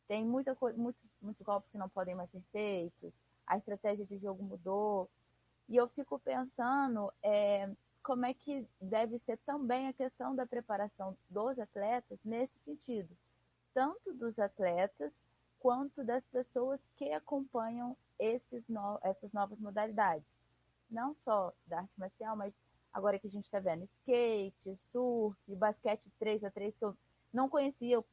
Tem 0.08 0.26
muita 0.26 0.58
muito, 0.76 0.98
muitos 1.22 1.46
golpes 1.46 1.70
que 1.72 1.78
não 1.78 1.88
podem 1.88 2.16
mais 2.16 2.30
ser 2.32 2.42
feitos, 2.52 3.14
a 3.48 3.58
estratégia 3.58 4.06
de 4.06 4.18
jogo 4.18 4.44
mudou. 4.44 5.10
E 5.70 5.78
eu 5.78 5.88
fico 5.90 6.20
pensando 6.20 7.14
é, 7.24 7.70
como 8.04 8.26
é 8.26 8.34
que 8.34 8.68
deve 8.82 9.20
ser 9.20 9.38
também 9.46 9.88
a 9.88 9.94
questão 9.94 10.36
da 10.36 10.46
preparação 10.46 11.16
dos 11.30 11.60
atletas 11.60 12.20
nesse 12.26 12.58
sentido 12.66 13.16
tanto 13.74 14.14
dos 14.14 14.40
atletas 14.40 15.20
quanto 15.60 16.04
das 16.04 16.26
pessoas 16.28 16.86
que 16.96 17.12
acompanham 17.12 17.96
esses 18.18 18.68
no, 18.68 19.00
essas 19.02 19.32
novas 19.32 19.60
modalidades. 19.60 20.28
Não 20.90 21.16
só 21.24 21.54
da 21.68 21.80
arte 21.80 21.94
marcial, 21.98 22.36
mas 22.36 22.54
agora 22.94 23.20
que 23.20 23.28
a 23.28 23.30
gente 23.30 23.46
está 23.46 23.60
vendo 23.60 23.84
skate, 23.84 24.78
surf, 24.92 25.38
basquete 25.56 26.12
3 26.20 26.44
a 26.44 26.52
3 26.52 26.76
que 26.76 26.86
eu 26.86 26.98
não 27.32 27.50
conhecia, 27.50 27.96
eu 27.96 28.06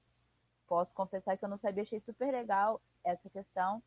posso 0.66 0.92
confessar 0.94 1.36
que 1.36 1.44
eu 1.44 1.48
não 1.48 1.58
sabia, 1.58 1.82
achei 1.82 2.00
super 2.00 2.30
legal 2.32 2.80
essa 3.04 3.30
questão. 3.30 3.82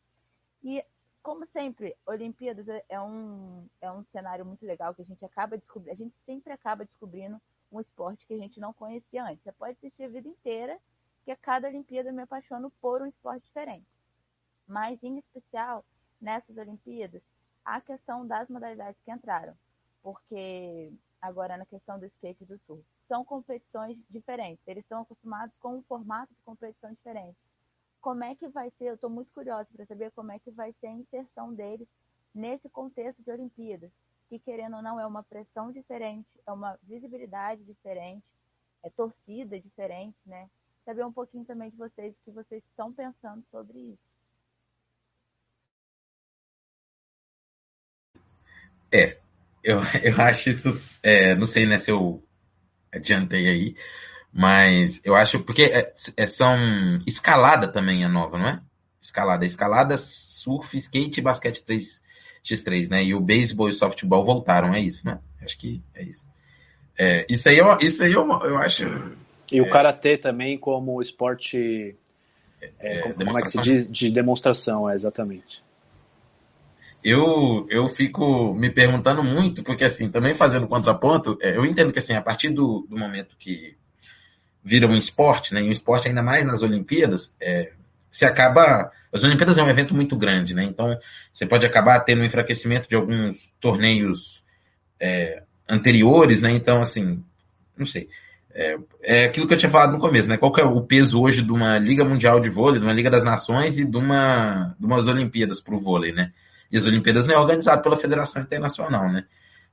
E, 0.62 0.84
como 1.22 1.46
sempre, 1.46 1.96
Olimpíadas 2.06 2.68
é, 2.68 2.84
é 2.88 3.00
um, 3.00 3.68
é 3.80 3.90
um 3.90 4.04
cenário 4.04 4.44
muito 4.44 4.64
legal 4.64 4.94
que 4.94 5.02
a 5.02 5.04
gente 5.04 5.24
acaba 5.24 5.56
descobrindo, 5.56 5.92
a 5.92 5.96
gente 5.96 6.14
sempre 6.24 6.52
acaba 6.52 6.84
descobrindo 6.84 7.40
um 7.70 7.80
esporte 7.80 8.26
que 8.26 8.34
a 8.34 8.38
gente 8.38 8.58
não 8.58 8.72
conhecia 8.72 9.24
antes. 9.24 9.42
Você 9.42 9.52
pode 9.52 9.72
assistir 9.72 10.04
a 10.04 10.08
vida 10.08 10.28
inteira 10.28 10.78
que 11.24 11.30
a 11.30 11.36
cada 11.36 11.68
Olimpíada 11.68 12.08
eu 12.08 12.14
me 12.14 12.22
apaixono 12.22 12.70
por 12.80 13.02
um 13.02 13.06
esporte 13.06 13.44
diferente. 13.44 13.86
Mas, 14.66 15.02
em 15.02 15.18
especial, 15.18 15.84
nessas 16.20 16.56
Olimpíadas, 16.56 17.22
a 17.64 17.80
questão 17.80 18.26
das 18.26 18.48
modalidades 18.48 19.00
que 19.02 19.10
entraram. 19.10 19.56
Porque, 20.02 20.92
agora 21.20 21.56
na 21.56 21.66
questão 21.66 21.98
do 21.98 22.06
skate 22.06 22.44
do 22.44 22.58
surf, 22.58 22.84
são 23.06 23.24
competições 23.24 23.98
diferentes. 24.08 24.66
Eles 24.66 24.84
estão 24.84 25.02
acostumados 25.02 25.54
com 25.58 25.76
um 25.76 25.82
formato 25.82 26.32
de 26.34 26.42
competição 26.42 26.92
diferente. 26.92 27.36
Como 28.00 28.24
é 28.24 28.34
que 28.34 28.48
vai 28.48 28.70
ser? 28.78 28.86
Eu 28.86 28.94
estou 28.94 29.10
muito 29.10 29.30
curiosa 29.32 29.68
para 29.74 29.84
saber 29.84 30.10
como 30.12 30.32
é 30.32 30.38
que 30.38 30.50
vai 30.50 30.72
ser 30.80 30.86
a 30.86 30.92
inserção 30.92 31.52
deles 31.52 31.88
nesse 32.34 32.68
contexto 32.68 33.22
de 33.22 33.30
Olimpíadas, 33.30 33.90
que 34.28 34.38
querendo 34.38 34.76
ou 34.76 34.82
não 34.82 34.98
é 34.98 35.06
uma 35.06 35.22
pressão 35.22 35.70
diferente, 35.70 36.28
é 36.46 36.52
uma 36.52 36.78
visibilidade 36.82 37.62
diferente, 37.64 38.24
é 38.82 38.88
torcida 38.88 39.60
diferente, 39.60 40.16
né? 40.24 40.48
saber 40.84 41.04
um 41.04 41.12
pouquinho 41.12 41.44
também 41.44 41.70
de 41.70 41.76
vocês, 41.76 42.16
o 42.16 42.22
que 42.22 42.30
vocês 42.30 42.64
estão 42.64 42.92
pensando 42.92 43.44
sobre 43.50 43.78
isso. 43.78 44.10
É, 48.92 49.20
eu, 49.62 49.80
eu 50.02 50.20
acho 50.20 50.50
isso, 50.50 51.00
é, 51.02 51.34
não 51.34 51.46
sei 51.46 51.66
né, 51.66 51.78
se 51.78 51.90
eu 51.90 52.22
adiantei 52.92 53.48
aí, 53.48 53.76
mas 54.32 55.00
eu 55.04 55.14
acho, 55.14 55.40
porque 55.44 55.64
é, 55.64 55.92
é, 56.16 56.26
são, 56.26 56.56
escalada 57.06 57.68
também 57.68 58.04
é 58.04 58.08
nova, 58.08 58.38
não 58.38 58.48
é? 58.48 58.60
Escalada, 59.00 59.46
escalada, 59.46 59.96
surf, 59.96 60.76
skate 60.76 61.20
e 61.20 61.22
basquete 61.22 61.64
3x3, 61.64 62.90
né? 62.90 63.02
E 63.02 63.14
o 63.14 63.20
beisebol 63.20 63.68
e 63.68 63.70
o 63.70 63.74
softball 63.74 64.24
voltaram, 64.24 64.74
é 64.74 64.80
isso, 64.80 65.06
né? 65.06 65.18
Acho 65.42 65.56
que 65.56 65.82
é 65.94 66.02
isso. 66.02 66.26
É, 66.98 67.24
isso 67.30 67.48
aí, 67.48 67.56
eu, 67.58 67.78
isso 67.80 68.02
aí 68.02 68.12
eu, 68.12 68.28
eu 68.28 68.58
acho 68.58 68.84
e 69.50 69.58
é. 69.58 69.62
o 69.62 69.68
karatê 69.68 70.16
também 70.16 70.56
como 70.56 71.00
esporte, 71.02 71.96
é, 72.78 73.00
como, 73.00 73.14
como, 73.14 73.38
é 73.38 73.42
que 73.42 73.50
se 73.50 73.60
diz, 73.60 73.90
de 73.90 74.10
demonstração, 74.10 74.88
é, 74.88 74.94
exatamente. 74.94 75.62
Eu, 77.02 77.66
eu 77.70 77.88
fico 77.88 78.54
me 78.54 78.70
perguntando 78.70 79.22
muito, 79.22 79.62
porque 79.62 79.84
assim, 79.84 80.10
também 80.10 80.34
fazendo 80.34 80.68
contraponto, 80.68 81.38
é, 81.40 81.56
eu 81.56 81.64
entendo 81.64 81.92
que 81.92 81.98
assim, 81.98 82.14
a 82.14 82.22
partir 82.22 82.50
do, 82.50 82.86
do 82.88 82.98
momento 82.98 83.36
que 83.38 83.76
vira 84.62 84.86
um 84.86 84.96
esporte, 84.96 85.54
né, 85.54 85.62
e 85.62 85.68
um 85.68 85.72
esporte 85.72 86.08
ainda 86.08 86.22
mais 86.22 86.44
nas 86.44 86.62
Olimpíadas, 86.62 87.34
é, 87.40 87.72
se 88.10 88.24
acaba. 88.24 88.90
As 89.12 89.24
Olimpíadas 89.24 89.58
é 89.58 89.62
um 89.62 89.68
evento 89.68 89.94
muito 89.94 90.16
grande, 90.16 90.54
né? 90.54 90.64
Então 90.64 90.96
você 91.32 91.46
pode 91.46 91.66
acabar 91.66 92.00
tendo 92.00 92.22
um 92.22 92.24
enfraquecimento 92.24 92.88
de 92.88 92.94
alguns 92.94 93.52
torneios 93.60 94.44
é, 95.00 95.42
anteriores, 95.68 96.42
né? 96.42 96.50
Então, 96.50 96.80
assim, 96.80 97.22
não 97.76 97.86
sei. 97.86 98.08
É, 98.52 98.76
é, 99.02 99.24
aquilo 99.24 99.46
que 99.46 99.54
eu 99.54 99.58
tinha 99.58 99.70
falado 99.70 99.92
no 99.92 100.00
começo, 100.00 100.28
né? 100.28 100.36
Qual 100.36 100.52
que 100.52 100.60
é 100.60 100.64
o 100.64 100.82
peso 100.82 101.20
hoje 101.20 101.42
de 101.42 101.52
uma 101.52 101.78
Liga 101.78 102.04
Mundial 102.04 102.40
de 102.40 102.50
Vôlei, 102.50 102.80
de 102.80 102.86
uma 102.86 102.92
Liga 102.92 103.10
das 103.10 103.24
Nações 103.24 103.78
e 103.78 103.84
de, 103.84 103.96
uma, 103.96 104.74
de 104.78 104.86
umas 104.86 105.06
Olimpíadas 105.06 105.60
para 105.60 105.74
o 105.74 105.80
vôlei, 105.80 106.12
né? 106.12 106.32
E 106.70 106.78
as 106.78 106.86
Olimpíadas 106.86 107.26
não 107.26 107.34
é 107.34 107.38
organizado 107.38 107.82
pela 107.82 107.96
Federação 107.96 108.42
Internacional, 108.42 109.10
né? 109.10 109.24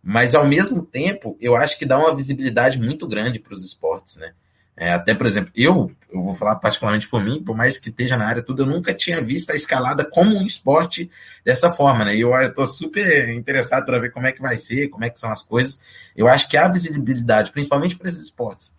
Mas 0.04 0.34
ao 0.34 0.48
mesmo 0.48 0.84
tempo, 0.84 1.38
eu 1.40 1.56
acho 1.56 1.78
que 1.78 1.86
dá 1.86 1.98
uma 1.98 2.16
visibilidade 2.16 2.80
muito 2.80 3.08
grande 3.08 3.40
para 3.40 3.54
os 3.54 3.66
esportes, 3.66 4.16
né? 4.16 4.34
É, 4.80 4.92
até, 4.92 5.16
por 5.16 5.26
exemplo, 5.26 5.52
eu, 5.56 5.92
eu 6.14 6.22
vou 6.22 6.36
falar 6.36 6.56
particularmente 6.58 7.08
por 7.08 7.24
mim, 7.24 7.44
por 7.44 7.58
mais 7.58 7.80
que 7.80 7.90
esteja 7.90 8.16
na 8.16 8.28
área 8.28 8.44
tudo, 8.44 8.62
eu 8.62 8.68
nunca 8.68 8.94
tinha 8.94 9.20
visto 9.20 9.50
a 9.50 9.56
escalada 9.56 10.06
como 10.06 10.38
um 10.38 10.46
esporte 10.46 11.10
dessa 11.44 11.68
forma, 11.72 12.06
né? 12.06 12.16
E 12.16 12.22
eu 12.22 12.32
estou 12.44 12.68
super 12.68 13.28
interessado 13.30 13.86
para 13.86 14.00
ver 14.00 14.12
como 14.12 14.28
é 14.28 14.32
que 14.32 14.42
vai 14.42 14.56
ser, 14.56 14.90
como 14.90 15.04
é 15.04 15.10
que 15.10 15.20
são 15.20 15.32
as 15.32 15.42
coisas. 15.42 15.80
Eu 16.16 16.28
acho 16.28 16.48
que 16.48 16.56
a 16.56 16.68
visibilidade, 16.68 17.52
principalmente 17.52 17.98
para 17.98 18.08
esses 18.08 18.22
esportes, 18.22 18.72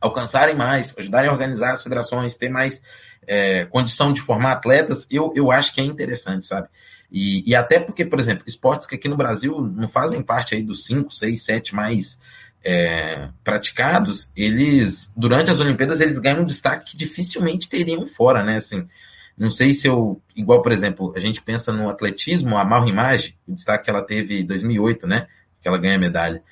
alcançarem 0.00 0.56
mais, 0.56 0.92
ajudarem 0.98 1.30
a 1.30 1.32
organizar 1.32 1.70
as 1.70 1.84
federações, 1.84 2.36
ter 2.36 2.48
mais 2.48 2.82
é, 3.24 3.64
condição 3.66 4.12
de 4.12 4.20
formar 4.20 4.52
atletas, 4.52 5.06
eu, 5.08 5.32
eu 5.36 5.52
acho 5.52 5.72
que 5.72 5.80
é 5.80 5.84
interessante, 5.84 6.46
sabe? 6.46 6.68
E, 7.12 7.48
e 7.50 7.54
até 7.54 7.78
porque, 7.78 8.06
por 8.06 8.18
exemplo, 8.18 8.44
esportes 8.46 8.86
que 8.86 8.94
aqui 8.94 9.06
no 9.06 9.18
Brasil 9.18 9.60
não 9.60 9.86
fazem 9.86 10.22
parte 10.22 10.54
aí 10.54 10.62
dos 10.62 10.86
5, 10.86 11.12
6, 11.12 11.44
7 11.44 11.74
mais 11.74 12.18
é, 12.64 13.28
praticados, 13.44 14.32
eles, 14.34 15.12
durante 15.14 15.50
as 15.50 15.60
Olimpíadas, 15.60 16.00
eles 16.00 16.18
ganham 16.18 16.40
um 16.40 16.44
destaque 16.44 16.92
que 16.92 16.96
dificilmente 16.96 17.68
teriam 17.68 18.06
fora, 18.06 18.42
né? 18.42 18.56
Assim, 18.56 18.88
não 19.36 19.50
sei 19.50 19.74
se 19.74 19.86
eu, 19.86 20.22
igual, 20.34 20.62
por 20.62 20.72
exemplo, 20.72 21.12
a 21.14 21.18
gente 21.18 21.42
pensa 21.42 21.70
no 21.70 21.90
atletismo, 21.90 22.56
a 22.56 22.64
Mal 22.64 22.88
Image, 22.88 23.36
o 23.46 23.52
destaque 23.54 23.84
que 23.84 23.90
ela 23.90 24.02
teve 24.02 24.40
em 24.40 24.46
2008, 24.46 25.06
né? 25.06 25.26
Que 25.60 25.68
ela 25.68 25.76
ganha 25.76 25.98
medalha. 25.98 26.42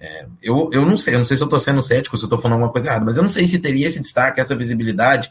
É, 0.00 0.26
eu, 0.42 0.70
eu 0.72 0.86
não 0.86 0.96
sei, 0.96 1.14
eu 1.14 1.18
não 1.18 1.24
sei 1.26 1.36
se 1.36 1.42
eu 1.42 1.46
estou 1.46 1.58
sendo 1.58 1.82
cético, 1.82 2.16
se 2.16 2.22
eu 2.22 2.26
estou 2.26 2.38
falando 2.38 2.54
alguma 2.54 2.72
coisa 2.72 2.86
errada, 2.86 3.04
mas 3.04 3.18
eu 3.18 3.22
não 3.22 3.28
sei 3.28 3.46
se 3.46 3.58
teria 3.58 3.86
esse 3.86 4.00
destaque, 4.00 4.40
essa 4.40 4.56
visibilidade 4.56 5.30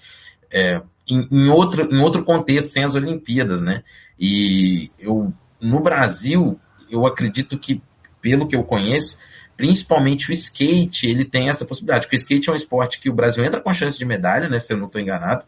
é, 0.51 0.81
em, 1.07 1.27
em, 1.31 1.49
outro, 1.49 1.93
em 1.93 1.99
outro 1.99 2.23
contexto, 2.23 2.71
sem 2.71 2.83
as 2.83 2.95
Olimpíadas, 2.95 3.61
né? 3.61 3.83
E 4.19 4.89
eu, 4.99 5.33
no 5.61 5.79
Brasil, 5.81 6.59
eu 6.89 7.05
acredito 7.05 7.57
que, 7.57 7.81
pelo 8.21 8.47
que 8.47 8.55
eu 8.55 8.63
conheço, 8.63 9.17
principalmente 9.57 10.29
o 10.29 10.33
skate, 10.33 11.07
ele 11.07 11.25
tem 11.25 11.49
essa 11.49 11.65
possibilidade, 11.65 12.05
porque 12.05 12.17
o 12.17 12.19
skate 12.19 12.49
é 12.49 12.53
um 12.53 12.55
esporte 12.55 12.99
que 12.99 13.09
o 13.09 13.13
Brasil 13.13 13.43
entra 13.43 13.61
com 13.61 13.73
chance 13.73 13.97
de 13.97 14.05
medalha, 14.05 14.49
né, 14.49 14.59
se 14.59 14.73
eu 14.73 14.77
não 14.77 14.87
estou 14.87 15.01
enganado. 15.01 15.45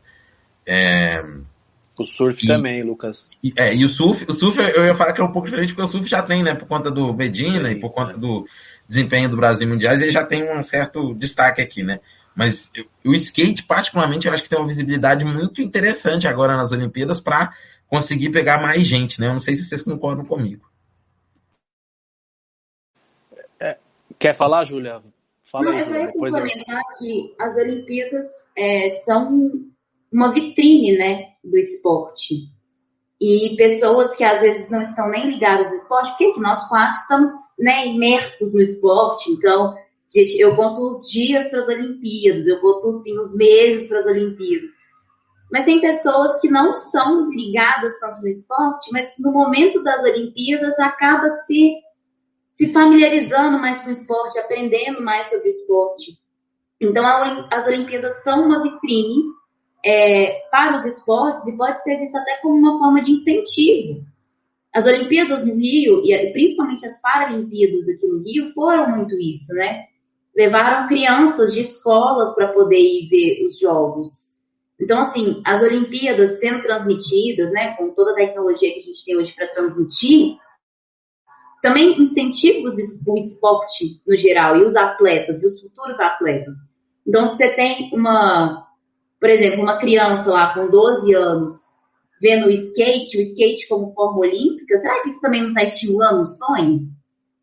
É... 0.65 1.23
O 1.97 2.05
surf 2.05 2.45
e, 2.45 2.47
também, 2.47 2.83
Lucas. 2.83 3.31
E, 3.43 3.51
é, 3.57 3.73
e 3.73 3.83
o 3.83 3.89
surf, 3.89 4.23
o 4.29 4.33
surf 4.33 4.59
eu 4.59 4.85
ia 4.85 4.93
falar 4.93 5.13
que 5.13 5.21
é 5.21 5.23
um 5.23 5.31
pouco 5.31 5.47
diferente, 5.47 5.73
porque 5.73 5.81
o 5.81 5.87
surf 5.87 6.07
já 6.07 6.21
tem, 6.21 6.43
né, 6.43 6.53
por 6.53 6.67
conta 6.67 6.91
do 6.91 7.13
Medina 7.13 7.69
Sim, 7.69 7.75
e 7.75 7.79
por 7.79 7.91
conta 7.91 8.11
é. 8.11 8.17
do 8.17 8.47
desempenho 8.87 9.29
do 9.29 9.35
Brasil 9.35 9.67
mundiais, 9.67 10.01
ele 10.01 10.11
já 10.11 10.23
tem 10.23 10.43
um 10.49 10.61
certo 10.61 11.13
destaque 11.15 11.61
aqui, 11.61 11.83
né. 11.83 11.99
Mas 12.37 12.71
o 13.03 13.13
skate, 13.13 13.63
particularmente, 13.63 14.27
eu 14.27 14.33
acho 14.33 14.43
que 14.43 14.49
tem 14.49 14.59
uma 14.59 14.67
visibilidade 14.67 15.25
muito 15.25 15.61
interessante 15.61 16.27
agora 16.27 16.55
nas 16.55 16.71
Olimpíadas 16.71 17.19
para 17.19 17.51
conseguir 17.87 18.29
pegar 18.29 18.61
mais 18.61 18.85
gente, 18.85 19.19
né? 19.19 19.27
Eu 19.27 19.33
não 19.33 19.39
sei 19.39 19.55
se 19.55 19.63
vocês 19.63 19.81
concordam 19.81 20.23
comigo. 20.23 20.69
Quer 24.19 24.33
falar, 24.33 24.63
Júlia? 24.63 25.01
Fala 25.43 25.65
Não, 25.65 25.71
aí, 25.73 25.79
eu 25.79 25.85
só 25.85 25.95
ia 25.95 26.11
complementar 26.11 26.81
eu... 26.81 26.97
que 26.97 27.35
as 27.39 27.55
Olimpíadas 27.57 28.25
é, 28.57 28.89
são 28.89 29.51
uma 30.11 30.33
vitrine 30.33 30.97
né, 30.97 31.29
do 31.43 31.57
esporte. 31.57 32.51
E 33.19 33.55
pessoas 33.57 34.15
que 34.15 34.23
às 34.23 34.41
vezes 34.41 34.69
não 34.69 34.81
estão 34.81 35.09
nem 35.09 35.29
ligadas 35.29 35.69
no 35.69 35.75
esporte, 35.75 36.09
porque 36.09 36.39
nós 36.39 36.67
quatro 36.67 36.99
estamos 36.99 37.31
né, 37.59 37.87
imersos 37.87 38.53
no 38.53 38.61
esporte, 38.61 39.31
então, 39.31 39.75
gente, 40.13 40.39
eu 40.39 40.55
conto 40.55 40.87
os 40.89 41.09
dias 41.09 41.49
para 41.49 41.59
as 41.59 41.67
Olimpíadas, 41.67 42.47
eu 42.47 42.59
conto 42.59 42.91
sim, 42.91 43.17
os 43.17 43.35
meses 43.35 43.87
para 43.87 43.97
as 43.97 44.05
Olimpíadas. 44.05 44.71
Mas 45.51 45.65
tem 45.65 45.79
pessoas 45.79 46.39
que 46.41 46.49
não 46.49 46.75
são 46.75 47.29
ligadas 47.29 47.97
tanto 47.99 48.21
no 48.21 48.27
esporte, 48.27 48.91
mas 48.91 49.13
no 49.19 49.31
momento 49.31 49.81
das 49.83 50.03
Olimpíadas 50.03 50.77
acaba 50.79 51.29
se 51.29 51.81
se 52.57 52.73
familiarizando 52.73 53.59
mais 53.59 53.77
com 53.79 53.89
o 53.89 53.91
esporte, 53.91 54.39
aprendendo 54.39 54.99
mais 54.99 55.27
sobre 55.27 55.47
o 55.47 55.49
esporte. 55.49 56.17
Então, 56.81 57.05
as 57.51 57.67
Olimpíadas 57.67 58.23
são 58.23 58.47
uma 58.47 58.63
vitrine 58.63 59.25
é, 59.85 60.41
para 60.49 60.75
os 60.75 60.83
esportes 60.83 61.47
e 61.47 61.55
pode 61.55 61.83
ser 61.83 61.99
vista 61.99 62.17
até 62.17 62.37
como 62.41 62.57
uma 62.57 62.79
forma 62.79 62.99
de 62.99 63.11
incentivo. 63.11 64.03
As 64.73 64.87
Olimpíadas 64.87 65.45
no 65.45 65.53
Rio, 65.53 66.03
e 66.03 66.33
principalmente 66.33 66.83
as 66.83 66.99
Paralimpíadas 66.99 67.87
aqui 67.89 68.07
no 68.07 68.23
Rio, 68.23 68.49
foram 68.49 68.89
muito 68.89 69.15
isso, 69.15 69.53
né? 69.53 69.85
Levaram 70.37 70.87
crianças 70.87 71.51
de 71.51 71.61
escolas 71.61 72.35
para 72.35 72.53
poder 72.53 72.79
ir 72.79 73.09
ver 73.09 73.43
os 73.43 73.57
jogos. 73.57 74.31
Então, 74.79 74.99
assim, 74.99 75.41
as 75.43 75.63
Olimpíadas 75.63 76.39
sendo 76.39 76.61
transmitidas, 76.61 77.51
né, 77.51 77.75
com 77.75 77.89
toda 77.89 78.11
a 78.11 78.15
tecnologia 78.15 78.71
que 78.71 78.77
a 78.77 78.83
gente 78.83 79.03
tem 79.03 79.17
hoje 79.17 79.33
para 79.33 79.47
transmitir, 79.47 80.37
também 81.63 81.99
incentiva 81.99 82.67
o 82.67 83.17
esporte 83.17 83.99
no 84.05 84.15
geral 84.15 84.57
e 84.57 84.65
os 84.65 84.75
atletas 84.75 85.41
e 85.41 85.47
os 85.47 85.59
futuros 85.59 85.99
atletas. 85.99 86.53
Então, 87.05 87.25
se 87.25 87.35
você 87.35 87.49
tem 87.55 87.89
uma, 87.91 88.67
por 89.19 89.29
exemplo, 89.29 89.63
uma 89.63 89.79
criança 89.79 90.31
lá 90.31 90.53
com 90.53 90.69
12 90.69 91.15
anos 91.15 91.55
vendo 92.21 92.47
o 92.47 92.51
skate, 92.51 93.17
o 93.17 93.21
skate 93.21 93.67
como 93.67 93.93
forma 93.93 94.19
olímpica, 94.19 94.75
será 94.75 95.01
que 95.01 95.09
isso 95.09 95.21
também 95.21 95.41
não 95.41 95.49
está 95.49 95.63
estimulando 95.63 96.21
um 96.21 96.25
sonho? 96.25 96.87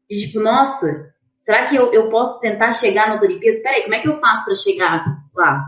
De 0.08 0.20
tipo, 0.20 0.40
nossa, 0.40 1.13
será 1.44 1.66
que 1.66 1.76
eu, 1.76 1.92
eu 1.92 2.08
posso 2.08 2.40
tentar 2.40 2.72
chegar 2.72 3.06
nas 3.08 3.22
Olimpíadas? 3.22 3.62
Peraí, 3.62 3.82
como 3.82 3.94
é 3.94 4.00
que 4.00 4.08
eu 4.08 4.14
faço 4.14 4.46
para 4.46 4.54
chegar 4.54 5.04
lá? 5.34 5.62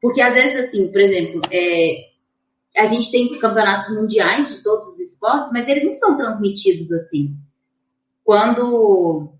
Porque 0.00 0.22
às 0.22 0.34
vezes, 0.34 0.66
assim, 0.66 0.92
por 0.92 1.00
exemplo, 1.00 1.40
é, 1.50 2.06
a 2.76 2.84
gente 2.84 3.10
tem 3.10 3.36
campeonatos 3.36 3.92
mundiais 3.92 4.48
de 4.54 4.62
todos 4.62 4.86
os 4.86 5.00
esportes, 5.00 5.50
mas 5.52 5.66
eles 5.66 5.84
não 5.84 5.92
são 5.92 6.16
transmitidos 6.16 6.92
assim. 6.92 7.34
Quando, 8.22 9.32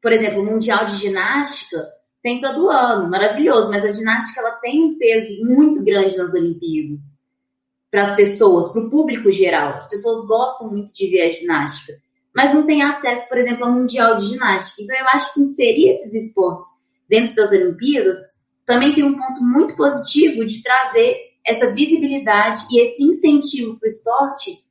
por 0.00 0.12
exemplo, 0.12 0.40
o 0.40 0.46
Mundial 0.46 0.84
de 0.84 0.94
Ginástica 0.96 1.84
tem 2.22 2.40
todo 2.40 2.70
ano, 2.70 3.10
maravilhoso, 3.10 3.68
mas 3.68 3.84
a 3.84 3.90
ginástica 3.90 4.40
ela 4.40 4.52
tem 4.60 4.84
um 4.84 4.98
peso 4.98 5.44
muito 5.44 5.82
grande 5.82 6.16
nas 6.16 6.32
Olimpíadas 6.32 7.20
para 7.90 8.02
as 8.02 8.14
pessoas, 8.14 8.72
para 8.72 8.82
o 8.82 8.90
público 8.90 9.32
geral. 9.32 9.74
As 9.74 9.88
pessoas 9.88 10.24
gostam 10.28 10.70
muito 10.70 10.94
de 10.94 11.08
ver 11.08 11.22
a 11.22 11.32
ginástica, 11.32 11.94
mas 12.36 12.52
não 12.52 12.66
tem 12.66 12.82
acesso, 12.82 13.26
por 13.28 13.38
exemplo, 13.38 13.64
ao 13.64 13.72
Mundial 13.72 14.18
de 14.18 14.26
Ginástica. 14.26 14.82
Então, 14.82 14.94
eu 14.94 15.08
acho 15.08 15.32
que 15.32 15.40
inserir 15.40 15.88
esses 15.88 16.14
esportes 16.14 16.68
dentro 17.08 17.34
das 17.34 17.50
Olimpíadas 17.50 18.18
também 18.66 18.92
tem 18.92 19.04
um 19.04 19.16
ponto 19.16 19.42
muito 19.42 19.74
positivo 19.74 20.44
de 20.44 20.62
trazer 20.62 21.16
essa 21.46 21.72
visibilidade 21.72 22.60
e 22.70 22.82
esse 22.82 23.02
incentivo 23.02 23.78
para 23.78 23.86
o 23.86 23.88
esporte 23.88 24.66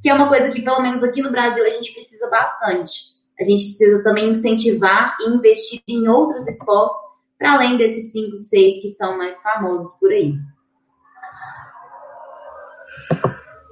que 0.00 0.08
é 0.08 0.14
uma 0.14 0.28
coisa 0.28 0.52
que, 0.52 0.62
pelo 0.62 0.80
menos 0.80 1.02
aqui 1.02 1.20
no 1.20 1.32
Brasil, 1.32 1.66
a 1.66 1.70
gente 1.70 1.92
precisa 1.92 2.30
bastante. 2.30 2.92
A 3.40 3.42
gente 3.42 3.64
precisa 3.64 4.00
também 4.02 4.30
incentivar 4.30 5.16
e 5.20 5.30
investir 5.30 5.80
em 5.88 6.06
outros 6.06 6.46
esportes, 6.46 7.00
para 7.36 7.54
além 7.54 7.76
desses 7.76 8.12
cinco, 8.12 8.36
seis 8.36 8.80
que 8.80 8.88
são 8.88 9.18
mais 9.18 9.42
famosos 9.42 9.98
por 9.98 10.12
aí. 10.12 10.34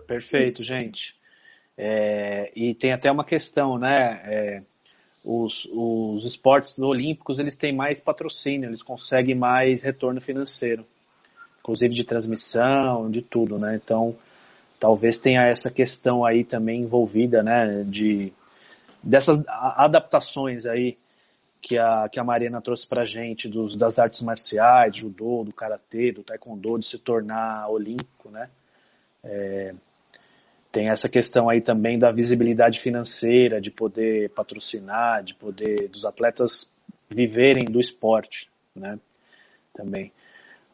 Perfeito, 0.09 0.65
gente. 0.65 1.15
É, 1.77 2.51
e 2.57 2.75
tem 2.75 2.93
até 2.93 3.11
uma 3.11 3.25
questão, 3.25 3.79
né? 3.79 4.21
É, 4.25 4.63
os, 5.25 5.69
os 5.73 6.25
esportes 6.25 6.79
olímpicos 6.79 7.39
eles 7.39 7.57
têm 7.57 7.75
mais 7.75 8.01
patrocínio, 8.01 8.69
eles 8.69 8.83
conseguem 8.83 9.35
mais 9.35 9.83
retorno 9.83 10.21
financeiro, 10.21 10.87
inclusive 11.61 11.93
de 11.93 12.05
transmissão, 12.05 13.11
de 13.11 13.23
tudo, 13.23 13.59
né? 13.59 13.75
Então 13.75 14.17
talvez 14.79 15.19
tenha 15.19 15.47
essa 15.49 15.71
questão 15.71 16.25
aí 16.25 16.45
também 16.45 16.83
envolvida, 16.83 17.43
né, 17.43 17.83
de 17.85 18.33
dessas 19.03 19.43
adaptações 19.49 20.67
aí 20.67 20.97
que 21.63 21.79
a, 21.79 22.09
que 22.09 22.21
a 22.21 22.25
Mariana 22.25 22.61
trouxe 22.61 22.87
pra 22.87 23.05
gente 23.05 23.49
dos, 23.49 23.77
das 23.77 23.99
artes 23.99 24.23
marciais, 24.23 24.97
judô, 24.97 25.43
do 25.45 25.53
karatê, 25.53 26.13
do 26.13 26.23
taekwondo, 26.23 26.79
de 26.79 26.87
se 26.87 26.99
tornar 26.99 27.69
olímpico, 27.69 28.31
né, 28.31 28.49
é, 29.25 29.75
tem 30.77 30.91
essa 30.91 31.09
questão 31.09 31.49
aí 31.49 31.63
também 31.63 31.99
da 31.99 32.11
visibilidade 32.11 32.81
financeira, 32.81 33.63
de 33.63 33.71
poder 33.71 34.29
patrocinar, 34.35 35.25
de 35.25 35.33
poder 35.33 35.89
dos 35.89 36.05
atletas 36.05 36.71
viverem 37.09 37.65
do 37.65 37.81
esporte, 37.81 38.51
né, 38.75 38.99
também. 39.73 40.13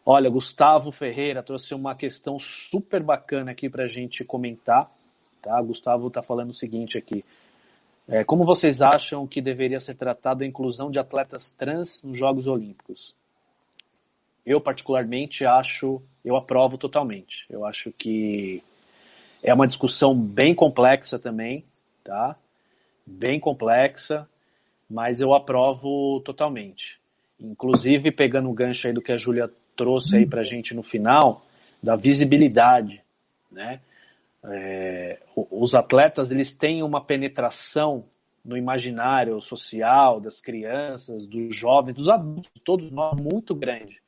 Olha, 0.04 0.28
Gustavo 0.28 0.90
Ferreira 0.90 1.40
trouxe 1.40 1.72
uma 1.72 1.94
questão 1.94 2.36
super 2.36 3.00
bacana 3.00 3.52
aqui 3.52 3.70
para 3.70 3.84
a 3.84 3.86
gente 3.86 4.24
comentar. 4.24 4.90
Tá? 5.40 5.62
Gustavo 5.62 6.08
está 6.08 6.20
falando 6.20 6.50
o 6.50 6.54
seguinte 6.54 6.98
aqui. 6.98 7.24
É, 8.08 8.24
como 8.24 8.44
vocês 8.44 8.82
acham 8.82 9.24
que 9.24 9.40
deveria 9.40 9.78
ser 9.78 9.94
tratada 9.94 10.42
a 10.42 10.48
inclusão 10.48 10.90
de 10.90 10.98
atletas 10.98 11.52
trans 11.52 12.02
nos 12.02 12.18
Jogos 12.18 12.48
Olímpicos? 12.48 13.14
Eu, 14.44 14.60
particularmente, 14.60 15.46
acho, 15.46 16.02
eu 16.24 16.34
aprovo 16.34 16.76
totalmente. 16.76 17.46
Eu 17.48 17.64
acho 17.64 17.92
que 17.92 18.64
é 19.42 19.52
uma 19.52 19.66
discussão 19.66 20.14
bem 20.14 20.54
complexa 20.54 21.18
também, 21.18 21.64
tá? 22.04 22.36
Bem 23.04 23.40
complexa, 23.40 24.28
mas 24.88 25.20
eu 25.20 25.34
aprovo 25.34 26.20
totalmente. 26.20 27.00
Inclusive, 27.40 28.12
pegando 28.12 28.48
o 28.48 28.54
gancho 28.54 28.86
aí 28.86 28.92
do 28.92 29.02
que 29.02 29.12
a 29.12 29.16
Júlia 29.16 29.50
trouxe 29.74 30.16
aí 30.16 30.26
para 30.26 30.40
a 30.42 30.44
gente 30.44 30.74
no 30.74 30.82
final, 30.82 31.44
da 31.82 31.96
visibilidade, 31.96 33.02
né? 33.50 33.80
É, 34.44 35.20
os 35.36 35.74
atletas 35.74 36.30
eles 36.30 36.52
têm 36.54 36.82
uma 36.82 37.00
penetração 37.00 38.04
no 38.44 38.56
imaginário 38.56 39.40
social 39.40 40.20
das 40.20 40.40
crianças, 40.40 41.26
dos 41.26 41.54
jovens, 41.54 41.94
dos 41.94 42.08
adultos, 42.08 42.50
todos 42.64 42.90
nós 42.90 43.20
muito 43.20 43.54
grande, 43.54 44.00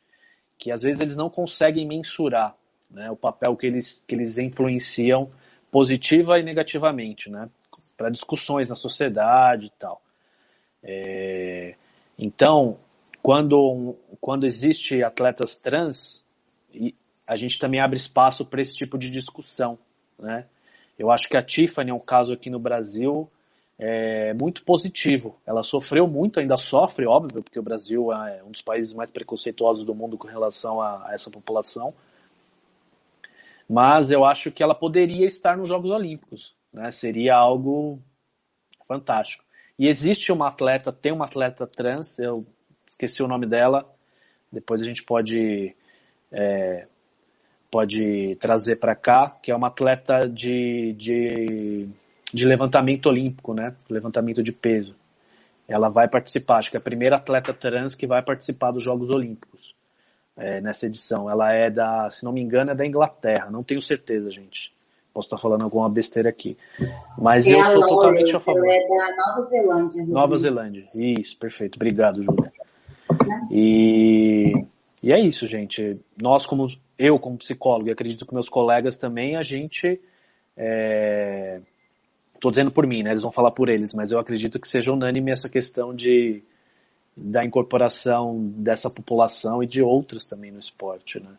que 0.58 0.72
às 0.72 0.82
vezes 0.82 1.00
eles 1.00 1.16
não 1.16 1.30
conseguem 1.30 1.86
mensurar, 1.86 2.56
né, 2.94 3.10
o 3.10 3.16
papel 3.16 3.56
que 3.56 3.66
eles 3.66 4.04
que 4.06 4.14
eles 4.14 4.38
influenciam 4.38 5.30
positiva 5.70 6.38
e 6.38 6.42
negativamente, 6.42 7.30
né, 7.30 7.50
para 7.96 8.08
discussões 8.08 8.70
na 8.70 8.76
sociedade 8.76 9.66
e 9.66 9.72
tal. 9.78 10.00
É, 10.82 11.74
então 12.18 12.78
quando, 13.24 13.96
quando 14.20 14.44
existe 14.44 15.02
atletas 15.02 15.56
trans, 15.56 16.22
a 17.26 17.36
gente 17.36 17.58
também 17.58 17.80
abre 17.80 17.96
espaço 17.96 18.44
para 18.44 18.60
esse 18.60 18.76
tipo 18.76 18.98
de 18.98 19.10
discussão, 19.10 19.78
né? 20.18 20.44
Eu 20.98 21.10
acho 21.10 21.26
que 21.26 21.36
a 21.36 21.42
Tiffany 21.42 21.90
é 21.90 21.94
um 21.94 21.98
caso 21.98 22.34
aqui 22.34 22.50
no 22.50 22.58
Brasil 22.58 23.26
é, 23.78 24.34
muito 24.34 24.62
positivo. 24.62 25.36
Ela 25.46 25.62
sofreu 25.62 26.06
muito, 26.06 26.38
ainda 26.38 26.58
sofre, 26.58 27.06
óbvio, 27.06 27.42
porque 27.42 27.58
o 27.58 27.62
Brasil 27.62 28.12
é 28.12 28.42
um 28.44 28.50
dos 28.50 28.60
países 28.60 28.92
mais 28.92 29.10
preconceituosos 29.10 29.86
do 29.86 29.94
mundo 29.94 30.18
com 30.18 30.28
relação 30.28 30.80
a, 30.82 31.08
a 31.08 31.14
essa 31.14 31.30
população. 31.30 31.88
Mas 33.68 34.10
eu 34.10 34.24
acho 34.24 34.50
que 34.50 34.62
ela 34.62 34.74
poderia 34.74 35.26
estar 35.26 35.56
nos 35.56 35.68
Jogos 35.68 35.90
Olímpicos, 35.90 36.54
né? 36.72 36.90
Seria 36.90 37.34
algo 37.34 37.98
fantástico. 38.86 39.44
E 39.78 39.86
existe 39.86 40.30
uma 40.30 40.48
atleta, 40.48 40.92
tem 40.92 41.12
uma 41.12 41.24
atleta 41.24 41.66
trans, 41.66 42.18
eu 42.18 42.32
esqueci 42.86 43.22
o 43.22 43.28
nome 43.28 43.46
dela, 43.46 43.90
depois 44.52 44.80
a 44.80 44.84
gente 44.84 45.02
pode 45.02 45.74
é, 46.30 46.86
pode 47.70 48.36
trazer 48.36 48.76
para 48.76 48.94
cá, 48.94 49.30
que 49.42 49.50
é 49.50 49.56
uma 49.56 49.68
atleta 49.68 50.20
de, 50.28 50.92
de, 50.92 51.88
de 52.32 52.46
levantamento 52.46 53.06
olímpico, 53.06 53.54
né? 53.54 53.74
Levantamento 53.90 54.42
de 54.42 54.52
peso. 54.52 54.94
Ela 55.66 55.88
vai 55.88 56.08
participar, 56.08 56.58
acho 56.58 56.70
que 56.70 56.76
é 56.76 56.80
a 56.80 56.84
primeira 56.84 57.16
atleta 57.16 57.54
trans 57.54 57.94
que 57.94 58.06
vai 58.06 58.22
participar 58.22 58.70
dos 58.70 58.82
Jogos 58.82 59.10
Olímpicos 59.10 59.74
é, 60.36 60.60
nessa 60.60 60.86
edição. 60.86 61.30
Ela 61.30 61.52
é 61.52 61.70
da, 61.70 62.08
se 62.10 62.24
não 62.24 62.32
me 62.32 62.40
engano, 62.40 62.70
é 62.70 62.74
da 62.74 62.86
Inglaterra, 62.86 63.50
não 63.50 63.62
tenho 63.62 63.82
certeza, 63.82 64.30
gente. 64.30 64.72
Posso 65.12 65.26
estar 65.26 65.38
falando 65.38 65.62
alguma 65.62 65.88
besteira 65.88 66.28
aqui. 66.28 66.56
Mas 67.16 67.46
é 67.46 67.54
eu 67.54 67.64
sou 67.64 67.74
Laura, 67.78 67.88
totalmente 67.88 68.34
a 68.34 68.40
favor. 68.40 68.66
É 68.66 68.88
da 68.88 69.16
Nova 69.16 69.40
Zelândia. 69.42 70.04
Nova 70.06 70.36
Zelândia, 70.36 70.88
isso, 70.92 71.38
perfeito. 71.38 71.76
Obrigado, 71.76 72.20
Júlia. 72.20 72.52
E, 73.48 74.52
e 75.00 75.12
é 75.12 75.20
isso, 75.20 75.46
gente. 75.46 76.00
Nós, 76.20 76.44
como 76.44 76.66
eu, 76.98 77.16
como 77.16 77.38
psicólogo, 77.38 77.88
e 77.88 77.92
acredito 77.92 78.26
que 78.26 78.34
meus 78.34 78.48
colegas 78.48 78.96
também, 78.96 79.36
a 79.36 79.42
gente. 79.42 80.00
Estou 82.34 82.50
é, 82.50 82.50
dizendo 82.50 82.72
por 82.72 82.84
mim, 82.84 83.04
né? 83.04 83.10
Eles 83.10 83.22
vão 83.22 83.30
falar 83.30 83.52
por 83.52 83.68
eles, 83.68 83.94
mas 83.94 84.10
eu 84.10 84.18
acredito 84.18 84.58
que 84.58 84.66
seja 84.66 84.92
unânime 84.92 85.30
essa 85.30 85.48
questão 85.48 85.94
de 85.94 86.42
da 87.16 87.44
incorporação 87.44 88.38
dessa 88.56 88.90
população 88.90 89.62
e 89.62 89.66
de 89.66 89.82
outras 89.82 90.24
também 90.24 90.50
no 90.50 90.58
esporte, 90.58 91.20
né? 91.20 91.36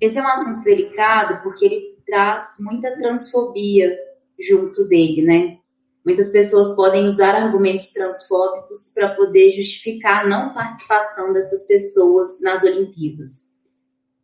Esse 0.00 0.18
é 0.18 0.22
um 0.22 0.28
assunto 0.28 0.64
delicado 0.64 1.42
porque 1.42 1.64
ele 1.64 1.96
traz 2.04 2.56
muita 2.58 2.96
transfobia 2.96 3.96
junto 4.38 4.84
dele, 4.84 5.22
né? 5.22 5.58
Muitas 6.04 6.30
pessoas 6.30 6.74
podem 6.74 7.06
usar 7.06 7.34
argumentos 7.36 7.90
transfóbicos 7.90 8.92
para 8.92 9.14
poder 9.14 9.52
justificar 9.52 10.24
a 10.24 10.28
não 10.28 10.52
participação 10.52 11.32
dessas 11.32 11.66
pessoas 11.66 12.40
nas 12.42 12.64
Olimpíadas. 12.64 13.52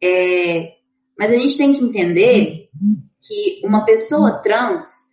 É, 0.03 0.75
mas 1.17 1.31
a 1.31 1.37
gente 1.37 1.57
tem 1.57 1.73
que 1.73 1.85
entender 1.85 2.69
que 3.21 3.61
uma 3.65 3.85
pessoa 3.85 4.39
trans 4.43 5.08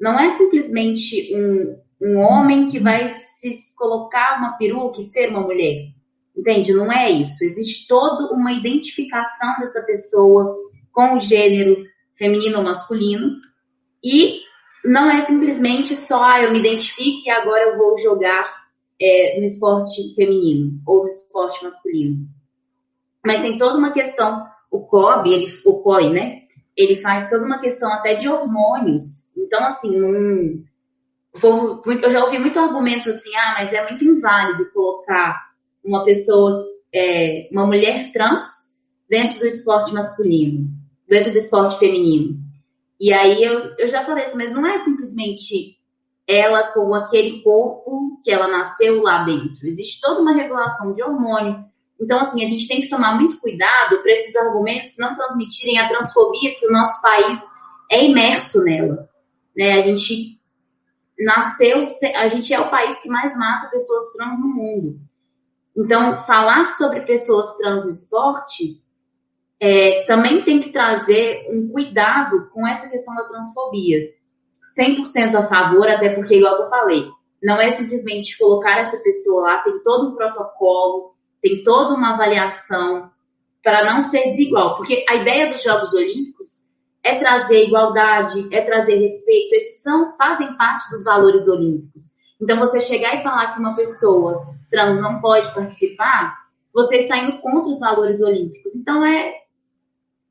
não 0.00 0.18
é 0.18 0.28
simplesmente 0.30 1.34
um, 1.34 1.78
um 2.00 2.18
homem 2.18 2.66
que 2.66 2.78
vai 2.78 3.12
se 3.14 3.74
colocar 3.76 4.38
uma 4.38 4.56
peruca 4.56 5.00
e 5.00 5.04
ser 5.04 5.30
uma 5.30 5.40
mulher. 5.40 5.92
Entende? 6.36 6.72
Não 6.72 6.92
é 6.92 7.10
isso. 7.10 7.44
Existe 7.44 7.86
toda 7.86 8.32
uma 8.34 8.52
identificação 8.52 9.56
dessa 9.58 9.82
pessoa 9.82 10.56
com 10.92 11.16
o 11.16 11.20
gênero 11.20 11.84
feminino 12.14 12.58
ou 12.58 12.64
masculino. 12.64 13.36
E 14.02 14.40
não 14.84 15.10
é 15.10 15.20
simplesmente 15.20 15.96
só, 15.96 16.22
ah, 16.22 16.42
eu 16.42 16.52
me 16.52 16.58
identifico 16.58 17.22
e 17.26 17.30
agora 17.30 17.70
eu 17.70 17.78
vou 17.78 17.96
jogar 17.98 18.64
é, 19.00 19.38
no 19.38 19.44
esporte 19.44 20.14
feminino 20.14 20.80
ou 20.86 21.02
no 21.02 21.06
esporte 21.06 21.62
masculino. 21.62 22.26
Mas 23.24 23.40
tem 23.40 23.56
toda 23.56 23.78
uma 23.78 23.92
questão, 23.92 24.44
o 24.70 24.80
COB, 24.80 25.32
ele, 25.32 25.46
o 25.64 25.80
COI, 25.82 26.10
né? 26.10 26.42
Ele 26.76 26.96
faz 26.96 27.30
toda 27.30 27.44
uma 27.44 27.58
questão 27.58 27.92
até 27.92 28.14
de 28.14 28.28
hormônios. 28.28 29.36
Então, 29.36 29.64
assim, 29.64 30.00
um, 30.00 30.64
eu 31.42 32.10
já 32.10 32.24
ouvi 32.24 32.38
muito 32.38 32.58
argumento 32.58 33.10
assim, 33.10 33.34
ah, 33.36 33.56
mas 33.58 33.72
é 33.72 33.88
muito 33.88 34.04
inválido 34.04 34.70
colocar 34.72 35.50
uma 35.84 36.04
pessoa, 36.04 36.64
é, 36.92 37.48
uma 37.52 37.66
mulher 37.66 38.10
trans 38.12 38.44
dentro 39.08 39.38
do 39.38 39.46
esporte 39.46 39.92
masculino, 39.92 40.68
dentro 41.08 41.32
do 41.32 41.38
esporte 41.38 41.78
feminino. 41.78 42.38
E 43.00 43.12
aí 43.12 43.42
eu, 43.42 43.74
eu 43.78 43.86
já 43.86 44.04
falei 44.04 44.24
assim, 44.24 44.36
mas 44.36 44.52
não 44.52 44.66
é 44.66 44.78
simplesmente 44.78 45.76
ela 46.26 46.72
com 46.72 46.94
aquele 46.94 47.42
corpo 47.42 48.18
que 48.22 48.30
ela 48.30 48.48
nasceu 48.48 49.02
lá 49.02 49.24
dentro. 49.24 49.66
Existe 49.66 50.00
toda 50.00 50.20
uma 50.20 50.34
regulação 50.34 50.94
de 50.94 51.02
hormônio, 51.02 51.64
então, 52.00 52.18
assim, 52.18 52.42
a 52.42 52.46
gente 52.46 52.66
tem 52.66 52.80
que 52.80 52.88
tomar 52.88 53.14
muito 53.14 53.38
cuidado 53.40 54.02
para 54.02 54.12
esses 54.12 54.34
argumentos 54.36 54.96
não 54.98 55.14
transmitirem 55.14 55.78
a 55.78 55.88
transfobia 55.88 56.54
que 56.56 56.66
o 56.66 56.72
nosso 56.72 57.00
país 57.00 57.38
é 57.90 58.04
imerso 58.04 58.62
nela. 58.64 59.08
Né? 59.56 59.74
A 59.74 59.80
gente 59.80 60.40
nasceu, 61.18 61.82
a 62.16 62.28
gente 62.28 62.52
é 62.52 62.60
o 62.60 62.70
país 62.70 63.00
que 63.00 63.08
mais 63.08 63.36
mata 63.38 63.70
pessoas 63.70 64.12
trans 64.12 64.38
no 64.40 64.48
mundo. 64.48 65.00
Então, 65.76 66.18
falar 66.18 66.66
sobre 66.66 67.02
pessoas 67.02 67.56
trans 67.56 67.84
no 67.84 67.90
esporte 67.90 68.82
é, 69.60 70.04
também 70.06 70.44
tem 70.44 70.60
que 70.60 70.70
trazer 70.70 71.46
um 71.50 71.68
cuidado 71.68 72.50
com 72.50 72.66
essa 72.66 72.88
questão 72.88 73.14
da 73.14 73.24
transfobia. 73.24 74.12
100% 74.78 75.36
a 75.36 75.46
favor, 75.46 75.88
até 75.88 76.10
porque, 76.10 76.36
igual 76.36 76.60
eu 76.60 76.68
falei, 76.68 77.08
não 77.42 77.60
é 77.60 77.70
simplesmente 77.70 78.38
colocar 78.38 78.78
essa 78.78 78.96
pessoa 78.98 79.42
lá, 79.42 79.58
tem 79.58 79.82
todo 79.82 80.10
um 80.10 80.14
protocolo, 80.16 81.13
tem 81.44 81.62
toda 81.62 81.94
uma 81.94 82.14
avaliação 82.14 83.10
para 83.62 83.84
não 83.84 84.00
ser 84.00 84.30
desigual, 84.30 84.76
porque 84.76 85.04
a 85.06 85.16
ideia 85.16 85.46
dos 85.46 85.62
Jogos 85.62 85.92
Olímpicos 85.92 86.72
é 87.02 87.18
trazer 87.18 87.66
igualdade, 87.66 88.48
é 88.50 88.62
trazer 88.62 88.94
respeito, 88.94 89.54
esses 89.54 89.82
são, 89.82 90.16
fazem 90.16 90.56
parte 90.56 90.88
dos 90.88 91.04
valores 91.04 91.46
olímpicos. 91.46 92.14
Então, 92.40 92.58
você 92.58 92.80
chegar 92.80 93.16
e 93.16 93.22
falar 93.22 93.52
que 93.52 93.60
uma 93.60 93.76
pessoa 93.76 94.54
trans 94.70 94.98
não 95.02 95.20
pode 95.20 95.52
participar, 95.54 96.34
você 96.72 96.96
está 96.96 97.18
indo 97.18 97.38
contra 97.40 97.70
os 97.70 97.78
valores 97.78 98.22
olímpicos. 98.22 98.74
Então, 98.74 99.04
é 99.04 99.34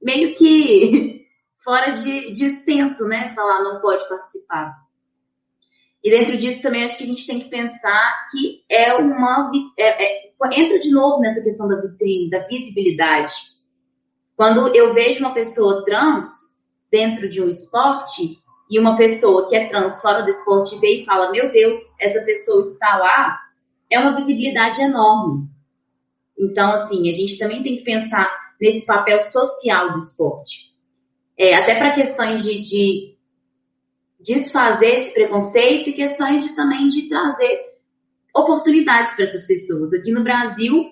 meio 0.01 0.33
que 0.33 1.27
fora 1.63 1.91
de, 1.91 2.31
de 2.31 2.49
senso, 2.49 3.07
né? 3.07 3.29
Falar 3.29 3.63
não 3.63 3.79
pode 3.79 4.07
participar. 4.09 4.83
E 6.03 6.09
dentro 6.09 6.37
disso 6.37 6.61
também 6.61 6.83
acho 6.83 6.97
que 6.97 7.03
a 7.03 7.07
gente 7.07 7.25
tem 7.25 7.39
que 7.39 7.49
pensar 7.49 8.25
que 8.31 8.63
é 8.69 8.93
uma. 8.95 9.49
É, 9.77 10.03
é, 10.03 10.32
entra 10.51 10.79
de 10.79 10.91
novo 10.91 11.19
nessa 11.19 11.41
questão 11.41 11.67
da 11.67 11.79
vitrine, 11.79 12.29
da 12.29 12.39
visibilidade. 12.39 13.33
Quando 14.35 14.75
eu 14.75 14.93
vejo 14.93 15.19
uma 15.19 15.33
pessoa 15.33 15.83
trans 15.85 16.25
dentro 16.91 17.29
de 17.29 17.41
um 17.41 17.47
esporte 17.47 18.37
e 18.69 18.79
uma 18.79 18.97
pessoa 18.97 19.47
que 19.47 19.55
é 19.55 19.67
trans 19.67 20.01
fora 20.01 20.23
do 20.23 20.29
esporte 20.29 20.79
vê 20.79 21.01
e 21.01 21.05
fala: 21.05 21.31
Meu 21.31 21.51
Deus, 21.51 21.77
essa 21.99 22.23
pessoa 22.25 22.61
está 22.61 22.97
lá, 22.97 23.39
é 23.91 23.99
uma 23.99 24.15
visibilidade 24.15 24.81
enorme. 24.81 25.47
Então, 26.37 26.71
assim, 26.71 27.09
a 27.09 27.13
gente 27.13 27.37
também 27.37 27.61
tem 27.61 27.75
que 27.75 27.83
pensar 27.83 28.29
nesse 28.59 28.85
papel 28.85 29.19
social 29.19 29.91
do 29.91 29.99
esporte. 29.99 30.73
É, 31.37 31.55
até 31.55 31.75
para 31.75 31.93
questões 31.93 32.43
de, 32.43 32.61
de 32.61 33.17
desfazer 34.19 34.93
esse 34.93 35.13
preconceito 35.13 35.89
e 35.89 35.93
questões 35.93 36.43
de, 36.43 36.55
também 36.55 36.87
de 36.87 37.09
trazer 37.09 37.72
oportunidades 38.33 39.13
para 39.13 39.25
essas 39.25 39.45
pessoas. 39.45 39.93
Aqui 39.93 40.11
no 40.11 40.23
Brasil, 40.23 40.91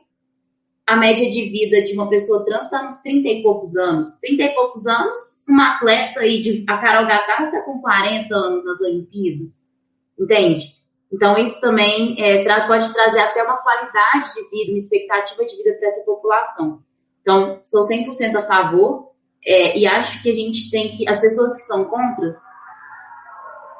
a 0.86 0.96
média 0.96 1.28
de 1.28 1.50
vida 1.50 1.82
de 1.84 1.94
uma 1.94 2.10
pessoa 2.10 2.44
trans 2.46 2.66
está 2.66 2.84
nos 2.84 2.98
30 3.00 3.28
e 3.28 3.44
poucos 3.44 3.76
anos. 3.76 4.16
30 4.20 4.44
e 4.44 4.50
poucos 4.54 4.86
anos, 4.86 5.44
uma 5.48 5.76
atleta 5.76 6.20
aí, 6.20 6.40
de, 6.40 6.66
a 6.68 6.78
Carol 6.78 7.08
Gattar 7.08 7.42
está 7.42 7.62
com 7.62 7.82
40 7.82 8.36
anos 8.36 8.66
nas 8.66 8.82
Olimpíadas, 8.82 9.72
entende? 10.20 10.82
Então, 11.12 11.38
isso 11.38 11.60
também 11.60 12.16
é, 12.20 12.44
pode 12.68 12.92
trazer 12.94 13.20
até 13.20 13.44
uma 13.44 13.58
qualidade 13.58 14.34
de 14.34 14.50
vida, 14.50 14.72
uma 14.72 14.78
expectativa 14.78 15.46
de 15.46 15.58
vida 15.58 15.74
para 15.78 15.88
essa 15.88 16.06
população. 16.06 16.82
Então, 17.20 17.60
sou 17.64 17.82
100% 17.82 18.36
a 18.36 18.42
favor 18.44 19.12
é, 19.46 19.78
e 19.78 19.86
acho 19.86 20.22
que 20.24 20.30
a 20.30 20.34
gente 20.34 20.72
tem 20.72 20.90
que, 20.90 21.08
as 21.08 21.20
pessoas 21.20 21.54
que 21.54 21.62
são 21.62 21.86
contras, 21.86 22.42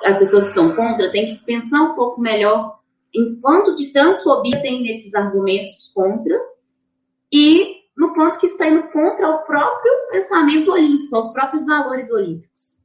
as 0.04 0.18
pessoas 0.18 0.48
que 0.48 0.54
são 0.54 0.76
contra 0.76 1.12
têm 1.12 1.36
que 1.36 1.46
pensar 1.46 1.82
um 1.82 1.96
pouco 1.96 2.20
melhor 2.20 2.81
em 3.14 3.40
quanto 3.40 3.76
de 3.76 3.92
transfobia 3.92 4.62
tem 4.62 4.82
nesses 4.82 5.14
argumentos 5.14 5.92
contra 5.94 6.40
e 7.32 7.82
no 7.96 8.14
quanto 8.14 8.40
que 8.40 8.46
está 8.46 8.68
indo 8.68 8.88
contra 8.90 9.30
o 9.30 9.44
próprio 9.46 9.92
pensamento 10.12 10.72
olímpico, 10.72 11.18
os 11.18 11.30
próprios 11.30 11.66
valores 11.66 12.10
olímpicos. 12.12 12.82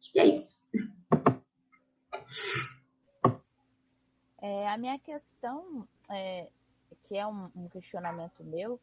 Acho 0.00 0.12
que 0.12 0.18
é 0.20 0.26
isso. 0.26 0.64
É, 4.40 4.68
a 4.68 4.76
minha 4.76 4.98
questão, 4.98 5.88
é, 6.10 6.48
que 7.04 7.16
é 7.16 7.26
um, 7.26 7.50
um 7.56 7.68
questionamento 7.68 8.44
meu, 8.44 8.78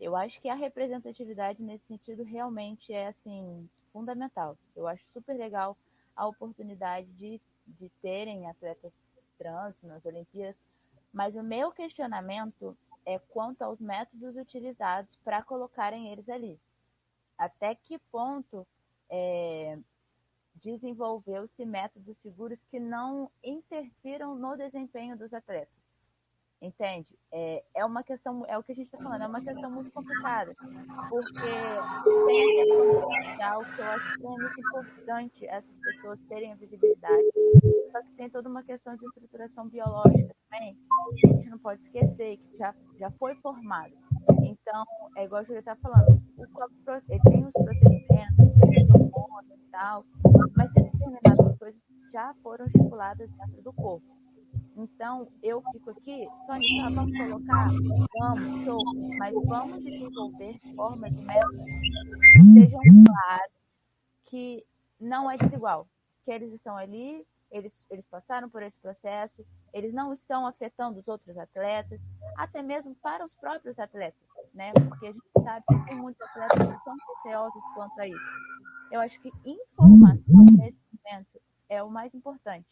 eu 0.00 0.16
acho 0.16 0.40
que 0.40 0.48
a 0.48 0.54
representatividade 0.54 1.62
nesse 1.62 1.86
sentido 1.86 2.22
realmente 2.22 2.92
é 2.92 3.06
assim 3.06 3.68
fundamental. 3.92 4.56
Eu 4.74 4.86
acho 4.86 5.04
super 5.12 5.36
legal 5.36 5.76
a 6.16 6.26
oportunidade 6.26 7.06
de, 7.12 7.40
de 7.66 7.88
terem 8.02 8.48
atletas 8.48 8.92
trans 9.38 9.82
nas 9.82 10.04
Olimpíadas, 10.04 10.56
mas 11.12 11.36
o 11.36 11.42
meu 11.42 11.70
questionamento 11.70 12.76
é 13.06 13.18
quanto 13.18 13.62
aos 13.62 13.78
métodos 13.78 14.36
utilizados 14.36 15.16
para 15.16 15.42
colocarem 15.42 16.10
eles 16.10 16.28
ali. 16.28 16.58
Até 17.36 17.74
que 17.74 17.98
ponto 18.10 18.66
é, 19.10 19.78
desenvolveu-se 20.54 21.64
métodos 21.64 22.16
seguros 22.18 22.58
que 22.70 22.80
não 22.80 23.30
interfiram 23.42 24.34
no 24.34 24.56
desempenho 24.56 25.16
dos 25.16 25.32
atletas? 25.32 25.83
Entende? 26.64 27.06
É, 27.30 27.62
é 27.76 27.84
uma 27.84 28.02
questão, 28.02 28.42
é 28.48 28.56
o 28.56 28.62
que 28.62 28.72
a 28.72 28.74
gente 28.74 28.86
está 28.86 28.96
falando, 28.96 29.20
é 29.20 29.26
uma 29.26 29.42
questão 29.42 29.70
muito 29.70 29.90
complicada, 29.90 30.54
porque 31.10 31.40
tem 32.26 32.62
a 32.62 32.64
questão 32.64 32.94
social 32.94 33.64
que 33.64 33.80
eu 33.82 33.86
acho 33.90 34.18
que 34.18 34.26
é 34.26 34.30
muito 34.30 34.60
importante 34.60 35.46
essas 35.46 35.78
pessoas 35.82 36.18
terem 36.26 36.52
a 36.52 36.56
visibilidade, 36.56 37.24
só 37.92 38.00
que 38.00 38.12
tem 38.16 38.30
toda 38.30 38.48
uma 38.48 38.62
questão 38.62 38.96
de 38.96 39.04
estruturação 39.04 39.68
biológica 39.68 40.34
também, 40.48 40.78
a 41.22 41.26
gente 41.34 41.50
não 41.50 41.58
pode 41.58 41.82
esquecer 41.82 42.38
que 42.38 42.56
já, 42.56 42.74
já 42.98 43.10
foi 43.10 43.34
formado. 43.42 43.92
Então, 44.42 44.84
é 45.18 45.24
igual 45.24 45.42
a 45.42 45.44
Júlia 45.44 45.58
está 45.58 45.76
falando, 45.76 46.22
o 46.38 46.42
ele 47.10 47.20
tem 47.24 47.44
os 47.44 47.52
procedimentos, 47.52 48.36
tem 48.70 48.90
hormônios 48.90 49.60
e 49.60 49.70
tal, 49.70 50.02
mas 50.56 50.72
tem 50.72 50.84
determinadas 50.84 51.58
coisas 51.58 51.78
que 51.82 52.10
já 52.10 52.34
foram 52.42 52.64
estipuladas 52.64 53.28
dentro 53.32 53.60
do 53.60 53.72
corpo. 53.74 54.23
Então, 54.76 55.28
eu 55.42 55.62
fico 55.72 55.90
aqui, 55.90 56.26
Sônia, 56.46 56.90
vamos 56.90 57.16
colocar? 57.16 57.68
Vamos, 58.18 58.64
show, 58.64 58.82
mas 59.18 59.34
vamos 59.46 59.84
desenvolver 59.84 60.60
formas 60.74 61.12
e 61.12 61.20
métodos 61.20 61.64
que 62.32 62.52
sejam 62.54 62.80
claros, 63.06 63.52
que 64.24 64.66
não 64.98 65.30
é 65.30 65.36
desigual, 65.36 65.86
que 66.24 66.30
eles 66.32 66.52
estão 66.52 66.76
ali, 66.76 67.24
eles, 67.52 67.86
eles 67.88 68.06
passaram 68.08 68.50
por 68.50 68.64
esse 68.64 68.76
processo, 68.80 69.46
eles 69.72 69.94
não 69.94 70.12
estão 70.12 70.44
afetando 70.44 70.98
os 70.98 71.06
outros 71.06 71.38
atletas, 71.38 72.00
até 72.36 72.60
mesmo 72.60 72.96
para 72.96 73.24
os 73.24 73.34
próprios 73.34 73.78
atletas, 73.78 74.20
né? 74.52 74.72
Porque 74.72 75.06
a 75.06 75.12
gente 75.12 75.30
sabe 75.44 75.64
que 75.68 75.84
tem 75.86 75.96
muitos 75.96 76.20
atletas 76.20 76.58
que 76.58 76.84
são 76.84 76.96
receosos 77.16 77.62
quanto 77.74 78.00
a 78.00 78.08
isso. 78.08 78.18
Eu 78.90 79.00
acho 79.00 79.20
que 79.20 79.30
informação 79.44 80.44
nesse 80.56 80.78
momento 80.92 81.40
é 81.68 81.80
o 81.80 81.90
mais 81.90 82.12
importante, 82.12 82.66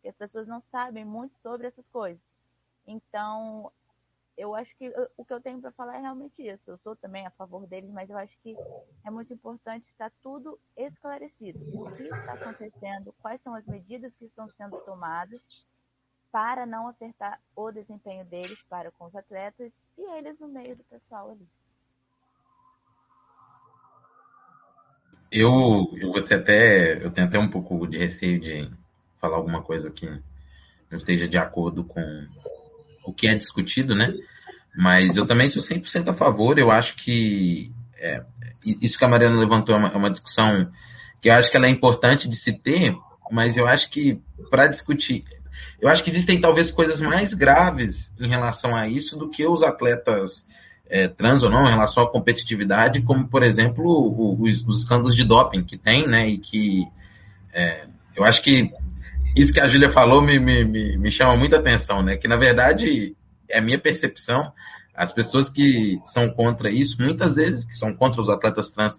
porque 0.00 0.08
as 0.08 0.16
pessoas 0.16 0.48
não 0.48 0.62
sabem 0.72 1.04
muito 1.04 1.36
sobre 1.42 1.66
essas 1.66 1.88
coisas. 1.90 2.22
Então, 2.86 3.70
eu 4.36 4.54
acho 4.54 4.74
que 4.78 4.90
o 5.16 5.24
que 5.24 5.32
eu 5.32 5.40
tenho 5.40 5.60
para 5.60 5.70
falar 5.72 5.98
é 5.98 6.00
realmente 6.00 6.42
isso. 6.42 6.70
Eu 6.70 6.78
sou 6.78 6.96
também 6.96 7.26
a 7.26 7.30
favor 7.30 7.66
deles, 7.66 7.90
mas 7.90 8.08
eu 8.08 8.16
acho 8.16 8.34
que 8.42 8.56
é 9.04 9.10
muito 9.10 9.32
importante 9.34 9.84
estar 9.84 10.10
tudo 10.22 10.58
esclarecido. 10.74 11.60
O 11.74 11.90
que 11.92 12.04
está 12.04 12.32
acontecendo, 12.32 13.14
quais 13.20 13.42
são 13.42 13.54
as 13.54 13.66
medidas 13.66 14.12
que 14.18 14.24
estão 14.24 14.48
sendo 14.56 14.78
tomadas 14.78 15.40
para 16.32 16.64
não 16.64 16.88
afetar 16.88 17.38
o 17.54 17.70
desempenho 17.70 18.24
deles 18.24 18.58
para 18.70 18.90
com 18.92 19.04
os 19.04 19.14
atletas 19.14 19.72
e 19.98 20.02
eles 20.16 20.38
no 20.38 20.48
meio 20.48 20.76
do 20.76 20.84
pessoal 20.84 21.30
ali. 21.30 21.46
Eu, 25.32 25.86
eu 25.96 26.16
até, 26.16 27.04
eu 27.04 27.12
tenho 27.12 27.26
até 27.26 27.38
um 27.38 27.50
pouco 27.50 27.86
de 27.86 27.98
receio 27.98 28.40
de 28.40 28.79
falar 29.20 29.36
alguma 29.36 29.62
coisa 29.62 29.90
que 29.90 30.06
não 30.90 30.98
esteja 30.98 31.28
de 31.28 31.38
acordo 31.38 31.84
com 31.84 32.26
o 33.04 33.12
que 33.12 33.28
é 33.28 33.34
discutido, 33.34 33.94
né? 33.94 34.10
Mas 34.76 35.16
eu 35.16 35.26
também 35.26 35.50
sou 35.50 35.62
100% 35.62 36.08
a 36.08 36.14
favor. 36.14 36.58
Eu 36.58 36.70
acho 36.70 36.96
que 36.96 37.72
é, 37.98 38.22
isso 38.64 38.98
que 38.98 39.04
a 39.04 39.08
Mariana 39.08 39.38
levantou 39.38 39.74
é 39.74 39.78
uma, 39.78 39.88
é 39.88 39.96
uma, 39.96 40.10
discussão 40.10 40.70
que 41.20 41.28
eu 41.28 41.34
acho 41.34 41.50
que 41.50 41.56
ela 41.56 41.66
é 41.66 41.70
importante 41.70 42.28
de 42.28 42.36
se 42.36 42.52
ter, 42.52 42.96
mas 43.30 43.56
eu 43.56 43.66
acho 43.66 43.90
que 43.90 44.20
para 44.50 44.66
discutir, 44.66 45.24
eu 45.80 45.88
acho 45.88 46.02
que 46.02 46.10
existem 46.10 46.40
talvez 46.40 46.70
coisas 46.70 47.00
mais 47.00 47.34
graves 47.34 48.12
em 48.18 48.26
relação 48.26 48.74
a 48.74 48.88
isso 48.88 49.18
do 49.18 49.28
que 49.28 49.46
os 49.46 49.62
atletas 49.62 50.46
é, 50.88 51.06
trans 51.08 51.42
ou 51.42 51.50
não 51.50 51.66
em 51.66 51.70
relação 51.70 52.02
à 52.02 52.10
competitividade, 52.10 53.02
como 53.02 53.28
por 53.28 53.42
exemplo 53.42 54.40
os, 54.40 54.62
os 54.66 54.80
escândalos 54.80 55.14
de 55.14 55.24
doping 55.24 55.62
que 55.62 55.76
tem, 55.76 56.06
né? 56.06 56.28
E 56.28 56.38
que 56.38 56.86
é, 57.52 57.86
eu 58.16 58.24
acho 58.24 58.42
que 58.42 58.72
isso 59.36 59.52
que 59.52 59.60
a 59.60 59.68
Júlia 59.68 59.88
falou 59.88 60.22
me, 60.22 60.38
me, 60.38 60.64
me, 60.64 60.98
me 60.98 61.10
chama 61.10 61.36
muita 61.36 61.56
atenção, 61.56 62.02
né? 62.02 62.16
Que 62.16 62.28
na 62.28 62.36
verdade 62.36 63.16
é 63.48 63.58
a 63.58 63.62
minha 63.62 63.78
percepção. 63.78 64.52
As 64.94 65.12
pessoas 65.12 65.48
que 65.48 65.98
são 66.04 66.28
contra 66.30 66.70
isso, 66.70 67.00
muitas 67.00 67.36
vezes, 67.36 67.64
que 67.64 67.76
são 67.76 67.94
contra 67.94 68.20
os 68.20 68.28
atletas 68.28 68.70
trans 68.70 68.98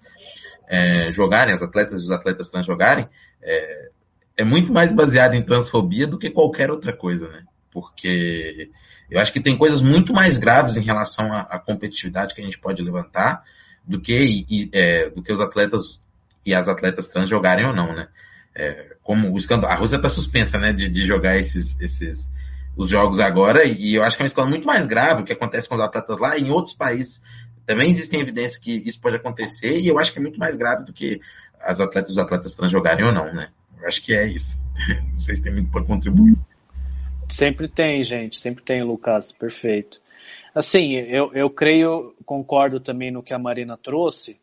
é, 0.68 1.12
jogarem, 1.12 1.54
as 1.54 1.62
atletas 1.62 2.02
e 2.02 2.06
os 2.06 2.12
atletas 2.12 2.50
trans 2.50 2.66
jogarem, 2.66 3.08
é, 3.42 3.90
é 4.38 4.44
muito 4.44 4.72
mais 4.72 4.92
baseado 4.92 5.36
em 5.36 5.44
transfobia 5.44 6.08
do 6.08 6.18
que 6.18 6.30
qualquer 6.30 6.72
outra 6.72 6.96
coisa, 6.96 7.28
né? 7.30 7.44
Porque 7.72 8.70
eu 9.10 9.20
acho 9.20 9.34
que 9.34 9.42
tem 9.42 9.58
coisas 9.58 9.82
muito 9.82 10.14
mais 10.14 10.38
graves 10.38 10.78
em 10.78 10.82
relação 10.82 11.32
à, 11.32 11.42
à 11.42 11.60
competitividade 11.60 12.34
que 12.34 12.42
a 12.42 12.44
gente 12.44 12.58
pode 12.58 12.82
levantar 12.82 13.44
do 13.86 14.00
que, 14.00 14.46
e, 14.50 14.70
é, 14.72 15.10
do 15.10 15.22
que 15.22 15.34
os 15.34 15.40
atletas 15.40 16.02
e 16.46 16.54
as 16.54 16.68
atletas 16.68 17.10
trans 17.10 17.30
jogarem 17.30 17.66
ou 17.66 17.74
não, 17.74 17.94
né? 17.94 18.08
É, 18.54 18.95
como 19.02 19.36
escândalo, 19.38 19.72
a 19.72 19.76
Rússia 19.76 19.95
está 19.95 20.10
suspensa, 20.10 20.58
né, 20.58 20.74
de, 20.74 20.89
de 20.89 21.06
jogar 21.06 21.38
esses, 21.38 21.80
esses, 21.80 22.32
os 22.76 22.89
jogos 22.89 23.20
agora, 23.20 23.64
e 23.64 23.95
eu 23.95 24.04
acho 24.04 24.18
que 24.18 24.24
é 24.24 24.26
um 24.26 24.28
escândalo 24.28 24.52
muito 24.52 24.68
mais 24.68 24.86
grave 24.86 25.22
o 25.22 25.26
que 25.26 25.34
acontece 25.34 25.70
com 25.70 25.76
os 25.76 25.82
atletas 25.82 26.20
lá 26.20 26.38
em 26.38 26.49
outros 26.49 26.76
países. 26.76 27.22
Também 27.66 27.89
existem 27.89 28.20
evidências 28.20 28.58
que 28.58 28.72
isso 28.72 28.99
pode 28.99 29.16
acontecer, 29.16 29.80
e 29.80 29.88
eu 29.88 29.97
acho 29.97 30.12
que 30.12 30.20
é 30.20 30.22
muito 30.22 30.39
mais 30.39 30.56
grave 30.56 30.84
do 30.84 30.91
que 30.93 31.22
as 31.60 31.80
atletas 31.80 32.12
os 32.12 32.18
atletas 32.18 32.56
trans 32.56 32.72
jogarem 32.72 33.06
ou 33.06 33.14
não, 33.14 33.34
né? 33.34 33.49
Eu 33.80 33.88
acho 33.88 34.02
que 34.02 34.14
é 34.14 34.28
isso. 34.28 34.62
Se 35.16 35.41
tem 35.41 35.54
muito 35.54 35.72
para 35.72 35.84
contribuir. 35.84 36.36
Sempre 37.30 37.68
tem, 37.68 38.04
gente, 38.04 38.39
sempre 38.39 38.64
tem, 38.64 38.84
Lucas, 38.84 39.32
perfeito. 39.32 40.02
Assim, 40.54 40.95
eu, 40.95 41.32
eu 41.34 41.49
creio, 41.49 42.14
concordo 42.26 42.80
também 42.80 43.10
no 43.10 43.24
que 43.24 43.34
a 43.34 43.39
Marina 43.39 43.78
trouxe, 43.78 44.38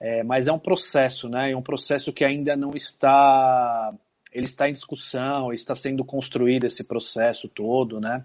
é, 0.00 0.22
mas 0.22 0.46
é 0.46 0.52
um 0.52 0.58
processo, 0.58 1.28
né? 1.28 1.52
É 1.52 1.56
um 1.56 1.62
processo 1.62 2.12
que 2.12 2.24
ainda 2.24 2.54
não 2.54 2.70
está, 2.74 3.90
ele 4.32 4.44
está 4.44 4.68
em 4.68 4.72
discussão, 4.72 5.52
está 5.52 5.74
sendo 5.74 6.04
construído 6.04 6.64
esse 6.64 6.84
processo 6.84 7.48
todo, 7.48 8.00
né? 8.00 8.24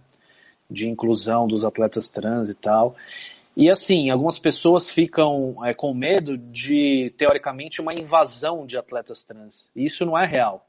De 0.69 0.89
inclusão 0.89 1.47
dos 1.47 1.63
atletas 1.63 2.09
trans 2.09 2.49
e 2.49 2.55
tal. 2.55 2.95
E 3.55 3.69
assim, 3.69 4.09
algumas 4.09 4.39
pessoas 4.39 4.89
ficam 4.89 5.65
é, 5.65 5.74
com 5.74 5.93
medo 5.93 6.38
de, 6.38 7.13
teoricamente, 7.17 7.82
uma 7.82 7.93
invasão 7.93 8.65
de 8.65 8.78
atletas 8.78 9.24
trans. 9.24 9.69
E 9.76 9.86
isso 9.86 10.05
não 10.05 10.17
é 10.17 10.26
real, 10.26 10.65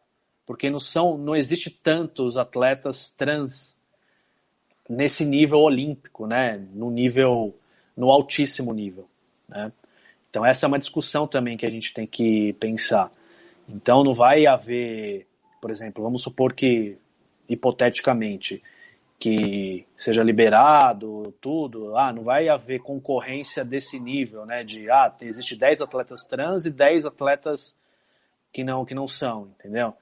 porque 0.47 0.71
não 0.71 0.81
são, 0.81 1.17
não 1.17 1.35
existe 1.35 1.71
tantos 1.71 2.37
atletas 2.37 3.09
trans 3.09 3.77
nesse 4.89 5.25
nível 5.25 5.61
olímpico, 5.61 6.27
né? 6.27 6.63
No 6.73 6.91
nível, 6.91 7.55
no 7.97 8.09
altíssimo 8.09 8.73
nível, 8.73 9.09
né? 9.49 9.73
Então 10.33 10.47
essa 10.47 10.65
é 10.65 10.69
uma 10.69 10.79
discussão 10.79 11.27
também 11.27 11.59
que 11.59 11.67
a 11.67 11.71
gente 11.71 11.93
tem 11.93 12.07
que 12.07 12.55
pensar. 12.55 13.11
Então 13.69 14.03
não 14.03 14.15
vai 14.15 14.47
haver, 14.47 15.27
por 15.61 15.71
exemplo, 15.71 16.03
vamos 16.03 16.23
supor 16.23 16.55
que 16.55 16.97
hipoteticamente 17.47 18.63
que 19.19 19.87
seja 19.95 20.23
liberado, 20.23 21.35
tudo, 21.39 21.99
ah, 21.99 22.11
não 22.15 22.25
vai 22.25 22.49
haver 22.49 22.81
concorrência 22.81 23.63
desse 23.63 24.01
nível, 24.01 24.47
né, 24.47 24.65
de, 24.65 24.91
ah, 24.91 25.15
existe 25.21 25.55
10 25.55 25.83
atletas 25.83 26.25
trans 26.25 26.65
e 26.65 26.71
10 26.71 27.05
atletas 27.05 27.77
que 28.51 28.65
não, 28.65 28.87
que 28.87 28.95
não 28.95 29.07
são, 29.07 29.49
entendeu? 29.59 29.93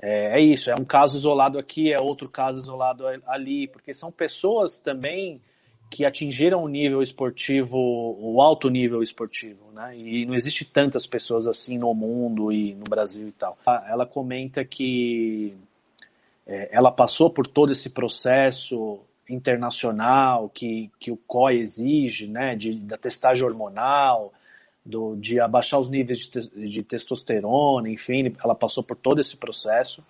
É, 0.00 0.38
é, 0.38 0.40
isso, 0.40 0.70
é 0.70 0.74
um 0.78 0.84
caso 0.84 1.16
isolado 1.16 1.58
aqui, 1.58 1.92
é 1.92 1.96
outro 2.00 2.28
caso 2.28 2.60
isolado 2.60 3.04
ali, 3.26 3.66
porque 3.66 3.92
são 3.92 4.12
pessoas 4.12 4.78
também 4.78 5.40
que 5.90 6.04
atingiram 6.04 6.62
o 6.62 6.68
nível 6.68 7.00
esportivo, 7.00 7.76
o 7.76 8.40
alto 8.42 8.68
nível 8.68 9.02
esportivo, 9.02 9.70
né? 9.72 9.96
E 10.02 10.26
não 10.26 10.34
existe 10.34 10.64
tantas 10.64 11.06
pessoas 11.06 11.46
assim 11.46 11.78
no 11.78 11.94
mundo 11.94 12.52
e 12.52 12.74
no 12.74 12.84
Brasil 12.84 13.28
e 13.28 13.32
tal. 13.32 13.56
Ela 13.66 14.04
comenta 14.04 14.64
que 14.64 15.54
é, 16.46 16.68
ela 16.72 16.90
passou 16.90 17.30
por 17.30 17.46
todo 17.46 17.72
esse 17.72 17.90
processo 17.90 19.00
internacional 19.28 20.48
que, 20.48 20.90
que 21.00 21.10
o 21.10 21.16
COI 21.16 21.58
exige, 21.58 22.28
né, 22.28 22.54
de, 22.54 22.74
da 22.74 22.96
testagem 22.96 23.44
hormonal, 23.44 24.32
do, 24.84 25.16
de 25.16 25.40
abaixar 25.40 25.80
os 25.80 25.88
níveis 25.88 26.20
de, 26.20 26.30
te, 26.30 26.68
de 26.68 26.82
testosterona, 26.82 27.88
enfim, 27.88 28.32
ela 28.42 28.54
passou 28.54 28.84
por 28.84 28.96
todo 28.96 29.20
esse 29.20 29.36
processo. 29.36 30.02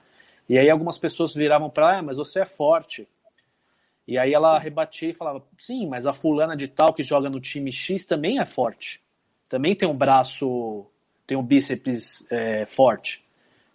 E 0.49 0.59
aí 0.59 0.71
algumas 0.71 0.99
pessoas 0.99 1.35
viravam 1.35 1.71
para 1.71 1.99
ah, 1.99 2.03
mas 2.03 2.19
você 2.19 2.41
é 2.41 2.47
forte. 2.47 3.09
E 4.07 4.19
aí 4.19 4.33
ela 4.33 4.59
rebatia 4.59 5.11
e 5.11 5.15
falava, 5.15 5.43
sim, 5.59 5.89
mas 5.89 6.07
a 6.07 6.13
fulana 6.13 6.57
de 6.57 6.69
tal 6.69 6.95
que 6.95 7.03
joga 7.03 7.29
no 7.29 7.41
time 7.41 7.73
X 7.73 8.05
também 8.05 8.39
é 8.39 8.47
forte. 8.47 9.03
Também 9.49 9.75
tem 9.75 9.89
um 9.89 9.97
braço, 9.97 10.87
tem 11.27 11.37
um 11.37 11.43
bíceps 11.43 12.25
é, 12.31 12.65
forte. 12.67 13.25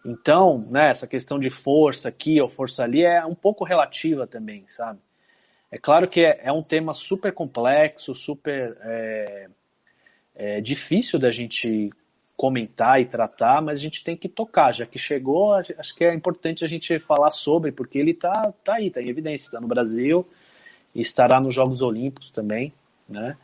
Então, 0.05 0.59
né, 0.71 0.89
essa 0.89 1.05
questão 1.05 1.37
de 1.37 1.49
força 1.49 2.09
aqui 2.09 2.41
ou 2.41 2.49
força 2.49 2.83
ali 2.83 3.03
é 3.03 3.25
um 3.25 3.35
pouco 3.35 3.63
relativa 3.63 4.25
também, 4.25 4.63
sabe? 4.67 4.99
É 5.71 5.77
claro 5.77 6.09
que 6.09 6.21
é, 6.21 6.41
é 6.43 6.51
um 6.51 6.63
tema 6.63 6.93
super 6.93 7.33
complexo, 7.33 8.15
super 8.15 8.77
é, 8.81 9.47
é, 10.35 10.61
difícil 10.61 11.19
da 11.19 11.29
gente 11.29 11.91
comentar 12.41 12.99
e 12.99 13.05
tratar, 13.05 13.61
mas 13.61 13.77
a 13.77 13.81
gente 13.83 14.03
tem 14.03 14.17
que 14.17 14.27
tocar, 14.27 14.71
já 14.73 14.83
que 14.83 14.97
chegou, 14.97 15.53
acho 15.53 15.95
que 15.95 16.03
é 16.03 16.11
importante 16.11 16.65
a 16.65 16.67
gente 16.67 16.97
falar 16.97 17.29
sobre, 17.29 17.71
porque 17.71 17.99
ele 17.99 18.13
está 18.13 18.51
tá 18.63 18.77
aí, 18.77 18.87
está 18.87 18.99
em 18.99 19.09
evidência, 19.09 19.45
está 19.45 19.61
no 19.61 19.67
Brasil 19.67 20.27
e 20.95 21.01
estará 21.01 21.39
nos 21.39 21.53
Jogos 21.53 21.83
Olímpicos 21.83 22.31
também, 22.31 22.73
né? 23.07 23.37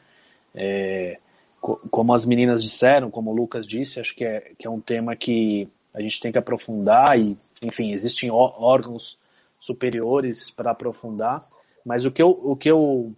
É, 0.55 1.19
como 1.61 2.11
as 2.11 2.25
meninas 2.25 2.63
disseram, 2.63 3.11
como 3.11 3.29
o 3.29 3.35
Lucas 3.35 3.67
disse, 3.67 3.99
acho 3.99 4.15
que 4.15 4.25
é, 4.25 4.53
que 4.57 4.65
é 4.65 4.69
um 4.69 4.81
tema 4.81 5.15
que 5.15 5.67
a 5.93 6.01
gente 6.01 6.19
tem 6.19 6.31
que 6.31 6.39
aprofundar 6.39 7.19
e, 7.19 7.37
enfim, 7.61 7.91
existem 7.91 8.31
órgãos 8.31 9.15
superiores 9.61 10.49
para 10.49 10.71
aprofundar, 10.71 11.37
mas 11.85 12.03
o 12.03 12.09
que 12.09 12.23
eu, 12.23 12.29
o 12.29 12.55
que 12.55 12.71
eu, 12.71 13.13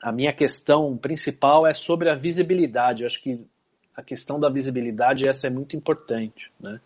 a 0.00 0.12
minha 0.12 0.32
questão 0.32 0.96
principal 0.96 1.66
é 1.66 1.74
sobre 1.74 2.08
a 2.08 2.14
visibilidade. 2.14 3.02
Eu 3.02 3.08
acho 3.08 3.20
que 3.20 3.44
a 4.00 4.02
questão 4.02 4.40
da 4.40 4.48
visibilidade 4.48 5.28
essa 5.28 5.46
é 5.46 5.50
muito 5.50 5.76
importante, 5.76 6.50
né? 6.58 6.80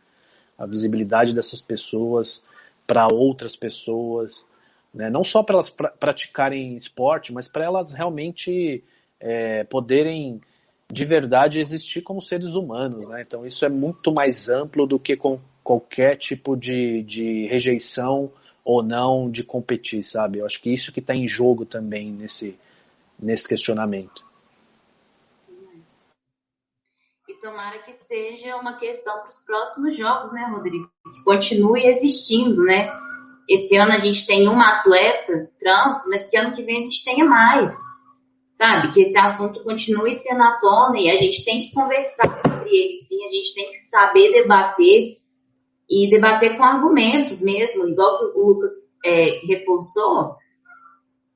A 0.59 0.67
visibilidade 0.67 1.33
dessas 1.33 1.61
pessoas 1.61 2.43
para 2.87 3.09
outras 3.13 3.57
pessoas, 3.57 4.45
Né? 4.93 5.11
Não 5.11 5.25
só 5.25 5.43
para 5.43 5.57
elas 5.57 5.69
pra, 5.69 5.89
praticarem 5.91 6.77
esporte, 6.77 7.33
mas 7.33 7.49
para 7.49 7.65
elas 7.65 7.93
realmente 7.93 8.85
é, 9.19 9.65
poderem 9.65 10.41
de 10.93 11.05
verdade 11.05 11.59
existir 11.59 12.03
como 12.03 12.23
seres 12.23 12.55
humanos. 12.55 13.09
Né? 13.09 13.23
Então 13.23 13.45
isso 13.45 13.65
é 13.65 13.69
muito 13.69 14.13
mais 14.13 14.49
amplo 14.49 14.87
do 14.87 14.99
que 14.99 15.17
com 15.17 15.41
qualquer 15.65 16.17
tipo 16.17 16.57
de, 16.57 17.03
de 17.03 17.47
rejeição 17.49 18.31
ou 18.65 18.83
não 18.83 19.29
de 19.31 19.43
competir, 19.43 20.03
sabe? 20.05 20.39
Eu 20.39 20.47
acho 20.47 20.61
que 20.63 20.73
isso 20.73 20.93
que 20.93 21.01
está 21.01 21.15
em 21.15 21.27
jogo 21.27 21.67
também 21.67 22.13
nesse, 22.13 22.57
nesse 23.19 23.49
questionamento. 23.49 24.25
E 27.29 27.34
tomara 27.45 27.79
que 27.81 27.93
seja 27.93 28.57
uma 28.57 28.79
questão 28.79 29.21
para 29.21 29.29
os 29.29 29.39
próximos 29.45 29.95
jogos, 29.99 30.33
né, 30.33 30.51
Rodrigo? 30.51 30.89
Que 31.13 31.23
continue 31.25 31.87
existindo, 31.87 32.65
né? 32.65 32.91
Esse 33.47 33.77
ano 33.77 33.93
a 33.93 33.99
gente 33.99 34.27
tem 34.27 34.49
uma 34.49 34.79
atleta 34.79 35.51
trans, 35.61 36.09
mas 36.09 36.27
que 36.27 36.39
ano 36.39 36.55
que 36.55 36.63
vem 36.63 36.79
a 36.79 36.81
gente 36.81 37.05
tenha 37.05 37.27
mais, 37.27 37.71
sabe? 38.51 38.91
Que 38.93 39.03
esse 39.03 39.19
assunto 39.19 39.63
continue 39.63 40.15
sendo 40.15 40.43
à 40.43 40.59
tona 40.59 40.99
e 40.99 41.11
a 41.11 41.17
gente 41.19 41.45
tem 41.45 41.61
que 41.61 41.75
conversar 41.75 42.35
sobre 42.39 42.71
ele, 42.71 42.97
sim. 42.97 43.23
A 43.27 43.29
gente 43.29 43.55
tem 43.55 43.69
que 43.69 43.77
saber 43.77 44.33
debater 44.33 45.19
e 45.91 46.09
debater 46.09 46.57
com 46.57 46.65
argumentos 46.65 47.43
mesmo, 47.43 47.87
igual 47.87 48.21
que 48.21 48.39
o 48.39 48.47
Lucas 48.47 48.71
é, 49.05 49.41
reforçou. 49.47 50.35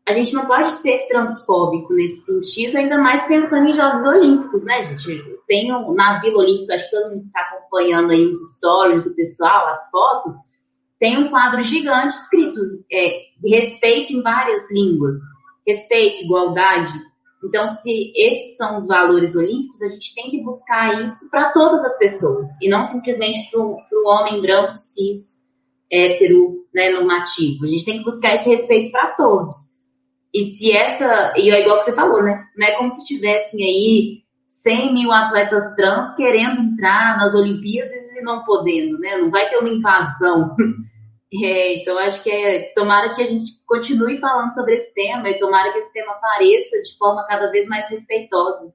A 0.06 0.12
gente 0.12 0.32
não 0.32 0.46
pode 0.46 0.72
ser 0.72 1.06
transfóbico 1.06 1.92
nesse 1.92 2.24
sentido, 2.24 2.78
ainda 2.78 2.96
mais 2.96 3.28
pensando 3.28 3.68
em 3.68 3.74
Jogos 3.74 4.04
Olímpicos, 4.04 4.64
né, 4.64 4.84
gente? 4.84 5.37
Tem 5.48 5.68
na 5.68 6.20
Vila 6.20 6.38
Olímpica, 6.38 6.74
acho 6.74 6.88
que 6.88 6.96
todo 6.96 7.10
mundo 7.10 7.26
está 7.26 7.40
acompanhando 7.40 8.12
aí 8.12 8.24
os 8.26 8.56
stories 8.56 9.02
do 9.02 9.14
pessoal, 9.14 9.68
as 9.68 9.90
fotos, 9.90 10.34
tem 11.00 11.18
um 11.18 11.30
quadro 11.30 11.62
gigante 11.62 12.14
escrito 12.14 12.60
é, 12.92 13.22
respeito 13.44 14.12
em 14.12 14.22
várias 14.22 14.70
línguas, 14.70 15.16
respeito, 15.66 16.24
igualdade, 16.24 16.92
então, 17.44 17.66
se 17.66 18.12
esses 18.16 18.56
são 18.56 18.74
os 18.74 18.86
valores 18.86 19.36
olímpicos, 19.36 19.82
a 19.82 19.88
gente 19.88 20.14
tem 20.14 20.28
que 20.28 20.42
buscar 20.42 21.02
isso 21.02 21.30
para 21.30 21.52
todas 21.52 21.84
as 21.84 21.96
pessoas 21.98 22.48
e 22.60 22.68
não 22.68 22.82
simplesmente 22.82 23.50
para 23.50 23.60
o 23.60 24.06
homem 24.06 24.40
branco, 24.40 24.76
cis, 24.76 25.46
hétero, 25.90 26.66
né, 26.74 26.90
normativo. 26.90 27.64
A 27.64 27.68
gente 27.68 27.84
tem 27.84 27.98
que 27.98 28.04
buscar 28.04 28.34
esse 28.34 28.48
respeito 28.48 28.90
para 28.90 29.14
todos. 29.14 29.54
E 30.34 30.42
se 30.42 30.72
essa, 30.72 31.34
e 31.36 31.50
é 31.50 31.62
igual 31.62 31.78
que 31.78 31.84
você 31.84 31.94
falou, 31.94 32.22
né? 32.22 32.44
Não 32.56 32.66
é 32.66 32.76
como 32.76 32.90
se 32.90 33.06
tivessem 33.06 33.64
aí 33.64 34.22
100 34.62 34.92
mil 34.92 35.12
atletas 35.12 35.74
trans 35.74 36.14
querendo 36.14 36.60
entrar 36.60 37.16
nas 37.18 37.34
Olimpíadas 37.34 38.12
e 38.16 38.22
não 38.22 38.44
podendo, 38.44 38.98
né? 38.98 39.16
Não 39.16 39.30
vai 39.30 39.48
ter 39.48 39.58
uma 39.58 39.68
invasão 39.68 40.54
É, 41.30 41.74
então, 41.74 41.98
acho 41.98 42.22
que 42.22 42.30
é, 42.30 42.72
tomara 42.74 43.14
que 43.14 43.20
a 43.20 43.24
gente 43.24 43.62
continue 43.66 44.18
falando 44.18 44.52
sobre 44.52 44.74
esse 44.74 44.94
tema 44.94 45.28
e 45.28 45.38
tomara 45.38 45.72
que 45.72 45.78
esse 45.78 45.92
tema 45.92 46.12
apareça 46.12 46.80
de 46.82 46.96
forma 46.96 47.26
cada 47.26 47.50
vez 47.50 47.68
mais 47.68 47.88
respeitosa. 47.90 48.72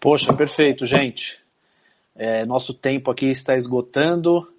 Poxa, 0.00 0.34
perfeito, 0.34 0.86
gente. 0.86 1.38
É, 2.14 2.46
nosso 2.46 2.72
tempo 2.72 3.10
aqui 3.10 3.28
está 3.28 3.54
esgotando. 3.54 4.50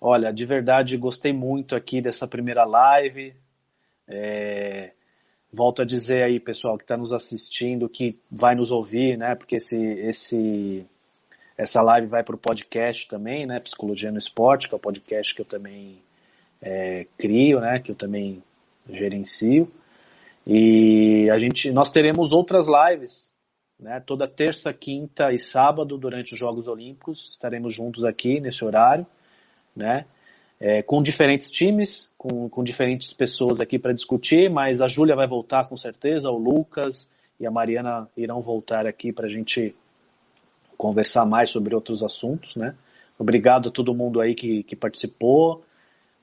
Olha, 0.00 0.32
de 0.32 0.44
verdade, 0.44 0.96
gostei 0.96 1.32
muito 1.32 1.76
aqui 1.76 2.02
dessa 2.02 2.26
primeira 2.26 2.64
live. 2.64 3.36
É, 4.08 4.92
volto 5.54 5.82
a 5.82 5.84
dizer 5.84 6.24
aí, 6.24 6.40
pessoal, 6.40 6.76
que 6.76 6.84
está 6.84 6.96
nos 6.96 7.12
assistindo, 7.12 7.88
que 7.88 8.18
vai 8.30 8.54
nos 8.54 8.72
ouvir, 8.72 9.16
né? 9.16 9.34
Porque 9.34 9.56
esse, 9.56 9.76
esse 9.76 10.86
essa 11.56 11.80
live 11.80 12.08
vai 12.08 12.24
para 12.24 12.34
o 12.34 12.38
podcast 12.38 13.06
também, 13.06 13.46
né? 13.46 13.60
Psicologia 13.60 14.10
no 14.10 14.18
Esporte, 14.18 14.68
que 14.68 14.74
é 14.74 14.76
o 14.76 14.80
podcast 14.80 15.32
que 15.32 15.40
eu 15.40 15.44
também 15.44 16.02
é, 16.60 17.06
crio, 17.16 17.60
né? 17.60 17.78
Que 17.78 17.92
eu 17.92 17.96
também 17.96 18.42
gerencio. 18.90 19.68
E 20.46 21.30
a 21.30 21.38
gente, 21.38 21.70
nós 21.70 21.90
teremos 21.90 22.32
outras 22.32 22.66
lives, 22.66 23.32
né? 23.78 24.00
Toda 24.00 24.26
terça, 24.26 24.72
quinta 24.72 25.32
e 25.32 25.38
sábado 25.38 25.96
durante 25.96 26.32
os 26.32 26.38
Jogos 26.38 26.66
Olímpicos 26.66 27.28
estaremos 27.30 27.72
juntos 27.72 28.04
aqui 28.04 28.40
nesse 28.40 28.64
horário, 28.64 29.06
né? 29.74 30.04
É, 30.60 30.82
com 30.82 31.02
diferentes 31.02 31.50
times, 31.50 32.10
com, 32.16 32.48
com 32.48 32.62
diferentes 32.62 33.12
pessoas 33.12 33.60
aqui 33.60 33.78
para 33.78 33.92
discutir, 33.92 34.48
mas 34.48 34.80
a 34.80 34.86
Júlia 34.86 35.16
vai 35.16 35.26
voltar 35.26 35.68
com 35.68 35.76
certeza, 35.76 36.30
o 36.30 36.38
Lucas 36.38 37.08
e 37.38 37.46
a 37.46 37.50
Mariana 37.50 38.08
irão 38.16 38.40
voltar 38.40 38.86
aqui 38.86 39.12
para 39.12 39.26
a 39.26 39.30
gente 39.30 39.74
conversar 40.78 41.26
mais 41.26 41.50
sobre 41.50 41.74
outros 41.74 42.02
assuntos, 42.02 42.56
né? 42.56 42.74
Obrigado 43.18 43.68
a 43.68 43.72
todo 43.72 43.94
mundo 43.94 44.20
aí 44.20 44.34
que, 44.34 44.62
que 44.62 44.74
participou. 44.74 45.62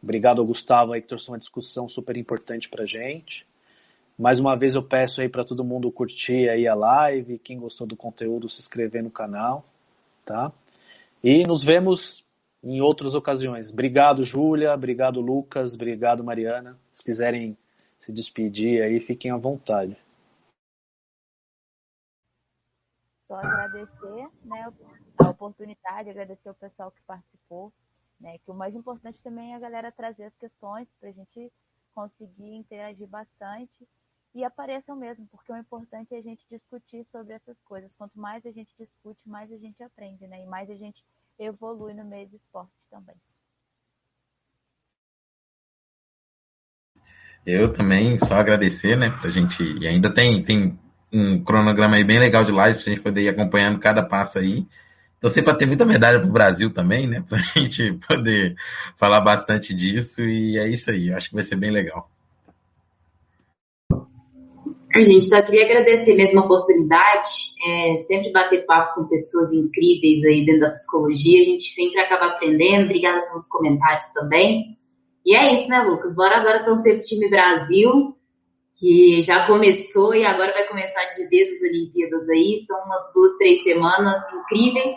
Obrigado 0.02 0.42
ao 0.42 0.48
Gustavo 0.48 0.94
aí 0.94 1.02
que 1.02 1.08
trouxe 1.08 1.30
uma 1.30 1.38
discussão 1.38 1.88
super 1.88 2.18
importante 2.18 2.70
pra 2.70 2.86
gente. 2.86 3.46
Mais 4.18 4.40
uma 4.40 4.56
vez 4.56 4.76
eu 4.76 4.84
peço 4.84 5.22
aí 5.22 5.30
para 5.30 5.44
todo 5.44 5.64
mundo 5.64 5.92
curtir 5.92 6.50
aí 6.50 6.68
a 6.68 6.76
live, 6.76 7.40
quem 7.40 7.60
gostou 7.60 7.88
do 7.88 7.96
conteúdo 7.96 8.50
se 8.50 8.60
inscrever 8.60 9.04
no 9.04 9.10
canal, 9.10 9.66
tá? 10.26 10.52
E 11.24 11.44
nos 11.48 11.64
vemos 11.64 12.21
em 12.64 12.82
outras 12.82 13.16
ocasiões. 13.16 13.72
Obrigado, 13.72 14.24
Júlia, 14.24 14.74
obrigado, 14.74 15.20
Lucas, 15.20 15.74
obrigado, 15.74 16.24
Mariana. 16.24 16.78
Se 16.92 17.04
quiserem 17.04 17.58
se 18.00 18.12
despedir 18.12 18.82
aí, 18.82 19.00
fiquem 19.00 19.32
à 19.32 19.38
vontade. 19.38 19.98
só 23.32 23.38
agradecer 23.38 24.30
né, 24.44 24.74
a 25.18 25.30
oportunidade, 25.30 26.10
agradecer 26.10 26.50
o 26.50 26.54
pessoal 26.54 26.92
que 26.92 27.02
participou, 27.04 27.72
né, 28.20 28.38
que 28.40 28.52
o 28.52 28.54
mais 28.54 28.76
importante 28.76 29.24
também 29.24 29.54
é 29.54 29.56
a 29.56 29.60
galera 29.60 29.90
trazer 29.90 30.26
as 30.26 30.36
questões 30.36 30.86
para 31.00 31.08
a 31.08 31.14
gente 31.14 31.50
conseguir 31.96 32.54
interagir 32.56 33.08
bastante 33.08 33.88
e 34.36 34.44
apareçam 34.44 34.98
mesmo, 34.98 35.26
porque 35.28 35.52
o 35.52 35.58
importante 35.58 36.14
é 36.14 36.18
a 36.18 36.22
gente 36.22 36.46
discutir 36.50 37.06
sobre 37.10 37.34
essas 37.34 37.58
coisas. 37.64 37.92
Quanto 37.98 38.20
mais 38.20 38.46
a 38.46 38.52
gente 38.52 38.74
discute, 38.78 39.20
mais 39.26 39.50
a 39.52 39.58
gente 39.58 39.82
aprende, 39.82 40.28
né? 40.28 40.44
E 40.44 40.46
mais 40.46 40.70
a 40.70 40.76
gente 40.76 41.04
evolui 41.44 41.94
no 41.94 42.06
meio 42.06 42.28
do 42.30 42.36
esporte 42.36 42.72
também. 42.90 43.16
Eu 47.46 47.74
também 47.74 48.18
só 48.20 48.36
agradecer, 48.36 48.96
né, 48.96 49.10
pra 49.10 49.30
gente, 49.30 49.64
e 49.64 49.88
ainda 49.88 50.14
tem, 50.14 50.44
tem 50.44 50.80
um 51.12 51.44
cronograma 51.44 51.96
aí 51.96 52.04
bem 52.06 52.20
legal 52.20 52.44
de 52.44 52.52
lives 52.52 52.84
pra 52.84 52.94
gente 52.94 53.02
poder 53.02 53.22
ir 53.22 53.30
acompanhando 53.30 53.80
cada 53.80 54.04
passo 54.04 54.38
aí. 54.38 54.68
Torcer 55.20 55.44
para 55.44 55.56
ter 55.56 55.66
muita 55.66 55.86
medalha 55.86 56.20
pro 56.20 56.32
Brasil 56.32 56.72
também, 56.72 57.08
né? 57.08 57.24
Pra 57.30 57.38
gente 57.38 57.94
poder 58.08 58.56
falar 58.98 59.22
bastante 59.22 59.72
disso 59.74 60.24
e 60.24 60.58
é 60.58 60.68
isso 60.68 60.90
aí. 60.90 61.14
Acho 61.14 61.30
que 61.30 61.36
vai 61.36 61.44
ser 61.44 61.56
bem 61.58 61.70
legal. 61.70 62.10
Gente 65.00 65.30
só 65.30 65.42
queria 65.42 65.66
agradecer 65.66 66.14
mesmo 66.14 66.42
a 66.42 66.44
oportunidade, 66.44 67.30
é, 67.66 67.98
sempre 67.98 68.32
bater 68.32 68.66
papo 68.66 68.96
com 68.96 69.08
pessoas 69.08 69.54
incríveis 69.54 70.26
aí 70.26 70.46
dentro 70.46 70.62
da 70.62 70.72
psicologia, 70.72 71.42
a 71.42 71.46
gente 71.46 71.70
sempre 71.70 72.00
acaba 72.02 72.26
aprendendo, 72.26 72.86
obrigada 72.86 73.22
pelos 73.28 73.48
comentários 73.48 74.08
também. 74.14 74.66
E 75.26 75.34
é 75.34 75.54
isso, 75.54 75.70
né, 75.70 75.82
Lucas? 75.82 76.14
Bora 76.14 76.38
agora 76.38 76.66
torcer 76.66 76.96
pro 76.96 77.04
time 77.04 77.30
Brasil, 77.30 78.16
que 78.80 79.22
já 79.22 79.48
começou 79.48 80.14
e 80.14 80.26
agora 80.26 80.52
vai 80.52 80.68
começar 80.68 81.06
de 81.06 81.26
vez 81.28 81.50
as 81.50 81.62
Olimpíadas 81.62 82.28
aí. 82.30 82.58
São 82.58 82.84
umas 82.84 83.14
duas, 83.14 83.38
três 83.38 83.64
semanas 83.64 84.22
incríveis. 84.34 84.92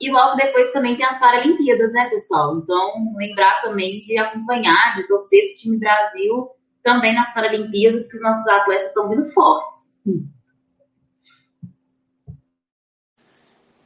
E 0.00 0.12
logo 0.12 0.36
depois 0.36 0.70
também 0.72 0.96
tem 0.96 1.06
as 1.06 1.18
Paralimpíadas, 1.18 1.92
né, 1.92 2.08
pessoal? 2.10 2.58
Então, 2.58 2.92
lembrar 3.16 3.60
também 3.62 4.00
de 4.00 4.18
acompanhar, 4.18 4.92
de 4.94 5.08
torcer 5.08 5.40
para 5.44 5.50
o 5.50 5.54
time 5.54 5.78
Brasil 5.78 6.57
também 6.82 7.14
nas 7.14 7.32
Paralimpíadas, 7.32 8.08
que 8.08 8.16
os 8.16 8.22
nossos 8.22 8.46
atletas 8.48 8.90
estão 8.90 9.08
vindo 9.08 9.24
fortes. 9.24 9.92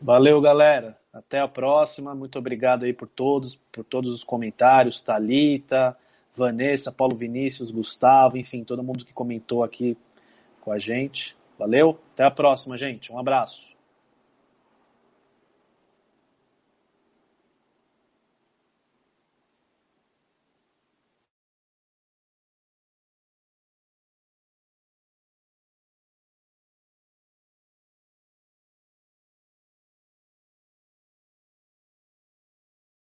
Valeu, 0.00 0.40
galera. 0.40 0.98
Até 1.12 1.40
a 1.40 1.48
próxima. 1.48 2.14
Muito 2.14 2.38
obrigado 2.38 2.84
aí 2.84 2.92
por 2.92 3.08
todos, 3.08 3.54
por 3.70 3.84
todos 3.84 4.12
os 4.12 4.24
comentários. 4.24 5.02
Talita, 5.02 5.96
Vanessa, 6.34 6.90
Paulo 6.90 7.16
Vinícius, 7.16 7.70
Gustavo, 7.70 8.36
enfim, 8.36 8.64
todo 8.64 8.82
mundo 8.82 9.04
que 9.04 9.12
comentou 9.12 9.62
aqui 9.62 9.96
com 10.60 10.72
a 10.72 10.78
gente. 10.78 11.36
Valeu, 11.58 12.00
até 12.12 12.24
a 12.24 12.30
próxima, 12.30 12.76
gente. 12.78 13.12
Um 13.12 13.18
abraço. 13.18 13.71